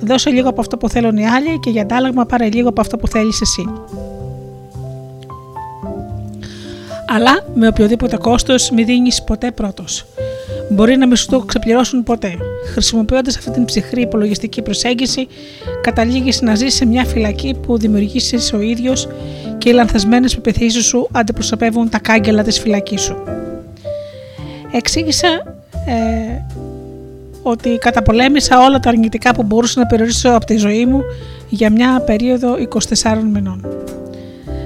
Δώσε 0.00 0.30
λίγο 0.30 0.48
από 0.48 0.60
αυτό 0.60 0.76
που 0.76 0.88
θέλουν 0.88 1.16
οι 1.16 1.28
άλλοι 1.28 1.58
και 1.60 1.70
για 1.70 1.82
αντάλλαγμα 1.82 2.26
πάρε 2.26 2.48
λίγο 2.48 2.68
από 2.68 2.80
αυτό 2.80 2.96
που 2.96 3.08
θέλεις 3.08 3.40
εσύ. 3.40 3.68
Αλλά 7.06 7.46
με 7.54 7.66
οποιοδήποτε 7.66 8.16
κόστος 8.16 8.70
μη 8.70 8.84
δίνεις 8.84 9.22
ποτέ 9.22 9.50
πρώτος 9.50 10.06
μπορεί 10.70 10.96
να 10.96 11.06
μην 11.06 11.16
σου 11.16 11.26
το 11.26 11.38
ξεπληρώσουν 11.38 12.02
ποτέ. 12.02 12.36
Χρησιμοποιώντας 12.72 13.36
αυτή 13.36 13.50
την 13.50 13.64
ψυχρή 13.64 14.00
υπολογιστική 14.00 14.62
προσέγγιση, 14.62 15.26
καταλήγεις 15.80 16.40
να 16.40 16.54
ζεις 16.54 16.74
σε 16.74 16.86
μια 16.86 17.04
φυλακή 17.04 17.54
που 17.62 17.78
δημιουργήσεις 17.78 18.52
ο 18.52 18.60
ίδιος 18.60 19.08
και 19.58 19.68
οι 19.68 19.72
λανθασμένες 19.72 20.34
πεπιθήσεις 20.34 20.84
σου 20.84 21.08
αντιπροσωπεύουν 21.12 21.88
τα 21.88 21.98
κάγκελα 21.98 22.42
της 22.42 22.60
φυλακής 22.60 23.00
σου. 23.00 23.16
Εξήγησα 24.72 25.28
ε, 25.86 26.44
ότι 27.42 27.78
καταπολέμησα 27.78 28.60
όλα 28.60 28.80
τα 28.80 28.88
αρνητικά 28.88 29.34
που 29.34 29.42
μπορούσα 29.42 29.80
να 29.80 29.86
περιορίσω 29.86 30.30
από 30.30 30.44
τη 30.44 30.56
ζωή 30.56 30.86
μου 30.86 31.00
για 31.48 31.70
μια 31.70 32.00
περίοδο 32.06 32.54
24 33.02 33.18
μηνών. 33.32 33.66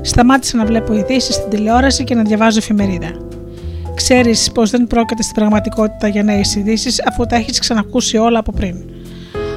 Σταμάτησα 0.00 0.56
να 0.56 0.64
βλέπω 0.64 0.94
ειδήσεις 0.94 1.34
στην 1.34 1.50
τηλεόραση 1.50 2.04
και 2.04 2.14
να 2.14 2.22
διαβάζω 2.22 2.58
εφημερίδα. 2.58 3.28
Ξέρεις 4.10 4.52
πως 4.52 4.70
δεν 4.70 4.86
πρόκειται 4.86 5.22
στην 5.22 5.34
πραγματικότητα 5.34 6.08
για 6.08 6.22
νέες 6.22 6.54
ειδήσεις 6.54 7.06
αφού 7.06 7.26
τα 7.26 7.36
έχεις 7.36 7.58
ξανακούσει 7.58 8.16
όλα 8.16 8.38
από 8.38 8.52
πριν. 8.52 8.76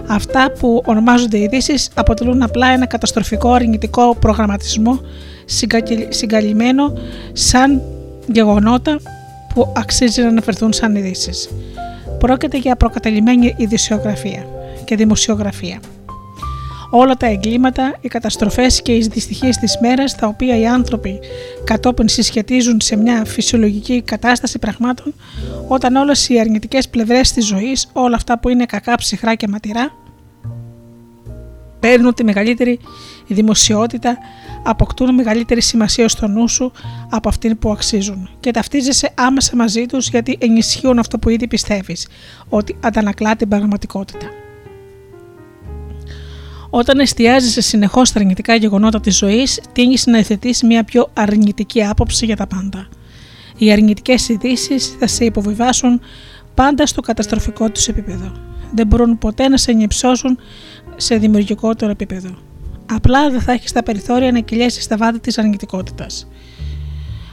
Αυτά 0.07 0.51
που 0.59 0.81
ονομάζονται 0.85 1.39
ειδήσεις 1.39 1.89
αποτελούν 1.93 2.41
απλά 2.41 2.67
ένα 2.67 2.85
καταστροφικό 2.85 3.51
αρνητικό 3.53 4.15
προγραμματισμό 4.15 4.99
συγκαλυμμένο 6.09 6.93
σαν 7.33 7.81
γεγονότα 8.27 8.99
που 9.53 9.73
αξίζει 9.77 10.21
να 10.21 10.27
αναφερθούν 10.27 10.73
σαν 10.73 10.95
ειδήσεις. 10.95 11.49
Πρόκειται 12.19 12.57
για 12.57 12.75
προκατελημένη 12.75 13.53
ειδησιογραφία 13.57 14.45
και 14.83 14.95
δημοσιογραφία 14.95 15.79
όλα 16.93 17.15
τα 17.15 17.25
εγκλήματα, 17.25 17.95
οι 18.01 18.07
καταστροφές 18.07 18.81
και 18.81 18.95
οι 18.95 19.07
δυστυχίες 19.11 19.57
της 19.57 19.77
μέρας 19.81 20.15
τα 20.15 20.27
οποία 20.27 20.57
οι 20.57 20.67
άνθρωποι 20.67 21.19
κατόπιν 21.63 22.07
συσχετίζουν 22.07 22.81
σε 22.81 22.95
μια 22.95 23.25
φυσιολογική 23.25 24.01
κατάσταση 24.01 24.59
πραγμάτων 24.59 25.13
όταν 25.67 25.95
όλες 25.95 26.29
οι 26.29 26.39
αρνητικές 26.39 26.89
πλευρές 26.89 27.31
της 27.31 27.45
ζωής, 27.45 27.89
όλα 27.93 28.15
αυτά 28.15 28.39
που 28.39 28.49
είναι 28.49 28.65
κακά 28.65 28.95
ψυχρά 28.95 29.35
και 29.35 29.47
ματηρά 29.47 29.93
παίρνουν 31.79 32.13
τη 32.13 32.23
μεγαλύτερη 32.23 32.79
δημοσιότητα, 33.27 34.17
αποκτούν 34.63 35.13
μεγαλύτερη 35.13 35.61
σημασία 35.61 36.07
στο 36.07 36.27
νου 36.27 36.47
σου 36.47 36.71
από 37.09 37.29
αυτήν 37.29 37.59
που 37.59 37.71
αξίζουν 37.71 38.29
και 38.39 38.51
ταυτίζεσαι 38.51 39.11
άμεσα 39.15 39.55
μαζί 39.55 39.85
τους 39.85 40.09
γιατί 40.09 40.37
ενισχύουν 40.39 40.99
αυτό 40.99 41.19
που 41.19 41.29
ήδη 41.29 41.47
πιστεύεις, 41.47 42.07
ότι 42.49 42.75
αντανακλά 42.81 43.35
την 43.35 43.47
πραγματικότητα. 43.47 44.40
Όταν 46.73 46.99
εστιάζεσαι 46.99 47.61
συνεχώς 47.61 48.07
στα 48.07 48.19
αρνητικά 48.19 48.55
γεγονότα 48.55 48.99
της 48.99 49.17
ζωής, 49.17 49.61
τίνει 49.71 49.95
να 50.05 50.17
εθετεί 50.17 50.55
μια 50.65 50.83
πιο 50.83 51.09
αρνητική 51.13 51.83
άποψη 51.83 52.25
για 52.25 52.35
τα 52.35 52.47
πάντα. 52.47 52.87
Οι 53.57 53.71
αρνητικές 53.71 54.29
ειδήσεις 54.29 54.95
θα 54.99 55.07
σε 55.07 55.25
υποβιβάσουν 55.25 56.01
πάντα 56.53 56.85
στο 56.85 57.01
καταστροφικό 57.01 57.69
τους 57.69 57.87
επίπεδο. 57.87 58.31
Δεν 58.75 58.87
μπορούν 58.87 59.17
ποτέ 59.17 59.47
να 59.47 59.57
σε 59.57 59.71
ενυψώσουν 59.71 60.37
σε 60.95 61.17
δημιουργικότερο 61.17 61.91
επίπεδο. 61.91 62.29
Απλά 62.93 63.29
δεν 63.29 63.41
θα 63.41 63.51
έχεις 63.51 63.71
τα 63.71 63.83
περιθώρια 63.83 64.31
να 64.31 64.39
κυλιέσεις 64.39 64.83
στα 64.83 64.97
βάθη 64.97 65.19
της 65.19 65.37
αρνητικότητας. 65.37 66.27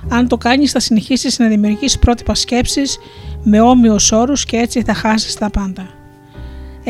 Αν 0.09 0.28
το 0.28 0.36
κάνεις, 0.36 0.70
θα 0.70 0.81
συνεχίσεις 0.81 1.39
να 1.39 1.48
δημιουργήσει 1.48 1.98
πρότυπα 1.98 2.35
σκέψης 2.35 2.98
με 3.43 3.60
όμοιους 3.60 4.12
όρους 4.12 4.44
και 4.44 4.56
έτσι 4.56 4.82
θα 4.82 4.94
χάσεις 4.94 5.35
τα 5.35 5.51
πάντα 5.51 5.98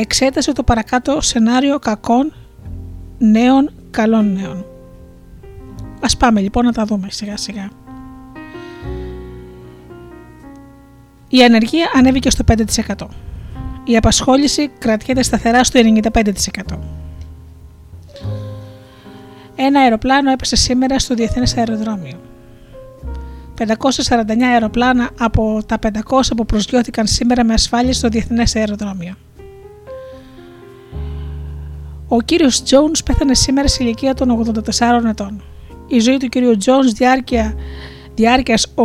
εξέτασε 0.01 0.53
το 0.53 0.62
παρακάτω 0.62 1.20
σενάριο 1.20 1.79
κακών 1.79 2.35
νέων 3.19 3.70
καλών 3.91 4.33
νέων. 4.33 4.65
Ας 6.01 6.16
πάμε 6.16 6.41
λοιπόν 6.41 6.65
να 6.65 6.73
τα 6.73 6.85
δούμε 6.85 7.07
σιγά 7.11 7.37
σιγά. 7.37 7.70
Η 11.29 11.45
ανεργία 11.45 11.91
ανέβηκε 11.95 12.31
στο 12.31 12.45
5%. 12.97 13.07
Η 13.85 13.97
απασχόληση 13.97 14.70
κρατιέται 14.79 15.23
σταθερά 15.23 15.65
στο 15.65 15.81
95%. 15.81 16.79
Ένα 19.57 19.81
αεροπλάνο 19.81 20.31
έπεσε 20.31 20.57
σήμερα 20.57 20.99
στο 20.99 21.15
Διεθνές 21.15 21.57
Αεροδρόμιο. 21.57 22.20
549 23.59 23.66
αεροπλάνα 24.53 25.11
από 25.19 25.62
τα 25.66 25.79
500 25.83 26.20
που 26.37 26.45
προσγειώθηκαν 26.45 27.07
σήμερα 27.07 27.45
με 27.45 27.53
ασφάλεια 27.53 27.93
στο 27.93 28.09
Διεθνές 28.09 28.57
Αεροδρόμιο. 28.57 29.15
Ο 32.09 32.21
κύριος 32.21 32.63
Jones 32.67 32.99
πέθανε 33.05 33.35
σήμερα 33.35 33.69
σε 33.69 33.85
ηλικία 33.85 34.15
των 34.15 34.53
84 34.79 35.05
ετών. 35.09 35.43
Η 35.87 35.99
ζωή 35.99 36.17
του 36.17 36.29
κύριου 36.29 36.57
Jones 36.65 36.93
διάρκεια 36.95 37.55
διάρκειας 38.15 38.67
84 38.75 38.81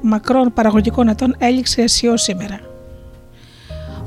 μακρών 0.00 0.52
παραγωγικών 0.52 1.08
ετών 1.08 1.34
έληξε 1.38 1.82
αισιό 1.82 2.16
σήμερα. 2.16 2.60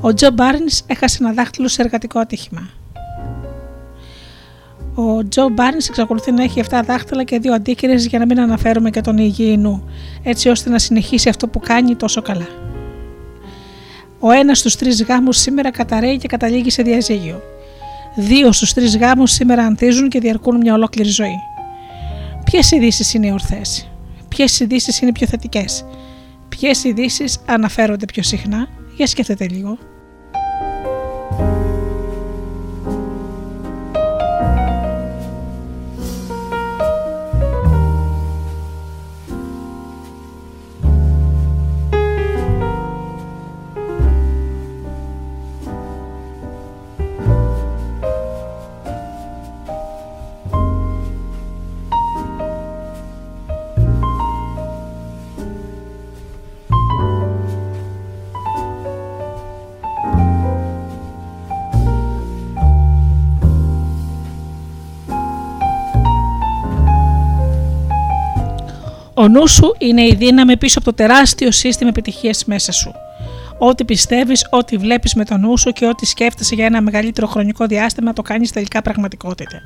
Ο 0.00 0.14
Τζο 0.14 0.30
Μπάρνς 0.30 0.82
έχασε 0.86 1.18
ένα 1.20 1.32
δάχτυλο 1.32 1.68
σε 1.68 1.82
εργατικό 1.82 2.18
ατύχημα. 2.18 2.68
Ο 4.94 5.28
Τζο 5.28 5.48
Μπάρνς 5.48 5.88
εξακολουθεί 5.88 6.32
να 6.32 6.42
έχει 6.42 6.62
7 6.70 6.80
δάχτυλα 6.84 7.24
και 7.24 7.40
2 7.42 7.48
αντίκυρες 7.48 8.06
για 8.06 8.18
να 8.18 8.26
μην 8.26 8.40
αναφέρουμε 8.40 8.90
και 8.90 9.00
τον 9.00 9.18
υγιεινού, 9.18 9.84
έτσι 10.22 10.48
ώστε 10.48 10.70
να 10.70 10.78
συνεχίσει 10.78 11.28
αυτό 11.28 11.48
που 11.48 11.60
κάνει 11.60 11.96
τόσο 11.96 12.22
καλά. 12.22 12.48
Ο 14.18 14.30
ένας 14.30 14.58
στους 14.58 14.76
τρεις 14.76 15.04
γάμους 15.04 15.36
σήμερα 15.36 15.70
καταραίει 15.70 16.16
και 16.16 16.28
καταλήγει 16.28 16.70
σε 16.70 16.82
διαζύγιο. 16.82 17.42
Δύο 18.14 18.52
στους 18.52 18.72
τρεις 18.72 18.96
γάμους 18.96 19.30
σήμερα 19.30 19.62
ανθίζουν 19.64 20.08
και 20.08 20.20
διαρκούν 20.20 20.56
μια 20.56 20.74
ολόκληρη 20.74 21.08
ζωή. 21.08 21.36
Ποιες 22.44 22.70
ειδήσεις 22.70 23.14
είναι 23.14 23.32
ορθές, 23.32 23.90
ποιες 24.28 24.60
ειδήσεις 24.60 25.00
είναι 25.00 25.12
πιο 25.12 25.26
θετικές, 25.26 25.84
ποιες 26.48 26.84
ειδήσεις 26.84 27.38
αναφέρονται 27.46 28.04
πιο 28.04 28.22
συχνά, 28.22 28.68
για 28.96 29.06
σκέφτεται 29.06 29.48
λίγο. 29.48 29.78
Ο 69.20 69.28
νου 69.28 69.48
σου 69.48 69.74
είναι 69.78 70.02
η 70.02 70.14
δύναμη 70.18 70.56
πίσω 70.56 70.78
από 70.78 70.90
το 70.90 70.94
τεράστιο 70.96 71.50
σύστημα 71.50 71.88
επιτυχίας 71.88 72.44
μέσα 72.44 72.72
σου. 72.72 72.92
Ό,τι 73.58 73.84
πιστεύεις, 73.84 74.46
ό,τι 74.50 74.76
βλέπεις 74.76 75.14
με 75.14 75.24
τον 75.24 75.40
νου 75.40 75.58
σου 75.58 75.70
και 75.70 75.86
ό,τι 75.86 76.06
σκέφτεσαι 76.06 76.54
για 76.54 76.66
ένα 76.66 76.80
μεγαλύτερο 76.80 77.26
χρονικό 77.26 77.66
διάστημα 77.66 78.12
το 78.12 78.22
κάνεις 78.22 78.52
τελικά 78.52 78.82
πραγματικότητα. 78.82 79.60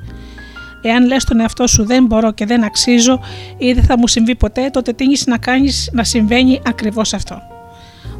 Εάν 0.81 1.05
λες 1.05 1.23
τον 1.23 1.39
εαυτό 1.39 1.67
σου 1.67 1.85
δεν 1.85 2.05
μπορώ 2.05 2.31
και 2.31 2.45
δεν 2.45 2.63
αξίζω 2.63 3.19
ή 3.57 3.73
δεν 3.73 3.83
θα 3.83 3.97
μου 3.97 4.07
συμβεί 4.07 4.35
ποτέ, 4.35 4.69
τότε 4.69 4.93
τίνεις 4.93 5.25
να 5.25 5.37
κάνεις 5.37 5.89
να 5.93 6.03
συμβαίνει 6.03 6.61
ακριβώς 6.65 7.13
αυτό. 7.13 7.41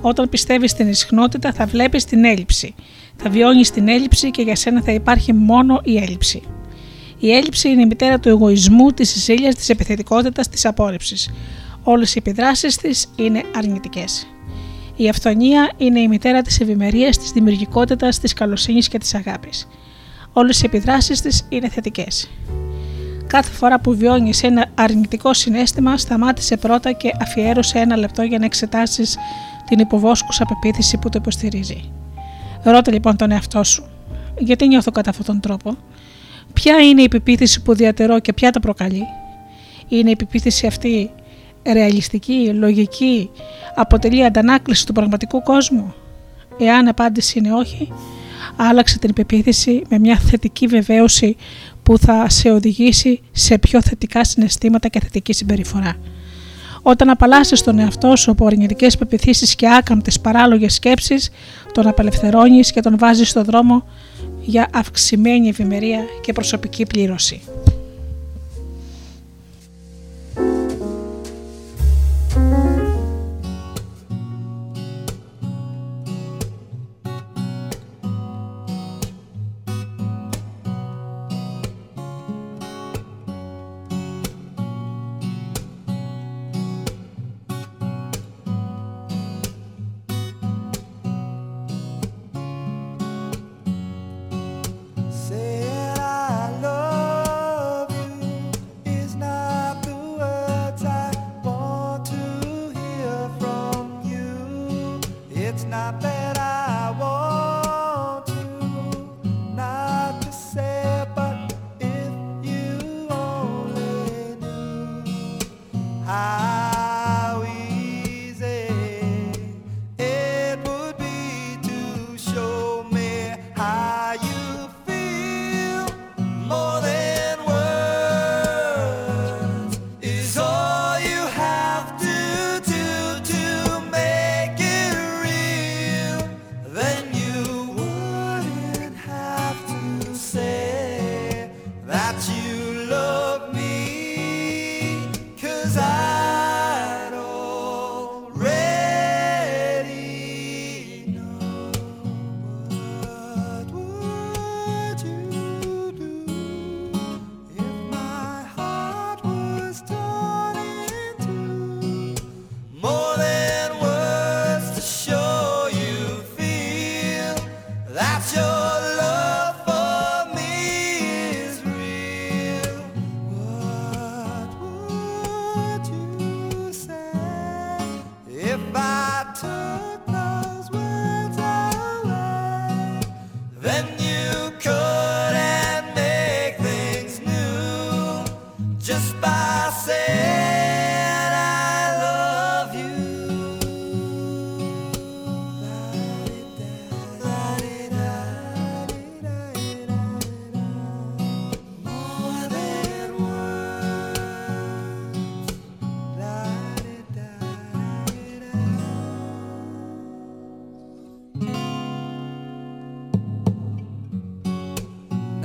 Όταν 0.02 0.30
πιστεύεις 0.30 0.72
στην 0.72 0.88
ισχνότητα 0.88 1.54
θα 1.54 1.66
βλέπεις 1.66 2.06
την 2.06 2.26
έλλειψη. 2.26 2.76
Θα 3.16 3.30
βιώνεις 3.30 3.72
την 3.72 3.88
έλλειψη 3.88 4.32
και 4.32 4.42
για 4.42 4.56
σένα 4.56 4.82
θα 4.82 4.92
υπάρχει 4.92 5.34
μόνο 5.34 5.82
η 5.84 5.98
έλλειψη. 5.98 6.42
Η 7.26 7.32
έλλειψη 7.32 7.70
είναι 7.70 7.82
η 7.82 7.86
μητέρα 7.86 8.20
του 8.20 8.30
εγωισμού, 8.30 8.92
της 8.92 9.24
ζήλιας, 9.24 9.56
της 9.56 9.70
επιθετικότητας, 9.70 10.50
της 10.50 10.66
απόρριψης. 10.66 11.30
Όλες 11.84 12.16
οι 12.16 12.18
επιδράσεις 12.18 12.78
της 12.78 13.08
είναι 13.16 13.44
αρνητικές. 13.56 14.28
Η 14.96 15.10
αυθονία 15.10 15.72
είναι 15.78 16.00
η 16.00 16.08
μητέρα 16.08 16.42
της 16.42 16.60
ευημερίας, 16.60 17.18
της 17.18 17.32
δημιουργικότητας, 17.32 18.20
της 18.20 18.34
καλοσύνης 18.34 18.88
και 18.88 18.98
της 18.98 19.16
αγάπης. 19.16 19.68
Όλες 20.34 20.62
οι 20.62 20.66
επιδράσεις 20.66 21.22
της 21.22 21.46
είναι 21.50 21.70
θετικές. 21.70 22.30
Κάθε 23.28 23.52
φορά 23.52 23.80
που 23.80 23.96
βιώνεις 23.96 24.44
ένα 24.44 24.66
αρνητικό 24.76 25.34
συνέστημα, 25.34 25.98
σταμάτησε 25.98 26.58
πρώτα 26.58 26.92
και 26.92 27.12
αφιέρωσε 27.22 27.80
ένα 27.80 27.96
λεπτό 27.96 28.22
για 28.22 28.40
να 28.40 28.46
εξετάσεις 28.46 29.18
την 29.68 29.80
υποβόσκουσα 29.80 30.46
πεποίθηση 30.46 30.98
που 30.98 31.10
το 31.10 31.18
υποστηρίζει. 31.22 31.92
Ρώτα 32.64 32.92
λοιπόν 32.92 33.16
τον 33.16 33.32
εαυτό 33.32 33.64
σου. 33.64 33.88
Γιατί 34.38 34.68
νιώθω 34.68 34.92
κατά 34.92 35.10
αυτόν 35.10 35.26
τον 35.26 35.40
τρόπο; 35.40 35.78
Ποια 36.56 36.80
είναι 36.80 37.02
η 37.02 37.08
πεποίθηση 37.08 37.62
που 37.62 37.76
διατερώ 37.76 38.20
και 38.20 38.34
ποια 38.34 38.52
τα 38.52 38.60
προκαλεί. 38.60 39.04
Είναι 39.88 40.10
η 40.10 40.16
πεποίθηση 40.16 40.68
αυτή 40.68 41.10
ρεαλιστική, 41.74 42.54
λογική, 42.54 43.30
αποτελεί 43.76 44.26
αντανάκληση 44.26 44.86
του 44.86 44.94
πραγματικού 44.94 45.42
κόσμου; 45.42 45.94
Εάν 46.60 46.88
απάντηση 46.88 47.40
είναι 47.40 47.54
όχι, 47.54 47.92
άλλαξε 48.56 49.00
την 49.00 49.14
πεποίθηση 49.14 49.82
με 49.90 50.00
μια 50.00 50.18
θετική 50.18 50.68
βεβαίωση 50.68 51.36
που 51.84 51.98
θα 51.98 52.30
σε 52.30 52.52
οδηγήσει 52.52 53.20
σε 53.32 53.58
πιο 53.58 53.82
θετικά 53.82 54.24
συναισθήματα 54.24 54.88
και 54.88 55.00
θετική 55.00 55.34
συμπεριφορά. 55.34 55.96
Όταν 56.82 57.10
απαλλάσσεις 57.10 57.64
τον 57.64 57.80
εαυτό 57.80 58.16
σου 58.16 58.32
από 58.32 58.46
αρνητικές 58.46 58.98
πεπιθήσεις 58.98 59.56
και 59.56 59.68
άκαμπτες 59.78 60.20
παράλογες 60.20 60.74
σκέψεις, 60.74 61.30
τον 61.72 61.88
απελευθερώνεις 61.88 62.72
και 62.72 62.80
τον 62.80 62.98
βάζεις 62.98 63.30
στο 63.30 63.44
δρόμο 63.44 63.84
για 64.46 64.70
αυξημένη 64.74 65.48
ευημερία 65.48 66.06
και 66.22 66.34
προσωπική 66.34 66.86
πλήρωση. 66.86 67.42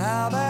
Now 0.00 0.30
that 0.30 0.49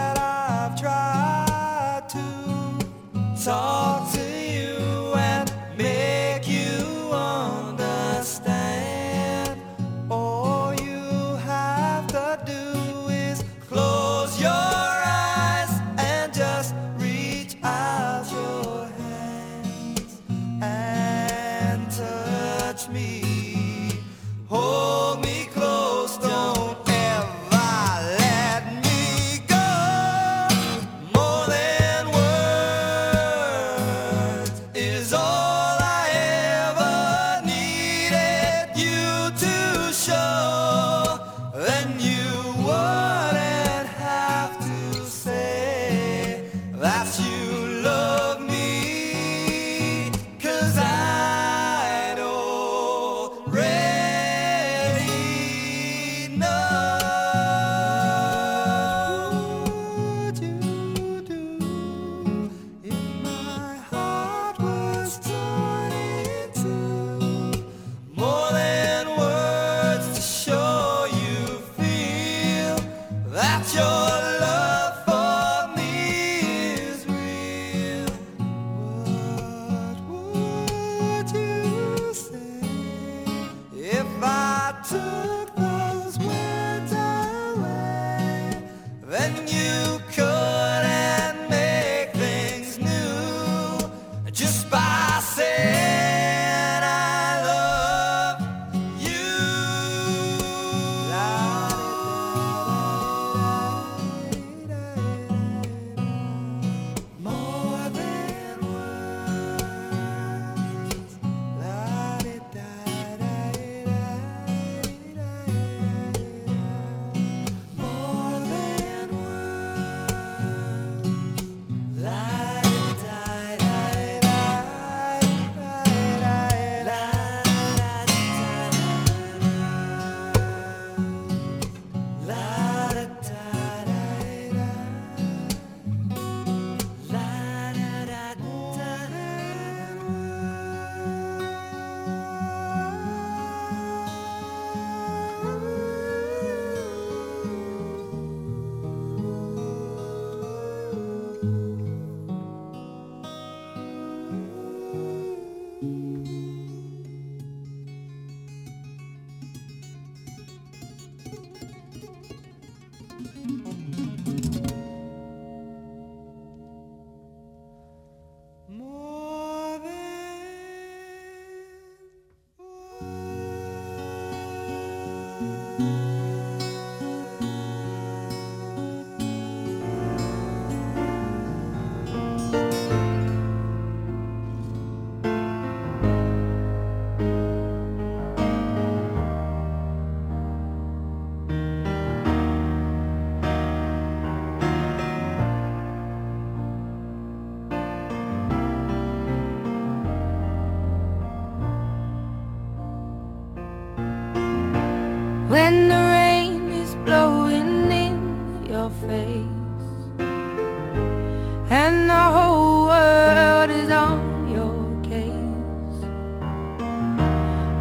and 211.71 212.09
the 212.09 212.23
whole 212.35 212.87
world 212.87 213.69
is 213.69 213.89
on 213.89 214.19
your 214.51 215.01
case. 215.09 215.99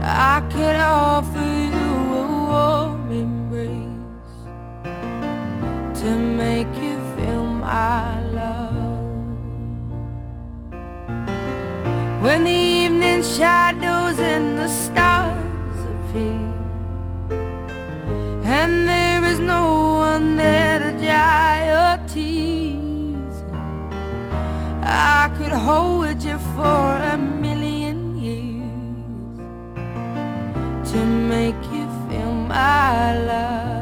I 0.00 0.40
could 0.52 0.76
offer 0.76 1.48
you 1.74 1.88
a 2.20 2.26
warm 2.50 3.10
embrace 3.10 4.36
to 6.02 6.08
make 6.42 6.72
you 6.84 6.96
feel 7.16 7.44
my 7.44 8.22
love. 8.30 9.02
When 12.22 12.44
the 12.44 12.60
evening 12.82 13.24
shadows 13.24 14.20
and 14.20 14.56
the 14.56 14.68
stars 14.68 15.78
appear, 15.94 16.46
and 18.44 18.88
there 18.88 19.24
is 19.24 19.40
no 19.40 19.64
one 20.06 20.36
there 20.36 20.78
to 20.78 20.92
guide. 21.04 21.69
I 24.92 25.30
could 25.38 25.52
hold 25.52 26.20
you 26.20 26.36
for 26.56 26.96
a 27.12 27.16
million 27.16 28.18
years 28.18 29.38
to 30.90 30.98
make 31.06 31.62
you 31.72 31.86
feel 32.08 32.32
my 32.32 33.16
love. 33.18 33.79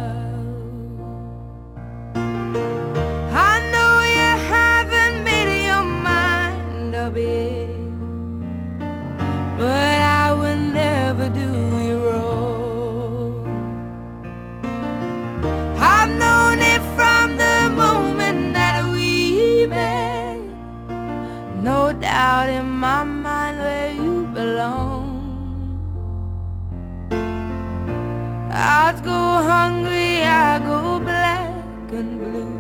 i 28.71 28.93
go 29.03 29.21
hungry, 29.51 30.23
I 30.25 30.59
go 30.59 31.01
black 31.01 31.91
and 31.91 32.19
blue. 32.21 32.55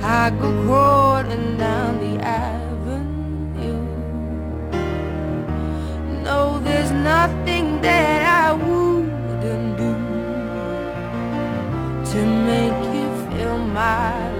I 0.00 0.30
go 0.30 0.48
crawling 0.64 1.56
down 1.58 1.98
the 1.98 2.24
avenue. 2.24 3.82
No, 6.22 6.60
there's 6.60 6.92
nothing 6.92 7.80
that 7.80 8.22
I 8.44 8.52
wouldn't 8.52 9.76
do 9.76 9.92
to 12.12 12.20
make 12.50 12.80
you 12.94 13.08
feel 13.30 13.58
my. 13.58 14.31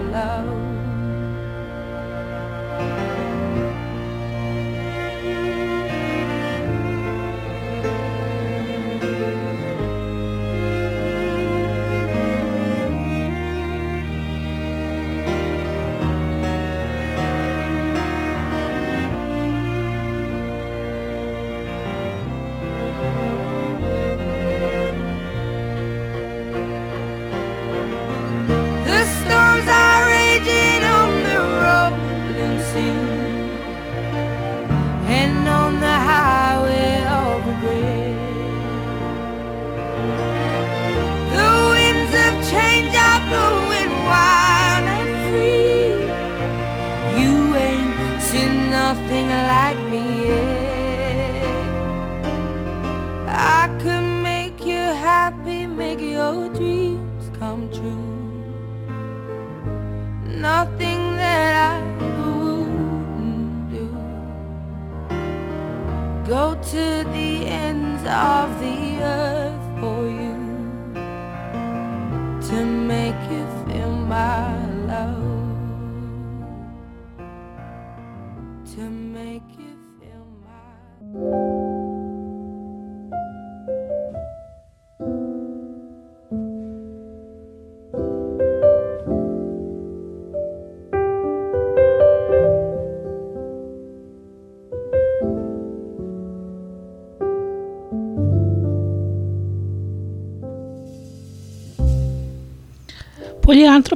of 68.12 68.61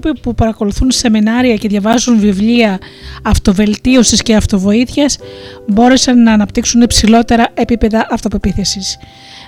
άνθρωποι 0.07 0.21
που 0.21 0.35
παρακολουθούν 0.35 0.91
σεμινάρια 0.91 1.57
και 1.57 1.69
διαβάζουν 1.69 2.19
βιβλία 2.19 2.79
αυτοβελτίωσης 3.23 4.23
και 4.23 4.35
αυτοβοήθειας 4.35 5.19
μπόρεσαν 5.67 6.23
να 6.23 6.33
αναπτύξουν 6.33 6.81
υψηλότερα 6.81 7.49
επίπεδα 7.55 8.07
αυτοπεποίθησης. 8.11 8.99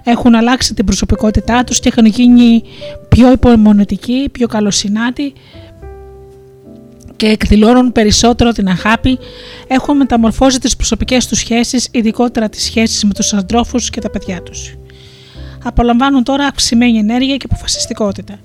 Έχουν 0.05 0.35
αλλάξει 0.35 0.75
την 0.75 0.85
προσωπικότητά 0.85 1.65
τους 1.65 1.81
και 1.81 1.89
έχουν 1.89 2.07
γίνει 2.07 2.63
πιο 3.09 3.33
υπομονετικοί, 3.33 4.29
πιο 4.33 4.47
καλοσυνάτοι 4.47 5.33
και 7.17 7.27
εκδηλώνουν 7.27 7.93
περισσότερο 7.93 8.53
την 8.53 8.69
αγάπη, 8.69 9.19
έχουν 9.67 9.97
μεταμορφώσει 9.97 10.61
τις 10.61 10.77
προσωπικές 10.77 11.27
τους 11.27 11.39
σχέσεις, 11.39 11.89
ειδικότερα 11.91 12.49
τις 12.49 12.63
σχέσεις 12.63 13.05
με 13.05 13.13
τους 13.13 13.33
αντρόφους 13.33 13.91
και 13.91 14.01
τα 14.01 14.11
παιδιά 14.11 14.43
τους. 14.43 14.75
Απολαμβάνουν 15.65 16.25
τώρα 16.25 16.47
αυξημένη 16.47 16.99
ενέργεια 16.99 17.37
και 17.37 17.47
αποφασιστικότητα 17.51 18.39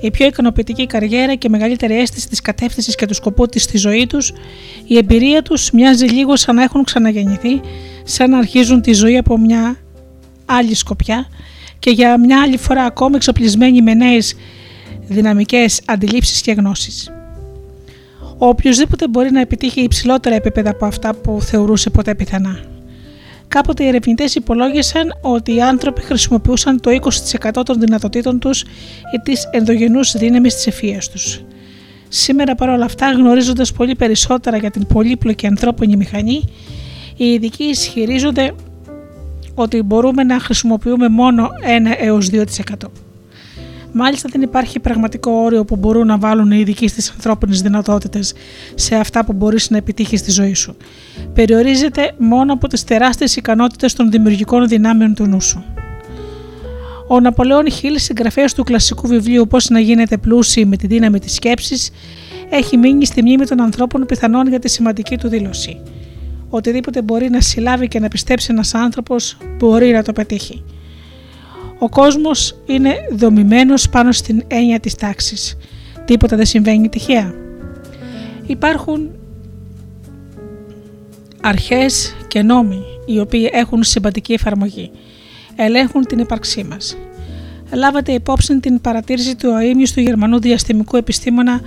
η 0.00 0.10
πιο 0.10 0.26
ικανοποιητική 0.26 0.86
καριέρα 0.86 1.34
και 1.34 1.48
μεγαλύτερη 1.48 1.98
αίσθηση 1.98 2.28
της 2.28 2.40
κατεύθυνσης 2.40 2.94
και 2.94 3.06
του 3.06 3.14
σκοπού 3.14 3.46
της 3.46 3.62
στη 3.62 3.78
ζωή 3.78 4.06
τους, 4.06 4.32
η 4.86 4.96
εμπειρία 4.96 5.42
τους 5.42 5.70
μοιάζει 5.70 6.06
λίγο 6.06 6.36
σαν 6.36 6.54
να 6.54 6.62
έχουν 6.62 6.84
ξαναγεννηθεί, 6.84 7.60
σαν 8.04 8.30
να 8.30 8.38
αρχίζουν 8.38 8.80
τη 8.80 8.92
ζωή 8.92 9.16
από 9.16 9.38
μια 9.38 9.76
άλλη 10.44 10.74
σκοπιά 10.74 11.28
και 11.78 11.90
για 11.90 12.18
μια 12.18 12.42
άλλη 12.42 12.56
φορά 12.56 12.84
ακόμη 12.84 13.16
εξοπλισμένοι 13.16 13.82
με 13.82 13.94
νέες 13.94 14.34
δυναμικές 15.08 15.80
αντιλήψεις 15.84 16.40
και 16.40 16.52
γνώσεις. 16.52 17.12
Ο 18.38 18.46
οποιοδήποτε 18.46 19.08
μπορεί 19.08 19.30
να 19.30 19.40
επιτύχει 19.40 19.80
υψηλότερα 19.80 20.34
επίπεδα 20.34 20.70
από 20.70 20.86
αυτά 20.86 21.14
που 21.14 21.42
θεωρούσε 21.42 21.90
ποτέ 21.90 22.14
πιθανά. 22.14 22.77
Κάποτε 23.48 23.84
οι 23.84 23.86
ερευνητές 23.86 24.34
υπολόγισαν 24.34 25.18
ότι 25.20 25.54
οι 25.54 25.62
άνθρωποι 25.62 26.00
χρησιμοποιούσαν 26.00 26.80
το 26.80 26.90
20% 26.90 27.50
των 27.64 27.80
δυνατοτήτων 27.80 28.38
τους 28.38 28.60
ή 29.14 29.18
τη 29.22 29.32
ενδογενούς 29.50 30.12
δύναμη 30.12 30.48
της 30.48 30.66
ευφυία 30.66 31.02
τους. 31.12 31.42
Σήμερα 32.08 32.54
παρόλα 32.54 32.84
αυτά, 32.84 33.12
γνωρίζοντας 33.12 33.72
πολύ 33.72 33.94
περισσότερα 33.94 34.56
για 34.56 34.70
την 34.70 34.86
πολύπλοκη 34.86 35.46
ανθρώπινη 35.46 35.96
μηχανή, 35.96 36.44
οι 37.16 37.24
ειδικοί 37.24 37.64
ισχυρίζονται 37.64 38.54
ότι 39.54 39.82
μπορούμε 39.82 40.22
να 40.22 40.40
χρησιμοποιούμε 40.40 41.08
μόνο 41.08 41.48
1 41.62 41.94
έως 41.98 42.30
2%. 42.30 42.44
Μάλιστα 43.92 44.28
δεν 44.32 44.42
υπάρχει 44.42 44.80
πραγματικό 44.80 45.30
όριο 45.30 45.64
που 45.64 45.76
μπορούν 45.76 46.06
να 46.06 46.18
βάλουν 46.18 46.50
οι 46.50 46.56
ειδικοί 46.60 46.88
στις 46.88 47.10
ανθρώπινες 47.10 47.62
δυνατότητες 47.62 48.32
σε 48.74 48.94
αυτά 48.94 49.24
που 49.24 49.32
μπορείς 49.32 49.70
να 49.70 49.76
επιτύχεις 49.76 50.20
στη 50.20 50.30
ζωή 50.30 50.54
σου. 50.54 50.76
Περιορίζεται 51.34 52.12
μόνο 52.18 52.52
από 52.52 52.68
τις 52.68 52.84
τεράστιες 52.84 53.36
ικανότητες 53.36 53.92
των 53.94 54.10
δημιουργικών 54.10 54.68
δυνάμεων 54.68 55.14
του 55.14 55.26
νου 55.26 55.40
σου. 55.40 55.64
Ο 57.08 57.20
Ναπολέον 57.20 57.70
Χίλ, 57.70 57.98
συγγραφέας 57.98 58.54
του 58.54 58.64
κλασικού 58.64 59.06
βιβλίου 59.06 59.46
Πώς 59.46 59.68
να 59.68 59.80
γίνετε 59.80 60.16
πλούσιοι 60.16 60.64
με 60.64 60.76
τη 60.76 60.86
δύναμη 60.86 61.18
της 61.18 61.34
σκέψης, 61.34 61.90
έχει 62.50 62.76
μείνει 62.76 63.06
στη 63.06 63.22
μνήμη 63.22 63.46
των 63.46 63.60
ανθρώπων 63.60 64.06
πιθανόν 64.06 64.48
για 64.48 64.58
τη 64.58 64.68
σημαντική 64.68 65.16
του 65.16 65.28
δήλωση. 65.28 65.80
Οτιδήποτε 66.50 67.02
μπορεί 67.02 67.30
να 67.30 67.40
συλλάβει 67.40 67.88
και 67.88 67.98
να 67.98 68.08
πιστέψει 68.08 68.48
ένας 68.50 68.74
άνθρωπος 68.74 69.36
μπορεί 69.58 69.90
να 69.90 70.02
το 70.02 70.12
πετύχει. 70.12 70.64
Ο 71.78 71.88
κόσμος 71.88 72.56
είναι 72.66 72.94
δομημένος 73.12 73.88
πάνω 73.88 74.12
στην 74.12 74.42
έννοια 74.46 74.80
της 74.80 74.94
τάξης. 74.94 75.56
Τίποτα 76.04 76.36
δεν 76.36 76.46
συμβαίνει 76.46 76.88
τυχαία. 76.88 77.34
Υπάρχουν 78.46 79.10
αρχές 81.42 82.14
και 82.28 82.42
νόμοι 82.42 82.82
οι 83.06 83.20
οποίοι 83.20 83.50
έχουν 83.52 83.82
συμπαντική 83.82 84.32
εφαρμογή. 84.32 84.90
Ελέγχουν 85.56 86.06
την 86.06 86.18
ύπαρξή 86.18 86.64
μας. 86.64 86.96
Λάβατε 87.72 88.12
υπόψη 88.12 88.60
την 88.60 88.80
παρατήρηση 88.80 89.36
του 89.36 89.50
του 89.94 90.00
γερμανού 90.00 90.38
διαστημικού 90.40 90.96
επιστήμονα 90.96 91.60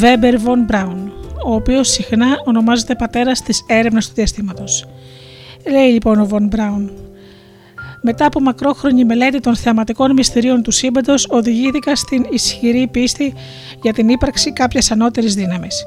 Weber 0.00 0.34
von 0.34 0.74
Braun, 0.74 1.10
ο 1.46 1.54
οποίος 1.54 1.88
συχνά 1.88 2.26
ονομάζεται 2.44 2.94
πατέρας 2.94 3.42
της 3.42 3.64
έρευνας 3.66 4.06
του 4.08 4.12
διαστήματος. 4.14 4.88
Λέει 5.70 5.90
λοιπόν 5.92 6.20
ο 6.20 6.28
Von 6.30 6.56
Braun, 6.56 6.88
μετά 8.00 8.26
από 8.26 8.40
μακρόχρονη 8.40 9.04
μελέτη 9.04 9.40
των 9.40 9.56
θεαματικών 9.56 10.12
μυστηρίων 10.12 10.62
του 10.62 10.70
σύμπαντος, 10.70 11.26
οδηγήθηκα 11.30 11.96
στην 11.96 12.26
ισχυρή 12.30 12.88
πίστη 12.92 13.34
για 13.82 13.92
την 13.92 14.08
ύπαρξη 14.08 14.52
κάποιας 14.52 14.90
ανώτερης 14.90 15.34
δύναμης. 15.34 15.84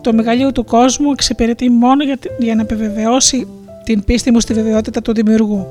Το 0.00 0.12
μεγαλείο 0.12 0.52
του 0.52 0.64
κόσμου 0.64 1.12
εξυπηρετεί 1.12 1.70
μόνο 1.70 2.04
για, 2.04 2.18
για 2.38 2.54
να 2.54 2.60
επιβεβαιώσει 2.60 3.46
την 3.84 4.04
πίστη 4.04 4.30
μου 4.30 4.40
στη 4.40 4.54
βεβαιότητα 4.54 5.02
του 5.02 5.12
δημιουργού. 5.12 5.66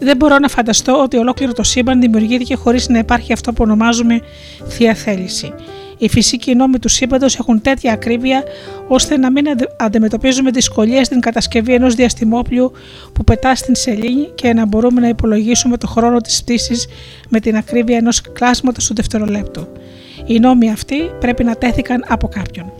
Δεν 0.00 0.16
μπορώ 0.16 0.38
να 0.38 0.48
φανταστώ 0.48 1.02
ότι 1.02 1.16
ολόκληρο 1.16 1.52
το 1.52 1.62
σύμπαν 1.62 2.00
δημιουργήθηκε 2.00 2.54
χωρίς 2.54 2.88
να 2.88 2.98
υπάρχει 2.98 3.32
αυτό 3.32 3.52
που 3.52 3.62
ονομάζουμε 3.62 4.20
θεία 4.68 4.94
θέληση. 4.94 5.52
Οι 5.98 6.08
φυσικοί 6.08 6.54
νόμοι 6.54 6.78
του 6.78 6.88
σύμπαντος 6.88 7.38
έχουν 7.38 7.60
τέτοια 7.60 7.92
ακρίβεια 7.92 8.42
ώστε 8.88 9.16
να 9.16 9.30
μην 9.30 9.46
αντιμετωπίζουμε 9.76 10.50
δυσκολίες 10.50 11.06
στην 11.06 11.20
κατασκευή 11.20 11.74
ενός 11.74 11.94
διαστημόπλου 11.94 12.72
που 13.12 13.24
πετά 13.24 13.54
στην 13.54 13.74
σελήνη 13.74 14.28
και 14.34 14.52
να 14.52 14.66
μπορούμε 14.66 15.00
να 15.00 15.08
υπολογίσουμε 15.08 15.76
το 15.76 15.86
χρόνο 15.86 16.20
της 16.20 16.42
πτήσης 16.42 16.86
με 17.28 17.40
την 17.40 17.56
ακρίβεια 17.56 17.96
ενός 17.96 18.22
κλάσματος 18.32 18.86
του 18.86 18.94
δευτερολέπτου. 18.94 19.66
Οι 20.26 20.38
νόμοι 20.38 20.70
αυτοί 20.70 21.10
πρέπει 21.20 21.44
να 21.44 21.54
τέθηκαν 21.56 22.04
από 22.08 22.28
κάποιον. 22.28 22.72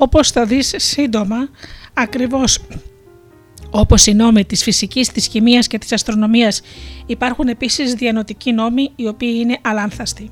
Όπως 0.00 0.30
θα 0.30 0.44
δεις 0.44 0.74
σύντομα, 0.76 1.48
ακριβώς 1.94 2.58
όπως 3.70 4.06
οι 4.06 4.14
νόμοι 4.14 4.44
της 4.44 4.62
φυσικής, 4.62 5.08
της 5.08 5.26
χημείας 5.26 5.66
και 5.66 5.78
της 5.78 5.92
αστρονομίας 5.92 6.60
υπάρχουν 7.06 7.48
επίσης 7.48 7.94
διανοτικοί 7.94 8.52
νόμοι 8.52 8.92
οι 8.96 9.06
οποίοι 9.06 9.38
είναι 9.40 9.58
αλάνθαστοι. 9.62 10.30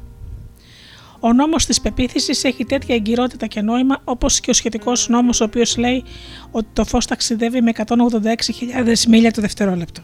Ο 1.20 1.32
νόμος 1.32 1.66
της 1.66 1.80
πεποίθησης 1.80 2.44
έχει 2.44 2.64
τέτοια 2.64 2.94
εγκυρότητα 2.94 3.46
και 3.46 3.60
νόημα 3.60 4.00
όπως 4.04 4.40
και 4.40 4.50
ο 4.50 4.54
σχετικός 4.54 5.08
νόμος 5.08 5.40
ο 5.40 5.44
οποίος 5.44 5.76
λέει 5.76 6.04
ότι 6.50 6.66
το 6.72 6.84
φως 6.84 7.06
ταξιδεύει 7.06 7.62
με 7.62 7.72
186.000 7.86 9.06
μίλια 9.08 9.32
το 9.32 9.40
δευτερόλεπτο. 9.40 10.02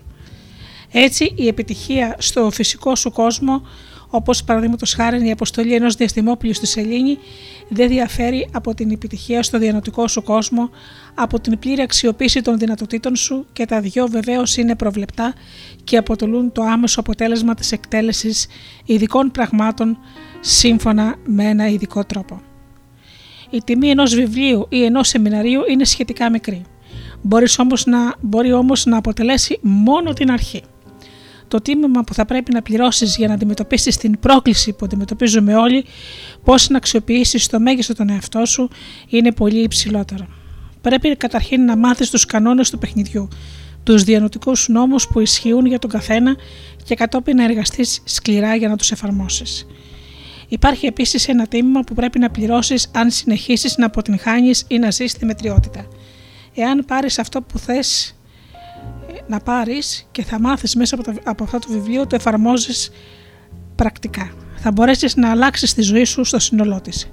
Έτσι 0.92 1.34
η 1.36 1.46
επιτυχία 1.46 2.16
στο 2.18 2.50
φυσικό 2.50 2.96
σου 2.96 3.10
κόσμο 3.10 3.62
όπως 4.14 4.44
παραδείγματος 4.44 4.94
χάρη 4.94 5.26
η 5.26 5.30
αποστολή 5.30 5.74
ενός 5.74 5.94
διαστημόπλου 5.94 6.54
στη 6.54 6.66
Σελήνη, 6.66 7.18
δεν 7.68 7.88
διαφέρει 7.88 8.48
από 8.52 8.74
την 8.74 8.90
επιτυχία 8.90 9.42
στο 9.42 9.58
διανοτικό 9.58 10.08
σου 10.08 10.22
κόσμο, 10.22 10.70
από 11.14 11.40
την 11.40 11.58
πλήρη 11.58 11.82
αξιοποίηση 11.82 12.42
των 12.42 12.58
δυνατοτήτων 12.58 13.16
σου 13.16 13.46
και 13.52 13.66
τα 13.66 13.80
δυο 13.80 14.06
βεβαίως 14.06 14.56
είναι 14.56 14.76
προβλεπτά 14.76 15.34
και 15.84 15.96
αποτελούν 15.96 16.52
το 16.52 16.62
άμεσο 16.62 17.00
αποτέλεσμα 17.00 17.54
της 17.54 17.72
εκτέλεσης 17.72 18.46
ειδικών 18.84 19.30
πραγμάτων 19.30 19.98
σύμφωνα 20.40 21.14
με 21.26 21.44
ένα 21.44 21.68
ειδικό 21.68 22.04
τρόπο. 22.04 22.40
Η 23.50 23.62
τιμή 23.64 23.90
ενός 23.90 24.14
βιβλίου 24.14 24.66
ή 24.68 24.84
ενός 24.84 25.08
σεμιναρίου 25.08 25.60
είναι 25.68 25.84
σχετικά 25.84 26.30
μικρή. 26.30 26.62
να, 27.84 28.14
μπορεί 28.20 28.52
όμως 28.52 28.86
να 28.86 28.96
αποτελέσει 28.96 29.58
μόνο 29.62 30.12
την 30.12 30.30
αρχή 30.30 30.62
το 31.52 31.60
τίμημα 31.60 32.04
που 32.04 32.14
θα 32.14 32.24
πρέπει 32.24 32.52
να 32.52 32.62
πληρώσεις 32.62 33.16
για 33.16 33.28
να 33.28 33.34
αντιμετωπίσεις 33.34 33.96
την 33.96 34.18
πρόκληση 34.20 34.72
που 34.72 34.84
αντιμετωπίζουμε 34.84 35.54
όλοι, 35.54 35.84
πώς 36.44 36.68
να 36.68 36.76
αξιοποιήσεις 36.76 37.46
το 37.46 37.60
μέγιστο 37.60 37.94
τον 37.94 38.10
εαυτό 38.10 38.44
σου, 38.44 38.70
είναι 39.08 39.32
πολύ 39.32 39.62
υψηλότερο. 39.62 40.26
Πρέπει 40.80 41.16
καταρχήν 41.16 41.64
να 41.64 41.76
μάθεις 41.76 42.10
τους 42.10 42.24
κανόνες 42.24 42.70
του 42.70 42.78
παιχνιδιού, 42.78 43.28
τους 43.82 44.02
διανοτικού 44.02 44.52
νόμους 44.66 45.08
που 45.08 45.20
ισχύουν 45.20 45.66
για 45.66 45.78
τον 45.78 45.90
καθένα 45.90 46.36
και 46.84 46.94
κατόπιν 46.94 47.36
να 47.36 47.44
εργαστείς 47.44 48.02
σκληρά 48.04 48.54
για 48.54 48.68
να 48.68 48.76
τους 48.76 48.90
εφαρμόσεις. 48.90 49.66
Υπάρχει 50.48 50.86
επίσης 50.86 51.28
ένα 51.28 51.46
τίμημα 51.46 51.80
που 51.80 51.94
πρέπει 51.94 52.18
να 52.18 52.30
πληρώσεις 52.30 52.90
αν 52.94 53.10
συνεχίσεις 53.10 53.76
να 53.76 53.86
αποτυγχάνεις 53.86 54.64
ή 54.68 54.78
να 54.78 54.90
ζεις 54.90 55.10
στη 55.10 55.24
μετριότητα. 55.24 55.86
Εάν 56.54 56.84
πάρεις 56.86 57.18
αυτό 57.18 57.42
που 57.42 57.58
θες 57.58 58.16
να 59.26 59.40
πάρεις 59.40 60.06
και 60.10 60.24
θα 60.24 60.40
μάθεις 60.40 60.74
μέσα 60.74 60.94
από, 60.94 61.04
το, 61.04 61.12
από 61.24 61.44
αυτό 61.44 61.58
το 61.58 61.66
βιβλίο 61.68 62.06
το 62.06 62.14
εφαρμόζεις 62.14 62.90
πρακτικά. 63.74 64.32
Θα 64.56 64.72
μπορέσεις 64.72 65.16
να 65.16 65.30
αλλάξεις 65.30 65.74
τη 65.74 65.82
ζωή 65.82 66.04
σου 66.04 66.24
στο 66.24 66.38
σύνολό 66.38 66.80
της. 66.80 67.12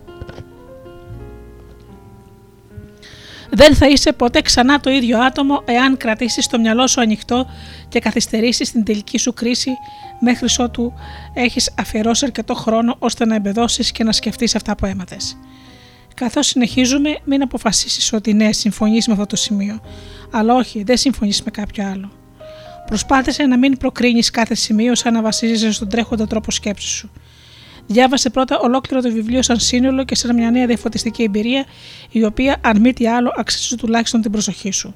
Δεν 3.51 3.75
θα 3.75 3.87
είσαι 3.87 4.11
ποτέ 4.11 4.41
ξανά 4.41 4.79
το 4.79 4.89
ίδιο 4.89 5.19
άτομο 5.19 5.61
εάν 5.65 5.97
κρατήσεις 5.97 6.47
το 6.47 6.59
μυαλό 6.59 6.87
σου 6.87 7.01
ανοιχτό 7.01 7.49
και 7.89 7.99
καθυστερήσεις 7.99 8.71
την 8.71 8.83
τελική 8.83 9.17
σου 9.17 9.33
κρίση 9.33 9.71
μέχρι 10.19 10.47
ότου 10.57 10.93
έχεις 11.33 11.71
αφιερώσει 11.77 12.25
αρκετό 12.25 12.53
χρόνο 12.53 12.95
ώστε 12.99 13.25
να 13.25 13.35
εμπεδώσεις 13.35 13.91
και 13.91 14.03
να 14.03 14.11
σκεφτείς 14.11 14.55
αυτά 14.55 14.75
που 14.75 14.85
έμαθες. 14.85 15.37
Καθώς 16.19 16.47
συνεχίζουμε, 16.47 17.17
μην 17.23 17.41
αποφασίσεις 17.41 18.13
ότι 18.13 18.33
ναι, 18.33 18.51
συμφωνείς 18.51 19.07
με 19.07 19.13
αυτό 19.13 19.25
το 19.25 19.35
σημείο, 19.35 19.81
αλλά 20.31 20.55
όχι, 20.55 20.83
δεν 20.83 20.97
συμφωνείς 20.97 21.43
με 21.43 21.51
κάποιο 21.51 21.87
άλλο. 21.87 22.11
Προσπάθησε 22.85 23.43
να 23.43 23.57
μην 23.57 23.77
προκρίνεις 23.77 24.29
κάθε 24.29 24.55
σημείο 24.55 24.95
σαν 24.95 25.13
να 25.13 25.21
βασίζεσαι 25.21 25.71
στον 25.71 25.89
τρέχοντα 25.89 26.27
τρόπο 26.27 26.51
σκέψης 26.51 26.89
σου. 26.89 27.11
Διάβασε 27.87 28.29
πρώτα 28.29 28.59
ολόκληρο 28.59 29.01
το 29.01 29.11
βιβλίο 29.11 29.41
σαν 29.41 29.59
σύνολο 29.59 30.05
και 30.05 30.15
σαν 30.15 30.35
μια 30.35 30.51
νέα 30.51 30.65
διαφωτιστική 30.65 31.23
εμπειρία, 31.23 31.65
η 32.11 32.23
οποία, 32.23 32.57
αν 32.61 32.79
μη 32.79 32.93
τι 32.93 33.07
άλλο, 33.07 33.33
αξίζει 33.35 33.75
τουλάχιστον 33.75 34.21
την 34.21 34.31
προσοχή 34.31 34.71
σου. 34.71 34.95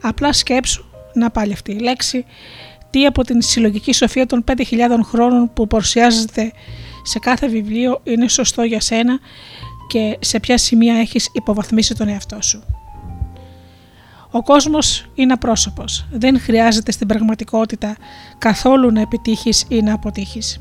Απλά 0.00 0.32
σκέψου, 0.32 0.84
να 1.14 1.30
πάλι 1.30 1.52
αυτή 1.52 1.72
η 1.72 1.78
λέξη, 1.78 2.24
τι 2.90 3.06
από 3.06 3.22
την 3.22 3.42
συλλογική 3.42 3.92
σοφία 3.92 4.26
των 4.26 4.44
5.000 4.48 4.54
χρόνων 5.02 5.52
που 5.52 5.66
παρουσιάζεται 5.66 6.52
σε 7.02 7.18
κάθε 7.18 7.48
βιβλίο 7.48 8.00
είναι 8.04 8.28
σωστό 8.28 8.62
για 8.62 8.80
σένα 8.80 9.18
και 9.88 10.18
σε 10.20 10.40
ποια 10.40 10.58
σημεία 10.58 10.94
έχεις 10.94 11.28
υποβαθμίσει 11.32 11.94
τον 11.94 12.08
εαυτό 12.08 12.42
σου. 12.42 12.62
Ο 14.30 14.42
κόσμος 14.42 15.06
είναι 15.14 15.32
απρόσωπος. 15.32 16.06
Δεν 16.10 16.40
χρειάζεται 16.40 16.92
στην 16.92 17.06
πραγματικότητα 17.06 17.96
καθόλου 18.38 18.90
να 18.90 19.00
επιτύχεις 19.00 19.64
ή 19.68 19.82
να 19.82 19.94
αποτύχεις. 19.94 20.60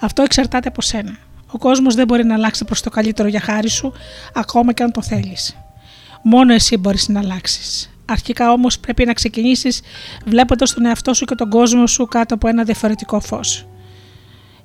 Αυτό 0.00 0.22
εξαρτάται 0.22 0.68
από 0.68 0.82
σένα. 0.82 1.16
Ο 1.50 1.58
κόσμος 1.58 1.94
δεν 1.94 2.06
μπορεί 2.06 2.24
να 2.24 2.34
αλλάξει 2.34 2.64
προς 2.64 2.82
το 2.82 2.90
καλύτερο 2.90 3.28
για 3.28 3.40
χάρη 3.40 3.68
σου, 3.68 3.92
ακόμα 4.34 4.72
και 4.72 4.82
αν 4.82 4.92
το 4.92 5.02
θέλεις. 5.02 5.56
Μόνο 6.22 6.52
εσύ 6.52 6.76
μπορείς 6.76 7.08
να 7.08 7.20
αλλάξεις. 7.20 7.90
Αρχικά 8.04 8.52
όμως 8.52 8.78
πρέπει 8.78 9.04
να 9.04 9.12
ξεκινήσεις 9.12 9.80
βλέποντας 10.24 10.72
τον 10.72 10.84
εαυτό 10.84 11.14
σου 11.14 11.24
και 11.24 11.34
τον 11.34 11.50
κόσμο 11.50 11.86
σου 11.86 12.06
κάτω 12.06 12.34
από 12.34 12.48
ένα 12.48 12.64
διαφορετικό 12.64 13.20
φως. 13.20 13.66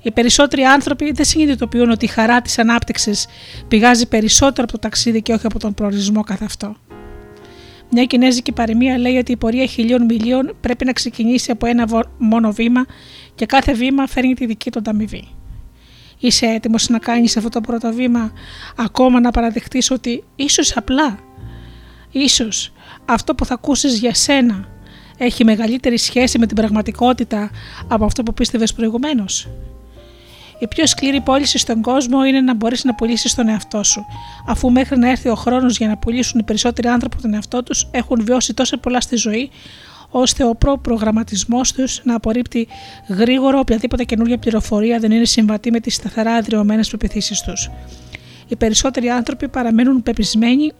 Οι 0.02 0.10
περισσότεροι 0.10 0.62
άνθρωποι 0.62 1.12
δεν 1.12 1.24
συνειδητοποιούν 1.24 1.90
ότι 1.90 2.04
η 2.04 2.08
χαρά 2.08 2.40
της 2.40 2.58
ανάπτυξης 2.58 3.26
πηγάζει 3.68 4.08
περισσότερο 4.08 4.62
από 4.62 4.72
το 4.72 4.78
ταξίδι 4.78 5.22
και 5.22 5.32
όχι 5.32 5.46
από 5.46 5.58
τον 5.58 5.74
προορισμό 5.74 6.22
καθ' 6.22 6.42
αυτό. 6.42 6.76
Μια 7.90 8.04
κινέζικη 8.04 8.52
παροιμία 8.52 8.98
λέει 8.98 9.16
ότι 9.16 9.32
η 9.32 9.36
πορεία 9.36 9.66
χιλιών 9.66 10.04
μιλίων 10.04 10.56
πρέπει 10.60 10.84
να 10.84 10.92
ξεκινήσει 10.92 11.50
από 11.50 11.66
ένα 11.66 11.86
μόνο 12.18 12.52
βήμα 12.52 12.86
και 13.34 13.46
κάθε 13.46 13.72
βήμα 13.72 14.06
φέρνει 14.06 14.34
τη 14.34 14.46
δική 14.46 14.70
του 14.70 14.78
ανταμοιβή. 14.78 15.28
Είσαι 16.18 16.46
έτοιμος 16.46 16.88
να 16.88 16.98
κάνεις 16.98 17.36
αυτό 17.36 17.48
το 17.48 17.60
πρώτο 17.60 17.92
βήμα 17.92 18.32
ακόμα 18.76 19.20
να 19.20 19.30
παραδεχτείς 19.30 19.90
ότι 19.90 20.24
ίσως 20.36 20.76
απλά, 20.76 21.18
ίσως 22.10 22.72
αυτό 23.04 23.34
που 23.34 23.44
θα 23.44 23.54
ακούσεις 23.54 23.98
για 23.98 24.14
σένα 24.14 24.68
έχει 25.18 25.44
μεγαλύτερη 25.44 25.98
σχέση 25.98 26.38
με 26.38 26.46
την 26.46 26.56
πραγματικότητα 26.56 27.50
από 27.88 28.04
αυτό 28.04 28.22
που 28.22 28.34
πίστευες 28.34 28.72
προηγουμένως; 28.72 29.48
Η 30.58 30.66
πιο 30.66 30.86
σκληρή 30.86 31.20
πώληση 31.20 31.58
στον 31.58 31.82
κόσμο 31.82 32.24
είναι 32.24 32.40
να 32.40 32.54
μπορείς 32.54 32.84
να 32.84 32.94
πουλήσεις 32.94 33.34
τον 33.34 33.48
εαυτό 33.48 33.82
σου, 33.82 34.04
αφού 34.46 34.70
μέχρι 34.70 34.98
να 34.98 35.10
έρθει 35.10 35.28
ο 35.28 35.34
χρόνος 35.34 35.76
για 35.76 35.88
να 35.88 35.96
πουλήσουν 35.96 36.40
οι 36.40 36.42
περισσότεροι 36.42 36.88
άνθρωποι 36.88 37.16
τον 37.22 37.34
εαυτό 37.34 37.62
τους 37.62 37.88
έχουν 37.90 38.24
βιώσει 38.24 38.54
τόσα 38.54 38.78
πολλά 38.78 39.00
στη 39.00 39.16
ζωή, 39.16 39.50
ώστε 40.10 40.44
ο 40.44 40.54
προπρογραμματισμός 40.54 41.72
τους 41.72 42.00
να 42.04 42.14
απορρίπτει 42.14 42.68
γρήγορα 43.08 43.58
οποιαδήποτε 43.58 44.04
καινούργια 44.04 44.38
πληροφορία 44.38 44.98
δεν 44.98 45.10
είναι 45.10 45.24
συμβατή 45.24 45.70
με 45.70 45.80
τις 45.80 45.94
σταθερά 45.94 46.32
αδριωμένε 46.32 46.84
πεπιθήσεις 46.90 47.40
τους. 47.40 47.70
Οι 48.48 48.56
περισσότεροι 48.56 49.10
άνθρωποι 49.10 49.48
παραμένουν 49.48 50.02
πεπισμένοι 50.02 50.72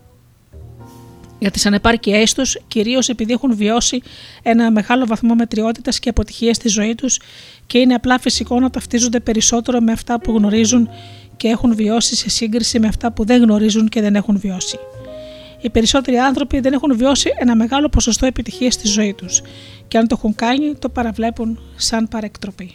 για 1.38 1.50
τις 1.50 1.66
ανεπάρκειές 1.66 2.34
τους, 2.34 2.58
κυρίως 2.68 3.08
επειδή 3.08 3.32
έχουν 3.32 3.56
βιώσει 3.56 4.02
ένα 4.42 4.70
μεγάλο 4.70 5.06
βαθμό 5.06 5.34
μετριότητας 5.34 5.98
και 5.98 6.08
αποτυχία 6.08 6.54
στη 6.54 6.68
ζωή 6.68 6.94
τους 6.94 7.20
και 7.66 7.78
είναι 7.78 7.94
απλά 7.94 8.18
φυσικό 8.18 8.60
να 8.60 8.70
ταυτίζονται 8.70 9.20
περισσότερο 9.20 9.80
με 9.80 9.92
αυτά 9.92 10.20
που 10.20 10.32
γνωρίζουν 10.32 10.88
και 11.36 11.48
έχουν 11.48 11.74
βιώσει 11.74 12.16
σε 12.16 12.28
σύγκριση 12.28 12.80
με 12.80 12.86
αυτά 12.86 13.12
που 13.12 13.24
δεν 13.24 13.42
γνωρίζουν 13.42 13.88
και 13.88 14.00
δεν 14.00 14.14
έχουν 14.14 14.38
βιώσει. 14.38 14.78
Οι 15.60 15.70
περισσότεροι 15.70 16.16
άνθρωποι 16.16 16.60
δεν 16.60 16.72
έχουν 16.72 16.96
βιώσει 16.96 17.30
ένα 17.38 17.56
μεγάλο 17.56 17.88
ποσοστό 17.88 18.26
επιτυχίας 18.26 18.74
στη 18.74 18.88
ζωή 18.88 19.14
τους 19.14 19.42
και 19.88 19.98
αν 19.98 20.06
το 20.06 20.14
έχουν 20.18 20.34
κάνει 20.34 20.74
το 20.74 20.88
παραβλέπουν 20.88 21.60
σαν 21.76 22.08
παρεκτροπή. 22.08 22.74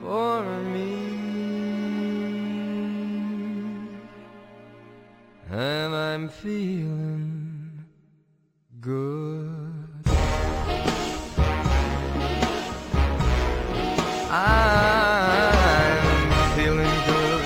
for 0.00 0.42
me. 0.74 0.92
And 5.50 5.94
I'm 5.94 6.28
feeling 6.28 7.84
good. 8.80 9.84
I'm 14.30 16.30
feeling 16.56 16.98
good. 17.06 17.44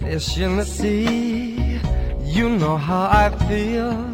Fish 0.00 0.38
in 0.38 0.56
the 0.58 0.64
sea, 0.64 1.80
you 2.22 2.48
know 2.50 2.76
how 2.76 3.08
I 3.10 3.30
feel. 3.48 4.13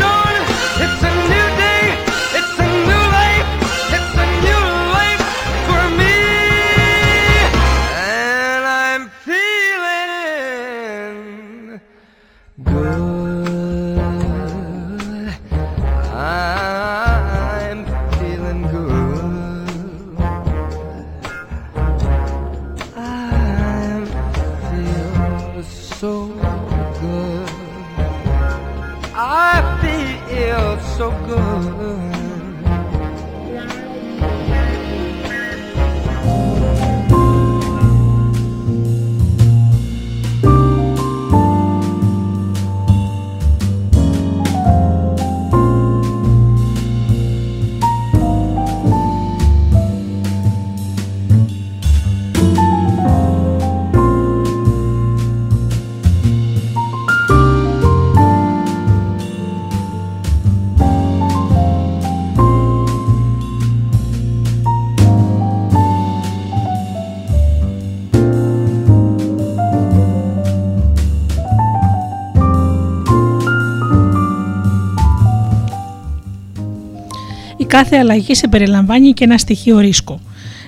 κάθε 77.81 77.97
αλλαγή 77.97 78.35
συμπεριλαμβάνει 78.35 79.13
και 79.13 79.23
ένα 79.23 79.37
στοιχείο 79.37 79.79
ρίσκο. 79.79 80.19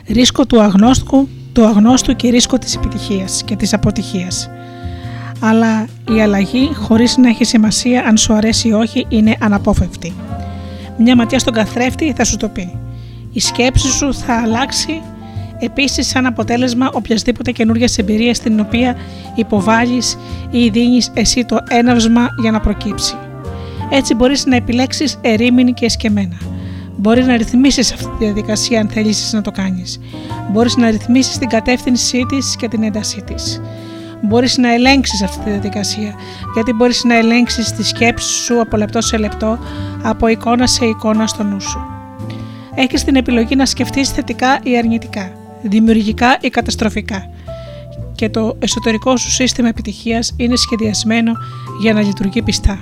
Ρίσκο 0.08 0.46
του 0.46 0.62
αγνώστου, 0.62 1.28
του 1.54 1.66
αγνώστου 1.66 2.16
και 2.16 2.30
ρίσκο 2.30 2.58
της 2.58 2.76
επιτυχίας 2.76 3.42
και 3.46 3.56
της 3.56 3.74
αποτυχίας. 3.74 4.50
Αλλά 5.40 5.88
η 6.16 6.22
αλλαγή, 6.22 6.70
χωρίς 6.74 7.18
να 7.18 7.30
έχει 7.30 7.44
σημασία 7.44 8.04
αν 8.06 8.18
σου 8.18 8.34
αρέσει 8.34 8.68
ή 8.68 8.74
όχι, 8.74 9.06
είναι 9.10 9.36
αναπόφευκτη. 9.40 10.14
Μια 10.98 11.16
ματιά 11.16 11.40
στον 11.40 11.54
καθρέφτη 11.54 12.14
θα 12.16 12.24
σου 12.24 12.38
το 12.38 12.48
πει. 12.48 12.76
Η 13.32 13.40
σκέψη 13.40 13.88
σου 13.88 14.14
θα 14.14 14.42
αλλάξει 14.42 15.02
επίσης 15.60 16.08
σαν 16.08 16.26
αποτέλεσμα 16.26 16.90
οποιασδήποτε 16.94 17.52
καινούργια 17.52 17.88
εμπειρία 17.98 18.34
στην 18.34 18.60
οποία 18.60 18.96
υποβάλλεις 19.36 20.18
ή 20.52 20.70
δίνεις 20.70 21.12
εσύ 21.14 21.46
το 21.46 21.58
έναυσμα 21.70 22.28
για 22.42 22.52
να 22.52 22.60
προκύψει. 22.60 23.16
Έτσι 23.90 24.14
μπορείς 24.14 24.46
να 24.46 24.56
επιλέξεις 24.56 25.18
ερήμην 25.22 25.74
και 25.74 25.86
εσκεμένα. 25.86 26.53
Μπορείς 27.04 27.26
να 27.26 27.38
ρυθμίσεις 27.38 27.94
αυτή 27.94 28.06
τη 28.06 28.26
διαδικασία 28.26 28.80
αν 28.80 28.90
θέλεις 28.90 29.34
να 29.34 29.42
το 29.42 29.52
κάνεις. 29.52 30.00
Μπορείς 30.52 30.78
να 30.78 30.90
ρυθμίσεις 30.90 31.38
την 31.38 31.50
κατεύθυνσή 31.50 32.26
της 32.30 32.56
και 32.56 32.68
την 32.68 32.84
έντασή 32.84 33.22
της. 33.22 33.62
Μπορείς 34.22 34.58
να 34.58 34.74
ελέγξεις 34.74 35.22
αυτή 35.24 35.44
τη 35.44 35.50
διαδικασία, 35.50 36.14
γιατί 36.54 36.74
μπορείς 36.74 37.04
να 37.04 37.16
ελέγξεις 37.18 37.72
τη 37.72 37.84
σκέψη 37.84 38.28
σου 38.28 38.62
από 38.62 38.78
λεπτό 38.78 39.02
σε 39.02 39.18
λεπτό, 39.18 39.60
από 40.04 40.28
εικόνα 40.28 40.68
σε 40.68 40.86
εικόνα 40.86 41.28
στο 41.28 41.44
νου 41.44 41.62
σου. 41.62 41.80
Έχεις 42.76 43.04
την 43.04 43.16
επιλογή 43.16 43.56
να 43.56 43.66
σκεφτείς 43.66 44.10
θετικά 44.10 44.60
ή 44.64 44.78
αρνητικά, 44.78 45.32
δημιουργικά 45.62 46.38
ή 46.42 46.50
καταστροφικά. 46.50 47.30
Και 48.16 48.30
το 48.30 48.56
εσωτερικό 48.60 49.18
σου 49.18 49.32
σύστημα 49.32 49.68
επιτυχίας 49.68 50.34
είναι 50.36 50.56
σχεδιασμένο 50.56 51.32
για 51.82 51.94
να 51.94 52.02
λειτουργεί 52.02 52.42
πιστά. 52.42 52.80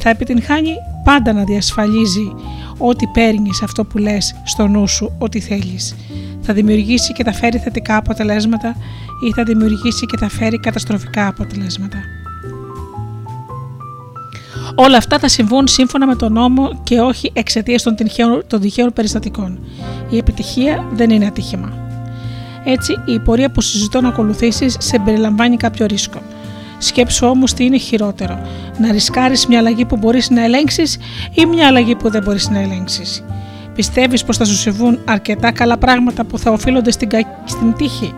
Θα 0.00 0.10
επιτυγχάνει 0.10 0.74
πάντα 1.04 1.32
να 1.32 1.44
διασφαλίζει 1.44 2.34
ό,τι 2.78 3.06
παίρνεις 3.06 3.62
αυτό 3.62 3.84
που 3.84 3.98
λες 3.98 4.34
στο 4.44 4.66
νου 4.66 4.86
σου, 4.86 5.16
ό,τι 5.18 5.40
θέλεις. 5.40 5.96
Θα 6.40 6.52
δημιουργήσει 6.52 7.12
και 7.12 7.24
θα 7.24 7.32
φέρει 7.32 7.58
θετικά 7.58 7.96
αποτελέσματα 7.96 8.76
ή 9.28 9.32
θα 9.32 9.42
δημιουργήσει 9.42 10.06
και 10.06 10.16
θα 10.16 10.28
φέρει 10.28 10.60
καταστροφικά 10.60 11.26
αποτελέσματα. 11.26 11.98
Όλα 14.74 14.96
αυτά 14.96 15.18
θα 15.18 15.28
συμβούν 15.28 15.66
σύμφωνα 15.66 16.06
με 16.06 16.14
τον 16.14 16.32
νόμο 16.32 16.80
και 16.82 17.00
όχι 17.00 17.30
εξαιτίας 17.32 17.82
των, 17.82 17.94
των 18.46 18.60
τυχαίων 18.60 18.92
περιστατικών. 18.92 19.58
Η 20.10 20.16
επιτυχία 20.16 20.84
δεν 20.92 21.10
είναι 21.10 21.26
ατύχημα. 21.26 21.72
Έτσι, 22.64 23.00
η 23.04 23.18
πορεία 23.18 23.50
που 23.50 23.60
συζητώ 23.60 24.00
να 24.00 24.08
ακολουθήσεις 24.08 24.76
σε 24.78 24.98
περιλαμβάνει 24.98 25.56
κάποιο 25.56 25.86
ρίσκο. 25.86 26.18
Σκέψου 26.78 27.26
όμως 27.26 27.54
τι 27.54 27.64
είναι 27.64 27.78
χειρότερο, 27.78 28.38
να 28.78 28.92
ρισκάρεις 28.92 29.46
μια 29.46 29.58
αλλαγή 29.58 29.84
που 29.84 29.96
μπορείς 29.96 30.30
να 30.30 30.44
ελέγξεις 30.44 30.98
ή 31.32 31.46
μια 31.46 31.66
αλλαγή 31.66 31.94
που 31.94 32.10
δεν 32.10 32.22
μπορείς 32.22 32.48
να 32.48 32.58
ελέγξεις. 32.58 33.24
Πιστεύεις 33.74 34.24
πως 34.24 34.36
θα 34.36 34.44
σου 34.44 34.56
συμβούν 34.56 34.98
αρκετά 35.04 35.52
καλά 35.52 35.78
πράγματα 35.78 36.24
που 36.24 36.38
θα 36.38 36.50
οφείλονται 36.50 36.90
στην, 36.90 37.08
στην 37.44 37.74
τύχη; 37.74 38.14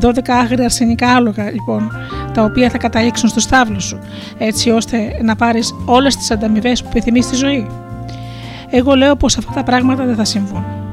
12 0.00 0.10
άγρια 0.26 0.64
αρσενικά 0.64 1.08
άλογα, 1.08 1.50
λοιπόν, 1.50 1.90
τα 2.34 2.42
οποία 2.42 2.70
θα 2.70 2.78
καταλήξουν 2.78 3.28
στο 3.28 3.40
στάβλο 3.40 3.80
σου, 3.80 3.98
έτσι 4.38 4.70
ώστε 4.70 4.96
να 5.22 5.36
πάρεις 5.36 5.74
όλες 5.84 6.16
τις 6.16 6.30
ανταμοιβές 6.30 6.82
που 6.82 6.88
επιθυμείς 6.90 7.24
στη 7.24 7.36
ζωή. 7.36 7.70
Εγώ 8.70 8.94
λέω 8.94 9.16
πως 9.16 9.36
αυτά 9.36 9.52
τα 9.52 9.62
πράγματα 9.62 10.04
δεν 10.04 10.14
θα 10.14 10.24
συμβούν. 10.24 10.83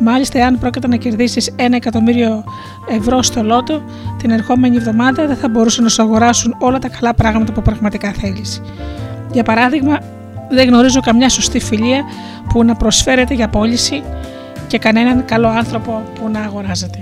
Μάλιστα, 0.00 0.38
εάν 0.38 0.58
πρόκειται 0.58 0.86
να 0.88 0.96
κερδίσεις 0.96 1.52
ένα 1.56 1.76
εκατομμύριο 1.76 2.44
ευρώ 2.88 3.22
στο 3.22 3.42
λότο, 3.42 3.82
την 4.18 4.30
ερχόμενη 4.30 4.76
εβδομάδα 4.76 5.26
δεν 5.26 5.36
θα 5.36 5.48
μπορούσαν 5.48 5.84
να 5.84 5.90
σου 5.90 6.02
αγοράσουν 6.02 6.54
όλα 6.58 6.78
τα 6.78 6.88
καλά 6.88 7.14
πράγματα 7.14 7.52
που 7.52 7.62
πραγματικά 7.62 8.12
θέλεις. 8.12 8.62
Για 9.32 9.42
παράδειγμα, 9.42 9.98
δεν 10.50 10.68
γνωρίζω 10.68 11.00
καμιά 11.00 11.28
σωστή 11.28 11.60
φιλία 11.60 12.04
που 12.48 12.64
να 12.64 12.74
προσφέρεται 12.74 13.34
για 13.34 13.48
πώληση 13.48 14.02
και 14.66 14.78
κανέναν 14.78 15.24
καλό 15.24 15.48
άνθρωπο 15.48 16.02
που 16.14 16.28
να 16.30 16.40
αγοράζεται. 16.40 16.98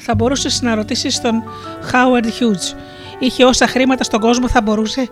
Θα 0.00 0.14
μπορούσες 0.14 0.62
να 0.62 0.74
ρωτήσεις 0.74 1.20
τον 1.20 1.42
Howard 1.92 2.24
Hughes. 2.24 2.76
Είχε 3.18 3.44
όσα 3.44 3.66
χρήματα 3.66 4.04
στον 4.04 4.20
κόσμο 4.20 4.48
θα 4.48 4.62
μπορούσε. 4.62 5.08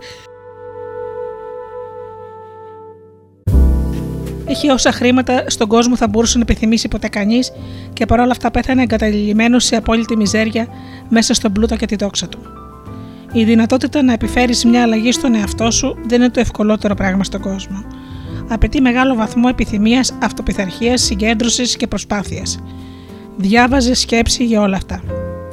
Είχε 4.47 4.71
όσα 4.71 4.91
χρήματα 4.91 5.43
στον 5.47 5.67
κόσμο 5.67 5.95
θα 5.95 6.07
μπορούσε 6.07 6.37
να 6.37 6.43
επιθυμήσει 6.43 6.87
ποτέ 6.87 7.07
κανείς 7.07 7.51
και 7.93 8.05
παρόλα 8.05 8.31
αυτά 8.31 8.51
πέθανε 8.51 8.81
εγκαταλειμμένος 8.81 9.63
σε 9.63 9.75
απόλυτη 9.75 10.17
μιζέρια 10.17 10.67
μέσα 11.09 11.33
στον 11.33 11.51
πλούτο 11.51 11.75
και 11.75 11.85
τη 11.85 11.95
δόξα 11.95 12.27
του. 12.27 12.39
Η 13.31 13.43
δυνατότητα 13.43 14.03
να 14.03 14.13
επιφέρεις 14.13 14.65
μια 14.65 14.81
αλλαγή 14.81 15.11
στον 15.11 15.35
εαυτό 15.35 15.71
σου 15.71 15.97
δεν 16.07 16.21
είναι 16.21 16.29
το 16.29 16.39
ευκολότερο 16.39 16.95
πράγμα 16.95 17.23
στον 17.23 17.41
κόσμο. 17.41 17.83
Απαιτεί 18.49 18.81
μεγάλο 18.81 19.15
βαθμό 19.15 19.47
επιθυμίας, 19.49 20.13
αυτοπιθαρχίας, 20.21 21.01
συγκέντρωσης 21.01 21.75
και 21.75 21.87
προσπάθειας 21.87 22.59
διάβαζε 23.39 23.93
σκέψη 23.93 24.45
για 24.45 24.61
όλα 24.61 24.75
αυτά. 24.75 25.01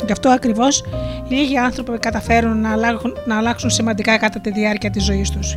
Γι' 0.06 0.12
αυτό 0.12 0.28
ακριβώς 0.28 0.84
λίγοι 1.28 1.56
άνθρωποι 1.56 1.98
καταφέρουν 1.98 2.60
να 2.60 2.72
αλλάξουν, 2.72 3.12
να 3.26 3.36
αλλάξουν 3.36 3.70
σημαντικά 3.70 4.18
κατά 4.18 4.40
τη 4.40 4.50
διάρκεια 4.50 4.90
της 4.90 5.04
ζωής 5.04 5.30
τους. 5.30 5.56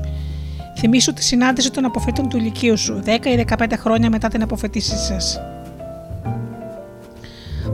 Θυμήσου 0.78 1.14
τη 1.14 1.24
συνάντηση 1.24 1.72
των 1.72 1.86
αποφύτων 1.86 2.30
του 2.30 2.38
ηλικίου 2.38 2.78
σου 2.78 3.02
10 3.06 3.26
ή 3.26 3.46
15 3.58 3.66
χρόνια 3.78 4.10
μετά 4.10 4.28
την 4.28 4.42
αποφετήσή 4.42 4.98
σας. 4.98 5.40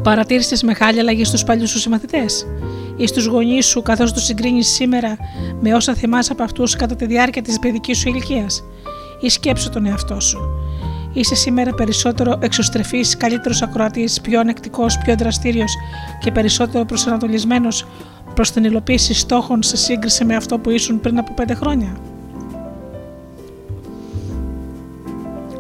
Παρατήρησες 0.04 0.64
μεγάλη 0.64 1.00
αλλαγή 1.00 1.24
στους 1.24 1.44
παλιούς 1.44 1.70
σου 1.70 1.80
συμμαθητές 1.80 2.46
ή 2.98 3.08
στους 3.08 3.26
γονείς 3.26 3.66
σου 3.66 3.82
καθώς 3.82 4.14
τους 4.14 4.24
συγκρίνεις 4.24 4.68
σήμερα 4.68 5.18
με 5.60 5.74
όσα 5.74 5.94
θυμάσαι 5.94 6.32
από 6.32 6.44
αυτούς 6.44 6.76
κατά 6.76 6.96
τη 6.96 7.06
διάρκεια 7.06 7.42
της 7.42 7.60
παιδικής 7.60 7.98
σου 7.98 8.10
ηλικίας; 8.10 8.64
Ή 9.20 9.30
σκέψου 9.30 9.70
τον 9.70 9.86
εαυτό 9.86 10.20
σου. 10.20 10.65
Είσαι 11.18 11.36
σήμερα 11.36 11.74
περισσότερο 11.74 12.38
εξωστρεφής, 12.42 13.18
καλύτερος 13.18 13.62
ακροατής, 13.62 14.22
πιο 14.22 14.40
ανεκτικός, 14.40 14.98
πιο 14.98 15.16
δραστήριος 15.16 15.74
και 16.20 16.32
περισσότερο 16.32 16.86
προσανατολισμένος 16.86 17.86
προς 18.34 18.52
την 18.52 18.64
υλοποίηση 18.64 19.14
στόχων 19.14 19.64
σε 19.64 19.78
σύγκριση 19.78 20.26
με 20.26 20.36
αυτό 20.36 20.58
που 20.60 20.70
ήσουν 20.70 21.00
πριν 21.00 21.18
από 21.18 21.34
πέντε 21.34 21.54
χρόνια. 21.54 21.98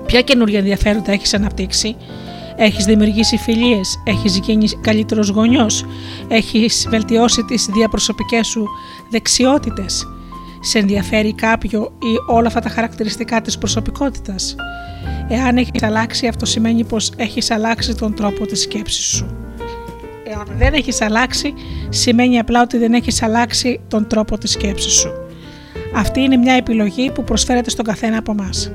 Ποια 0.05 0.21
καινούργια 0.21 0.59
ενδιαφέροντα 0.59 1.11
έχεις 1.11 1.33
αναπτύξει, 1.33 1.95
έχεις 2.55 2.85
δημιουργήσει 2.85 3.37
φιλίες, 3.37 4.01
έχεις 4.03 4.37
γίνει 4.37 4.67
καλύτερος 4.81 5.29
γονιός, 5.29 5.85
έχεις 6.27 6.87
βελτιώσει 6.89 7.43
τις 7.43 7.65
διαπροσωπικές 7.65 8.47
σου 8.47 8.67
δεξιότητες; 9.09 10.07
Σε 10.61 10.79
ενδιαφέρει 10.79 11.33
κάποιο 11.33 11.81
ή 11.81 12.33
όλα 12.33 12.47
αυτά 12.47 12.59
τα 12.59 12.69
χαρακτηριστικά 12.69 13.41
της 13.41 13.57
προσωπικότητας; 13.57 14.55
Εάν 15.27 15.57
έχεις 15.57 15.83
αλλάξει, 15.83 16.27
αυτό 16.27 16.45
σημαίνει 16.45 16.83
πως 16.83 17.11
έχεις 17.17 17.51
αλλάξει 17.51 17.95
τον 17.95 18.15
τρόπο 18.15 18.45
της 18.45 18.61
σκέψης 18.61 19.05
σου. 19.05 19.37
Εάν 20.27 20.47
δεν 20.57 20.73
έχεις 20.73 21.01
αλλάξει, 21.01 21.53
σημαίνει 21.89 22.39
απλά 22.39 22.61
ότι 22.61 22.77
δεν 22.77 22.93
έχεις 22.93 23.21
αλλάξει 23.21 23.79
τον 23.87 24.07
τρόπο 24.07 24.37
της 24.37 24.51
σκέψης 24.51 24.93
σου. 24.93 25.09
Αυτή 25.95 26.21
είναι 26.21 26.37
μια 26.37 26.53
επιλογή 26.53 27.11
που 27.11 27.23
προσφέρεται 27.23 27.69
στον 27.69 27.85
καθένα 27.85 28.17
από 28.17 28.31
εμάς. 28.31 28.71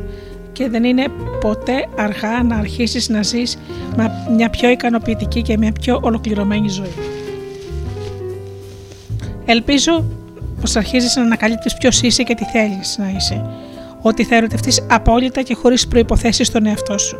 Και 0.52 0.68
δεν 0.68 0.85
είναι 0.85 1.06
ποτέ 1.40 1.86
αργά 1.97 2.43
να 2.43 2.56
αρχίσεις 2.56 3.09
να 3.09 3.22
ζεις 3.22 3.59
με 3.97 4.10
μια 4.36 4.51
πιο 4.51 4.70
ικανοποιητική 4.70 5.43
και 5.43 5.59
μια 5.59 5.72
πιο 5.72 5.98
ολοκληρωμένη 6.02 6.68
ζωή. 6.68 6.94
Ελπίζω 9.44 10.05
πως 10.60 10.77
αρχίζεις 10.77 11.16
να 11.16 11.22
ανακαλύπτεις 11.22 11.74
ποιος 11.74 12.01
είσαι 12.01 12.22
και 12.22 12.35
τι 12.35 12.44
θέλεις 12.44 12.98
να 12.98 13.12
είσαι 13.16 13.44
ότι 14.01 14.24
θα 14.24 14.36
ερωτευτείς 14.36 14.86
απόλυτα 14.90 15.43
και 15.43 15.55
χωρίς 15.55 15.89
προποθέσει 15.89 16.44
στον 16.44 16.66
εαυτό 16.66 16.98
σου. 16.98 17.16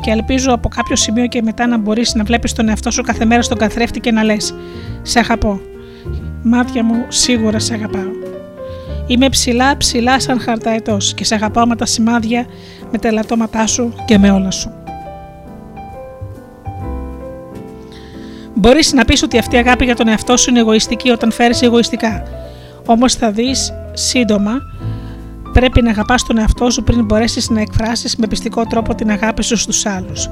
Και 0.00 0.10
ελπίζω 0.10 0.52
από 0.52 0.68
κάποιο 0.68 0.96
σημείο 0.96 1.26
και 1.26 1.42
μετά 1.42 1.66
να 1.66 1.78
μπορείς 1.78 2.14
να 2.14 2.24
βλέπεις 2.24 2.52
τον 2.52 2.68
εαυτό 2.68 2.90
σου 2.90 3.02
κάθε 3.02 3.24
μέρα 3.24 3.42
στον 3.42 3.58
καθρέφτη 3.58 4.00
και 4.00 4.10
να 4.10 4.24
λες: 4.24 4.54
Σε 5.02 5.18
αγαπώ. 5.18 5.60
Μάτια 6.42 6.84
μου 6.84 7.04
σίγουρα 7.08 7.58
σε 7.58 7.74
αγαπάω. 7.74 8.10
Είμαι 9.06 9.28
ψηλά, 9.28 9.76
ψηλά 9.76 10.20
σαν 10.20 10.40
χαρταετός 10.40 11.14
και 11.14 11.24
σε 11.24 11.34
αγαπάω 11.34 11.66
με 11.66 11.76
τα 11.76 11.86
σημάδια, 11.86 12.46
με 12.90 12.98
τα 12.98 13.08
ελαττώματά 13.08 13.66
σου 13.66 13.94
και 14.04 14.18
με 14.18 14.30
όλα 14.30 14.50
σου. 14.50 14.72
Μπορείς 18.54 18.92
να 18.92 19.04
πεις 19.04 19.22
ότι 19.22 19.38
αυτή 19.38 19.56
η 19.56 19.58
αγάπη 19.58 19.84
για 19.84 19.96
τον 19.96 20.08
εαυτό 20.08 20.36
σου 20.36 20.50
είναι 20.50 20.58
εγωιστική 20.58 21.10
όταν 21.10 21.32
φέρεις 21.32 21.62
εγωιστικά. 21.62 22.22
Όμως 22.86 23.14
θα 23.14 23.30
δεις 23.30 23.72
σύντομα 23.92 24.52
Πρέπει 25.52 25.82
να 25.82 25.90
αγαπάς 25.90 26.24
τον 26.24 26.38
εαυτό 26.38 26.70
σου 26.70 26.82
πριν 26.82 27.04
μπορέσεις 27.04 27.50
να 27.50 27.60
εκφράσεις 27.60 28.16
με 28.16 28.26
πιστικό 28.26 28.66
τρόπο 28.66 28.94
την 28.94 29.10
αγάπη 29.10 29.42
σου 29.42 29.56
στους 29.56 29.86
άλλους. 29.86 30.28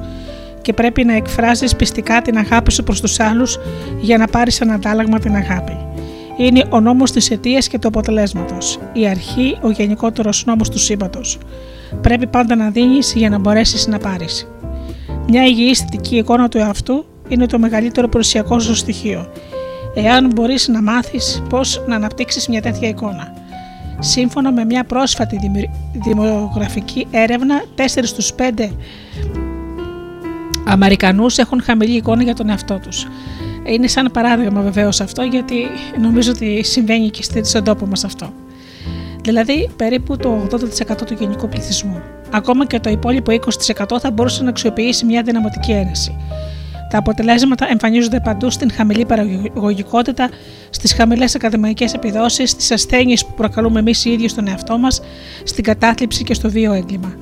Και 0.61 0.73
πρέπει 0.73 1.03
να 1.03 1.13
εκφράσει 1.13 1.75
πιστικά 1.75 2.21
την 2.21 2.37
αγάπη 2.37 2.71
σου 2.71 2.83
προς 2.83 3.01
τους 3.01 3.19
άλλους 3.19 3.57
για 4.01 4.17
να 4.17 4.27
πάρεις 4.27 4.55
σαν 4.55 4.71
αντάλλαγμα 4.71 5.19
την 5.19 5.35
αγάπη. 5.35 5.77
Είναι 6.37 6.63
ο 6.69 6.79
νόμος 6.79 7.11
της 7.11 7.31
αιτίας 7.31 7.67
και 7.67 7.79
του 7.79 7.87
αποτελέσματος. 7.87 8.79
Η 8.93 9.07
αρχή, 9.07 9.57
ο 9.61 9.69
γενικότερος 9.69 10.45
νόμος 10.45 10.69
του 10.69 10.79
σύμπαντος. 10.79 11.37
Πρέπει 12.01 12.27
πάντα 12.27 12.55
να 12.55 12.69
δίνεις 12.69 13.13
για 13.15 13.29
να 13.29 13.37
μπορέσεις 13.37 13.87
να 13.87 13.97
πάρεις. 13.97 14.47
Μια 15.27 15.45
υγιή 15.45 15.75
θετική 15.75 16.15
εικόνα 16.15 16.49
του 16.49 16.57
εαυτού 16.57 17.05
είναι 17.27 17.45
το 17.45 17.59
μεγαλύτερο 17.59 18.07
προσιακό 18.07 18.59
σου 18.59 18.75
στοιχείο. 18.75 19.27
Εάν 19.93 20.31
μπορείς 20.35 20.67
να 20.67 20.81
μάθεις 20.81 21.43
πώς 21.49 21.83
να 21.87 21.95
αναπτύξεις 21.95 22.47
μια 22.47 22.61
τέτοια 22.61 22.87
εικόνα. 22.87 23.33
Σύμφωνα 23.99 24.51
με 24.51 24.65
μια 24.65 24.83
πρόσφατη 24.83 25.51
δημογραφική 25.93 27.07
έρευνα, 27.11 27.63
4 27.75 27.81
στους 28.03 28.33
5 28.35 28.69
Αμερικανούς 30.65 31.37
έχουν 31.37 31.61
χαμηλή 31.61 31.95
εικόνα 31.95 32.23
για 32.23 32.35
τον 32.35 32.49
εαυτό 32.49 32.79
τους. 32.79 33.07
Είναι 33.65 33.87
σαν 33.87 34.09
παράδειγμα 34.13 34.61
βεβαίως 34.61 35.01
αυτό 35.01 35.23
γιατί 35.23 35.55
νομίζω 36.01 36.31
ότι 36.31 36.63
συμβαίνει 36.63 37.09
και 37.09 37.43
στον 37.43 37.63
τόπο 37.63 37.85
μας 37.85 38.03
αυτό. 38.03 38.33
Δηλαδή 39.21 39.69
περίπου 39.75 40.17
το 40.17 40.47
80% 40.51 41.05
του 41.05 41.13
γενικού 41.19 41.47
πληθυσμού. 41.47 42.01
Ακόμα 42.31 42.65
και 42.65 42.79
το 42.79 42.89
υπόλοιπο 42.89 43.31
20% 43.31 43.99
θα 43.99 44.11
μπορούσε 44.11 44.43
να 44.43 44.49
αξιοποιήσει 44.49 45.05
μια 45.05 45.21
δυναματική 45.21 45.71
αίρεση. 45.71 46.15
Τα 46.89 46.97
αποτελέσματα 46.97 47.67
εμφανίζονται 47.69 48.19
παντού 48.19 48.49
στην 48.49 48.71
χαμηλή 48.71 49.05
παραγωγικότητα, 49.05 50.29
στις 50.69 50.93
χαμηλές 50.93 51.35
ακαδημαϊκές 51.35 51.93
επιδόσεις, 51.93 52.49
στις 52.49 52.71
ασθένειες 52.71 53.25
που 53.25 53.33
προκαλούμε 53.33 53.79
εμείς 53.79 54.05
οι 54.05 54.11
ίδιοι 54.11 54.27
στον 54.27 54.47
εαυτό 54.47 54.77
μας, 54.77 55.01
στην 55.43 55.63
κατάθλιψη 55.63 56.23
και 56.23 56.33
στο 56.33 56.49
βίο 56.49 56.73
έγκλημα. 56.73 57.15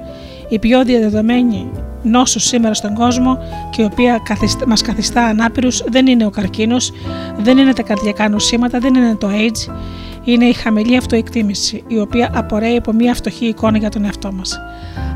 Η 0.49 0.59
πιο 0.59 0.83
διαδεδομένη 0.83 1.69
νόσος 2.03 2.43
σήμερα 2.43 2.73
στον 2.73 2.93
κόσμο 2.93 3.37
και 3.69 3.81
η 3.81 3.85
οποία 3.85 4.21
μας 4.67 4.81
καθιστά 4.81 5.23
ανάπηρους 5.23 5.83
δεν 5.87 6.07
είναι 6.07 6.25
ο 6.25 6.29
καρκίνος, 6.29 6.91
δεν 7.37 7.57
είναι 7.57 7.73
τα 7.73 7.81
καρδιακά 7.81 8.29
νοσήματα, 8.29 8.79
δεν 8.79 8.95
είναι 8.95 9.15
το 9.15 9.27
AIDS, 9.31 9.73
είναι 10.23 10.45
η 10.45 10.53
χαμηλή 10.53 10.97
αυτοεκτίμηση, 10.97 11.83
η 11.87 11.99
οποία 11.99 12.31
απορρέει 12.33 12.77
από 12.77 12.93
μια 12.93 13.13
φτωχή 13.13 13.45
εικόνα 13.45 13.77
για 13.77 13.89
τον 13.89 14.05
εαυτό 14.05 14.31
μας. 14.31 14.59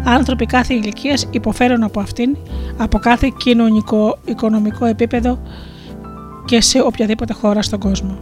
Άνθρωποι 0.06 0.46
κάθε 0.46 0.74
ηλικίας 0.74 1.28
υποφέρουν 1.32 1.84
από 1.84 2.00
αυτήν, 2.00 2.38
από 2.78 2.98
κάθε 2.98 3.32
κοινωνικό-οικονομικό 3.38 4.86
επίπεδο 4.86 5.40
και 6.46 6.62
σε 6.62 6.80
οποιαδήποτε 6.80 7.34
χώρα 7.34 7.62
στον 7.62 7.80
κόσμο. 7.80 8.18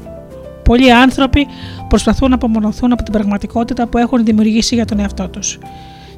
Πολλοί 0.63 0.93
άνθρωποι 0.93 1.47
προσπαθούν 1.87 2.29
να 2.29 2.35
απομονωθούν 2.35 2.91
από 2.91 3.03
την 3.03 3.13
πραγματικότητα 3.13 3.87
που 3.87 3.97
έχουν 3.97 4.25
δημιουργήσει 4.25 4.75
για 4.75 4.85
τον 4.85 4.99
εαυτό 4.99 5.29
τους. 5.29 5.59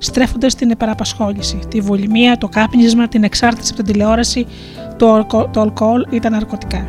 Στρέφονται 0.03 0.49
στην 0.49 0.71
επαραπασχόληση, 0.71 1.59
τη 1.67 1.81
βουλημία, 1.81 2.37
το 2.37 2.47
κάπνισμα, 2.47 3.07
την 3.07 3.23
εξάρτηση 3.23 3.71
από 3.73 3.83
την 3.83 3.93
τηλεόραση, 3.93 4.45
το, 4.97 5.27
το 5.51 5.61
αλκοόλ 5.61 6.05
ή 6.09 6.19
τα 6.19 6.29
ναρκωτικά. 6.29 6.87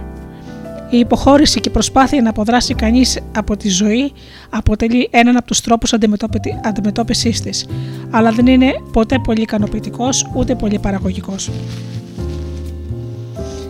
Η 0.90 0.98
υποχώρηση 0.98 1.60
και 1.60 1.68
η 1.68 1.72
προσπάθεια 1.72 2.22
να 2.22 2.30
αποδράσει 2.30 2.74
κανείς 2.74 3.20
από 3.36 3.56
τη 3.56 3.68
ζωή 3.68 4.12
αποτελεί 4.51 5.09
έναν 5.10 5.36
από 5.36 5.47
τους 5.47 5.60
τρόπους 5.60 5.93
αντιμετώπιση 6.62 7.30
της, 7.30 7.66
αλλά 8.10 8.30
δεν 8.30 8.47
είναι 8.47 8.72
ποτέ 8.93 9.18
πολύ 9.24 9.40
ικανοποιητικός 9.40 10.30
ούτε 10.34 10.55
πολύ 10.55 10.78
παραγωγικός. 10.78 11.51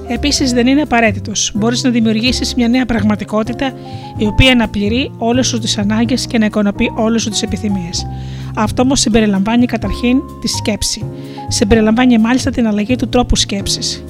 Επίσης, 0.08 0.52
δεν 0.52 0.66
είναι 0.66 0.82
απαραίτητος. 0.82 1.52
Μπορείς 1.54 1.82
να 1.82 1.90
δημιουργήσεις 1.90 2.54
μια 2.54 2.68
νέα 2.68 2.86
πραγματικότητα 2.86 3.72
η 4.16 4.26
οποία 4.26 4.54
να 4.54 4.68
πληρεί 4.68 5.10
όλες 5.18 5.46
σου 5.46 5.58
τις 5.58 5.78
ανάγκες 5.78 6.26
και 6.26 6.38
να 6.38 6.44
ικανοποιεί 6.44 6.92
όλες 6.96 7.22
σου 7.22 7.30
τις 7.30 7.42
επιθυμίες. 7.42 8.06
Αυτό 8.54 8.82
όμως 8.82 9.00
συμπεριλαμβάνει 9.00 9.66
καταρχήν 9.66 10.18
τη 10.40 10.48
σκέψη. 10.48 11.04
Συμπεριλαμβάνει 11.48 12.18
μάλιστα 12.18 12.50
την 12.50 12.66
αλλαγή 12.66 12.96
του 12.96 13.08
τρόπου 13.08 13.36
σκέψης. 13.36 14.04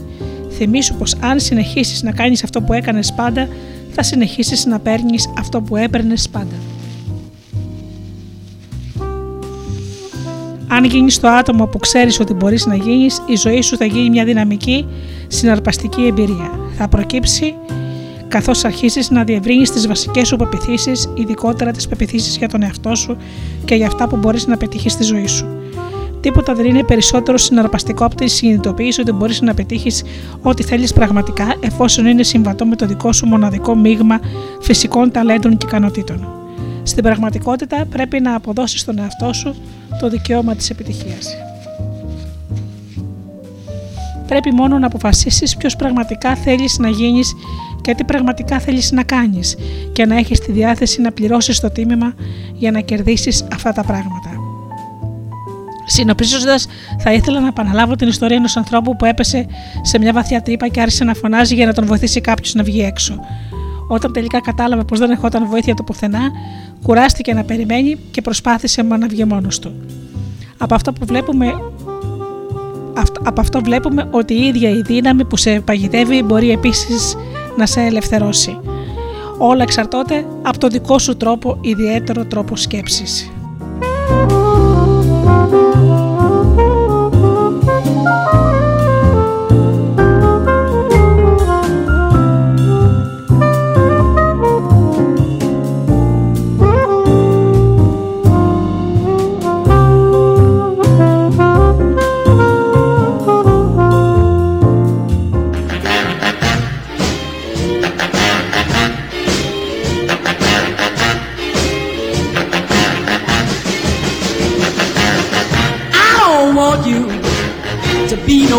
Θυμήσου 0.51 0.95
πως 0.95 1.17
αν 1.21 1.41
συνεχίσεις 1.41 2.03
να 2.03 2.13
κάνεις 2.13 2.45
αυτό 2.45 2.63
που 2.63 2.73
έκανες 2.73 3.13
πάντα, 3.13 3.49
θα 3.91 4.03
συνεχίσεις 4.03 4.67
να 4.67 4.79
παίρνεις 4.79 5.33
αυτό 5.39 5.61
που 5.61 5.77
έπαιρνες 5.77 6.29
πάντα. 6.29 6.55
Αν 10.77 10.85
γίνεις 10.85 11.21
το 11.21 11.29
άτομο 11.29 11.67
που 11.67 11.79
ξέρεις 11.79 12.21
ότι 12.21 12.35
μπορείς 12.35 12.67
να 12.67 12.75
γίνεις, 12.75 13.23
η 13.27 13.37
ζωή 13.37 13.61
σου 13.61 13.77
θα 13.77 13.85
γίνει 13.85 14.11
μια 14.11 14.25
δυναμική, 14.25 14.87
συναρπαστική 15.27 16.07
εμπειρία. 16.07 16.51
Θα 16.77 16.89
προκύψει 16.89 17.55
καθώς 18.29 18.65
αρχίσεις 18.65 19.11
να 19.11 19.25
διευρύνεις 19.25 19.71
τις 19.71 19.87
βασικές 19.87 20.29
σου 20.29 20.37
πεπιθήσεις, 20.37 21.09
ειδικότερα 21.15 21.71
τις 21.71 21.89
πεπιθήσεις 21.89 22.37
για 22.37 22.49
τον 22.49 22.63
εαυτό 22.63 22.95
σου 22.95 23.17
και 23.65 23.75
για 23.75 23.87
αυτά 23.87 24.09
που 24.09 24.17
μπορείς 24.17 24.47
να 24.47 24.57
πετύχεις 24.57 24.93
στη 24.93 25.03
ζωή 25.03 25.27
σου. 25.27 25.47
Τίποτα 26.21 26.55
δεν 26.55 26.65
είναι 26.67 26.85
περισσότερο 26.85 27.39
συναρπαστικό 27.39 28.05
από 28.05 28.15
τη 28.15 28.29
συνειδητοποίηση 28.29 29.01
ότι 29.01 29.13
μπορείς 29.13 29.41
να 29.41 29.55
πετύχεις 29.55 30.03
ό,τι 30.43 30.63
θέλεις 30.63 30.93
πραγματικά 30.93 31.55
εφόσον 31.61 32.07
είναι 32.07 32.23
συμβατό 32.23 32.67
με 32.67 32.77
το 32.77 32.87
δικό 32.87 33.13
σου 33.13 33.27
μοναδικό 33.27 33.77
μείγμα 33.77 34.21
φυσικών 34.61 35.11
ταλέντων 35.11 35.57
και 35.57 35.67
ικανοτήτων. 35.67 36.42
Στην 36.83 37.03
πραγματικότητα 37.03 37.87
πρέπει 37.91 38.21
να 38.21 38.35
αποδώσεις 38.35 38.81
στον 38.81 38.99
εαυτό 38.99 39.33
σου 39.33 39.55
το 40.01 40.09
δικαίωμα 40.09 40.55
της 40.55 40.71
επιτυχίας. 40.71 41.37
Πρέπει 44.27 44.53
μόνο 44.55 44.79
να 44.79 44.87
αποφασίσεις 44.87 45.57
ποιος 45.57 45.77
πραγματικά 45.77 46.35
θέλεις 46.35 46.79
να 46.79 46.89
γίνεις 46.89 47.35
και 47.81 47.95
τι 47.95 48.05
πραγματικά 48.05 48.59
θέλεις 48.59 48.93
να 48.93 49.03
κάνεις 49.03 49.57
και 49.93 50.07
να 50.07 50.17
έχεις 50.17 50.41
τη 50.41 50.53
διάθεση 50.53 51.01
να 51.01 51.13
πληρώσεις 51.13 51.61
το 51.61 51.71
τίμημα 51.71 52.15
για 52.55 52.71
να 52.71 52.81
κερδίσεις 52.81 53.45
αυτά 53.53 53.73
τα 53.73 53.83
πράγματα. 53.83 54.31
Συνοπλίζοντα, 55.87 56.59
θα 56.99 57.13
ήθελα 57.13 57.41
να 57.41 57.47
επαναλάβω 57.47 57.97
την 57.97 58.09
ιστορία 58.09 58.37
ενός 58.37 58.57
ανθρώπου 58.57 58.97
που 58.97 59.05
έπεσε 59.05 59.47
σε 59.83 59.99
μια 59.99 60.13
βαθιά 60.13 60.43
τρύπα 60.43 60.69
και 60.69 60.81
άρχισε 60.81 61.05
να 61.05 61.15
φωνάζει 61.15 61.55
για 61.55 61.67
να 61.67 61.73
τον 61.73 61.87
βοηθήσει 61.87 62.21
κάποιος 62.21 62.55
να 62.55 62.63
βγει 62.63 62.81
έξω. 62.81 63.21
Όταν 63.93 64.13
τελικά 64.13 64.41
κατάλαβε 64.41 64.85
πως 64.85 64.99
δεν 64.99 65.11
ερχόταν 65.11 65.47
βοήθεια 65.47 65.75
το 65.75 65.83
πουθενά, 65.83 66.21
κουράστηκε 66.83 67.35
να 67.35 67.45
περιμένει 67.45 67.99
και 68.11 68.21
προσπάθησε 68.21 68.83
να 68.83 69.07
βγει 69.07 69.25
μόνος 69.25 69.59
του. 69.59 69.73
Από 70.59 70.75
αυτό 70.75 70.93
που 70.93 71.07
βλέπουμε 71.07 71.53
από 73.25 73.41
αυτό 73.41 73.61
βλέπουμε 73.61 74.09
ότι 74.11 74.35
η 74.35 74.47
ίδια 74.47 74.71
η 74.71 74.83
δύναμη 74.83 75.25
που 75.25 75.37
σε 75.37 75.61
παγιδεύει 75.61 76.23
μπορεί 76.23 76.51
επίσης 76.51 77.17
να 77.57 77.67
σε 77.67 77.81
ελευθερώσει. 77.81 78.59
Όλα 79.39 79.63
εξαρτώνται 79.63 80.27
από 80.43 80.59
το 80.59 80.69
δικό 80.69 80.99
σου 80.99 81.17
τρόπο, 81.17 81.59
ιδιαίτερο 81.61 82.25
τρόπο 82.25 82.57
σκέψης. 82.57 83.31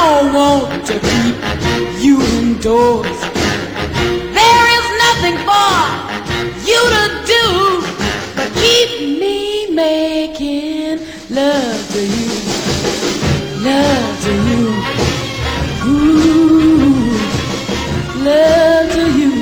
don't 0.00 0.32
want 0.32 0.86
to 0.86 0.94
keep 1.10 1.36
you 2.04 2.14
indoors. 2.38 3.18
There 4.38 4.66
is 4.76 4.86
nothing 5.04 5.36
for 5.48 5.74
you 6.68 6.80
to 6.96 7.04
do 7.34 7.46
but 8.36 8.48
keep 8.62 8.90
me 9.22 9.70
making 9.74 11.00
love 11.28 11.82
to 11.94 12.02
you, 12.16 12.30
love 13.68 14.14
to 14.26 14.32
you, 14.48 14.64
ooh, 15.90 17.12
love 18.28 18.86
to 18.96 19.04
you. 19.20 19.34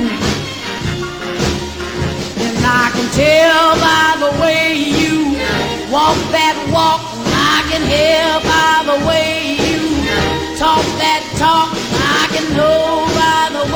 And 2.45 2.57
I 2.81 2.85
can 2.95 3.07
tell 3.23 3.65
by 3.87 4.07
the 4.23 4.31
way 4.41 4.65
you 4.99 5.13
walk 5.95 6.19
that 6.35 6.57
walk, 6.75 7.01
I 7.53 7.57
can 7.69 7.83
hear 7.95 8.27
by 8.51 8.75
the 8.89 9.07
way 9.07 9.38
talk 10.59 10.83
that 10.99 11.23
talk. 11.39 11.71
I 11.71 12.27
can 12.35 12.43
know 12.51 13.07
by 13.15 13.47
the 13.55 13.68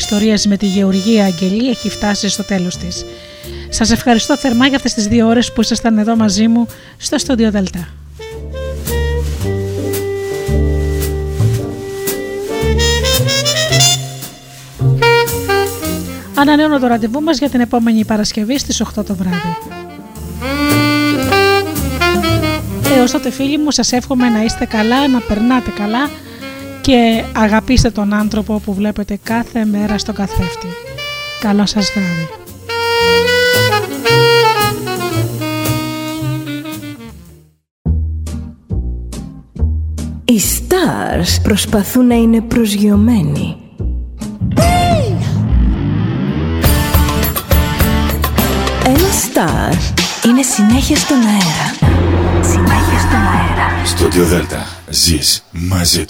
«Άνθρωποι 0.00 0.24
και 0.24 0.34
ιστορίες 0.34 0.46
με 0.46 0.56
τη 0.56 0.66
Γεωργία 0.66 1.24
Αγγελή 1.24 1.68
έχει 1.68 1.88
φτάσει 1.88 2.28
στο 2.28 2.44
τέλος 2.44 2.76
της. 2.76 3.04
Σας 3.68 3.90
ευχαριστώ 3.90 4.36
θερμά 4.36 4.66
για 4.66 4.76
αυτές 4.76 4.94
τις 4.94 5.06
δύο 5.06 5.26
ώρες 5.26 5.52
που 5.52 5.60
ήσασταν 5.60 5.98
εδώ 5.98 6.16
μαζί 6.16 6.48
μου 6.48 6.66
στο 6.96 7.18
στούντιο 7.18 7.50
Δελτά. 7.50 7.88
Ανανεώνω 16.34 16.78
το 16.78 16.86
ραντεβού 16.86 17.20
μας 17.20 17.38
για 17.38 17.48
την 17.48 17.60
επόμενη 17.60 18.04
Παρασκευή 18.04 18.58
στις 18.58 18.80
8 18.80 19.04
το 19.04 19.14
βράδυ. 19.14 19.56
Έως 22.96 23.10
τότε 23.10 23.30
φίλοι 23.30 23.58
μου 23.58 23.70
σας 23.70 23.92
εύχομαι 23.92 24.28
να 24.28 24.44
είστε 24.44 24.64
καλά, 24.64 25.08
να 25.08 25.20
περνάτε 25.20 25.70
καλά 25.70 26.10
και 26.88 27.24
αγαπήστε 27.34 27.90
τον 27.90 28.12
άνθρωπο 28.12 28.58
που 28.58 28.74
βλέπετε 28.74 29.18
κάθε 29.22 29.64
μέρα 29.64 29.98
στον 29.98 30.14
καθρέφτη. 30.14 30.66
Καλό 31.40 31.66
σας 31.66 31.92
βράδυ. 31.92 32.28
Οι 40.24 40.40
stars 40.40 41.42
προσπαθούν 41.42 42.06
να 42.06 42.14
είναι 42.14 42.40
προσγειωμένοι. 42.40 43.56
Ένα 48.84 49.08
star 49.24 49.74
είναι 50.26 50.42
συνέχεια 50.42 50.96
στον 50.96 51.16
αέρα. 51.16 51.96
Συνέχεια 52.42 52.98
στον 52.98 53.20
αέρα. 53.20 53.84
Στο 53.84 54.24
Δέλτα 54.24 54.66
ζεις 54.88 55.44
μαζί 55.50 56.00
του. 56.00 56.06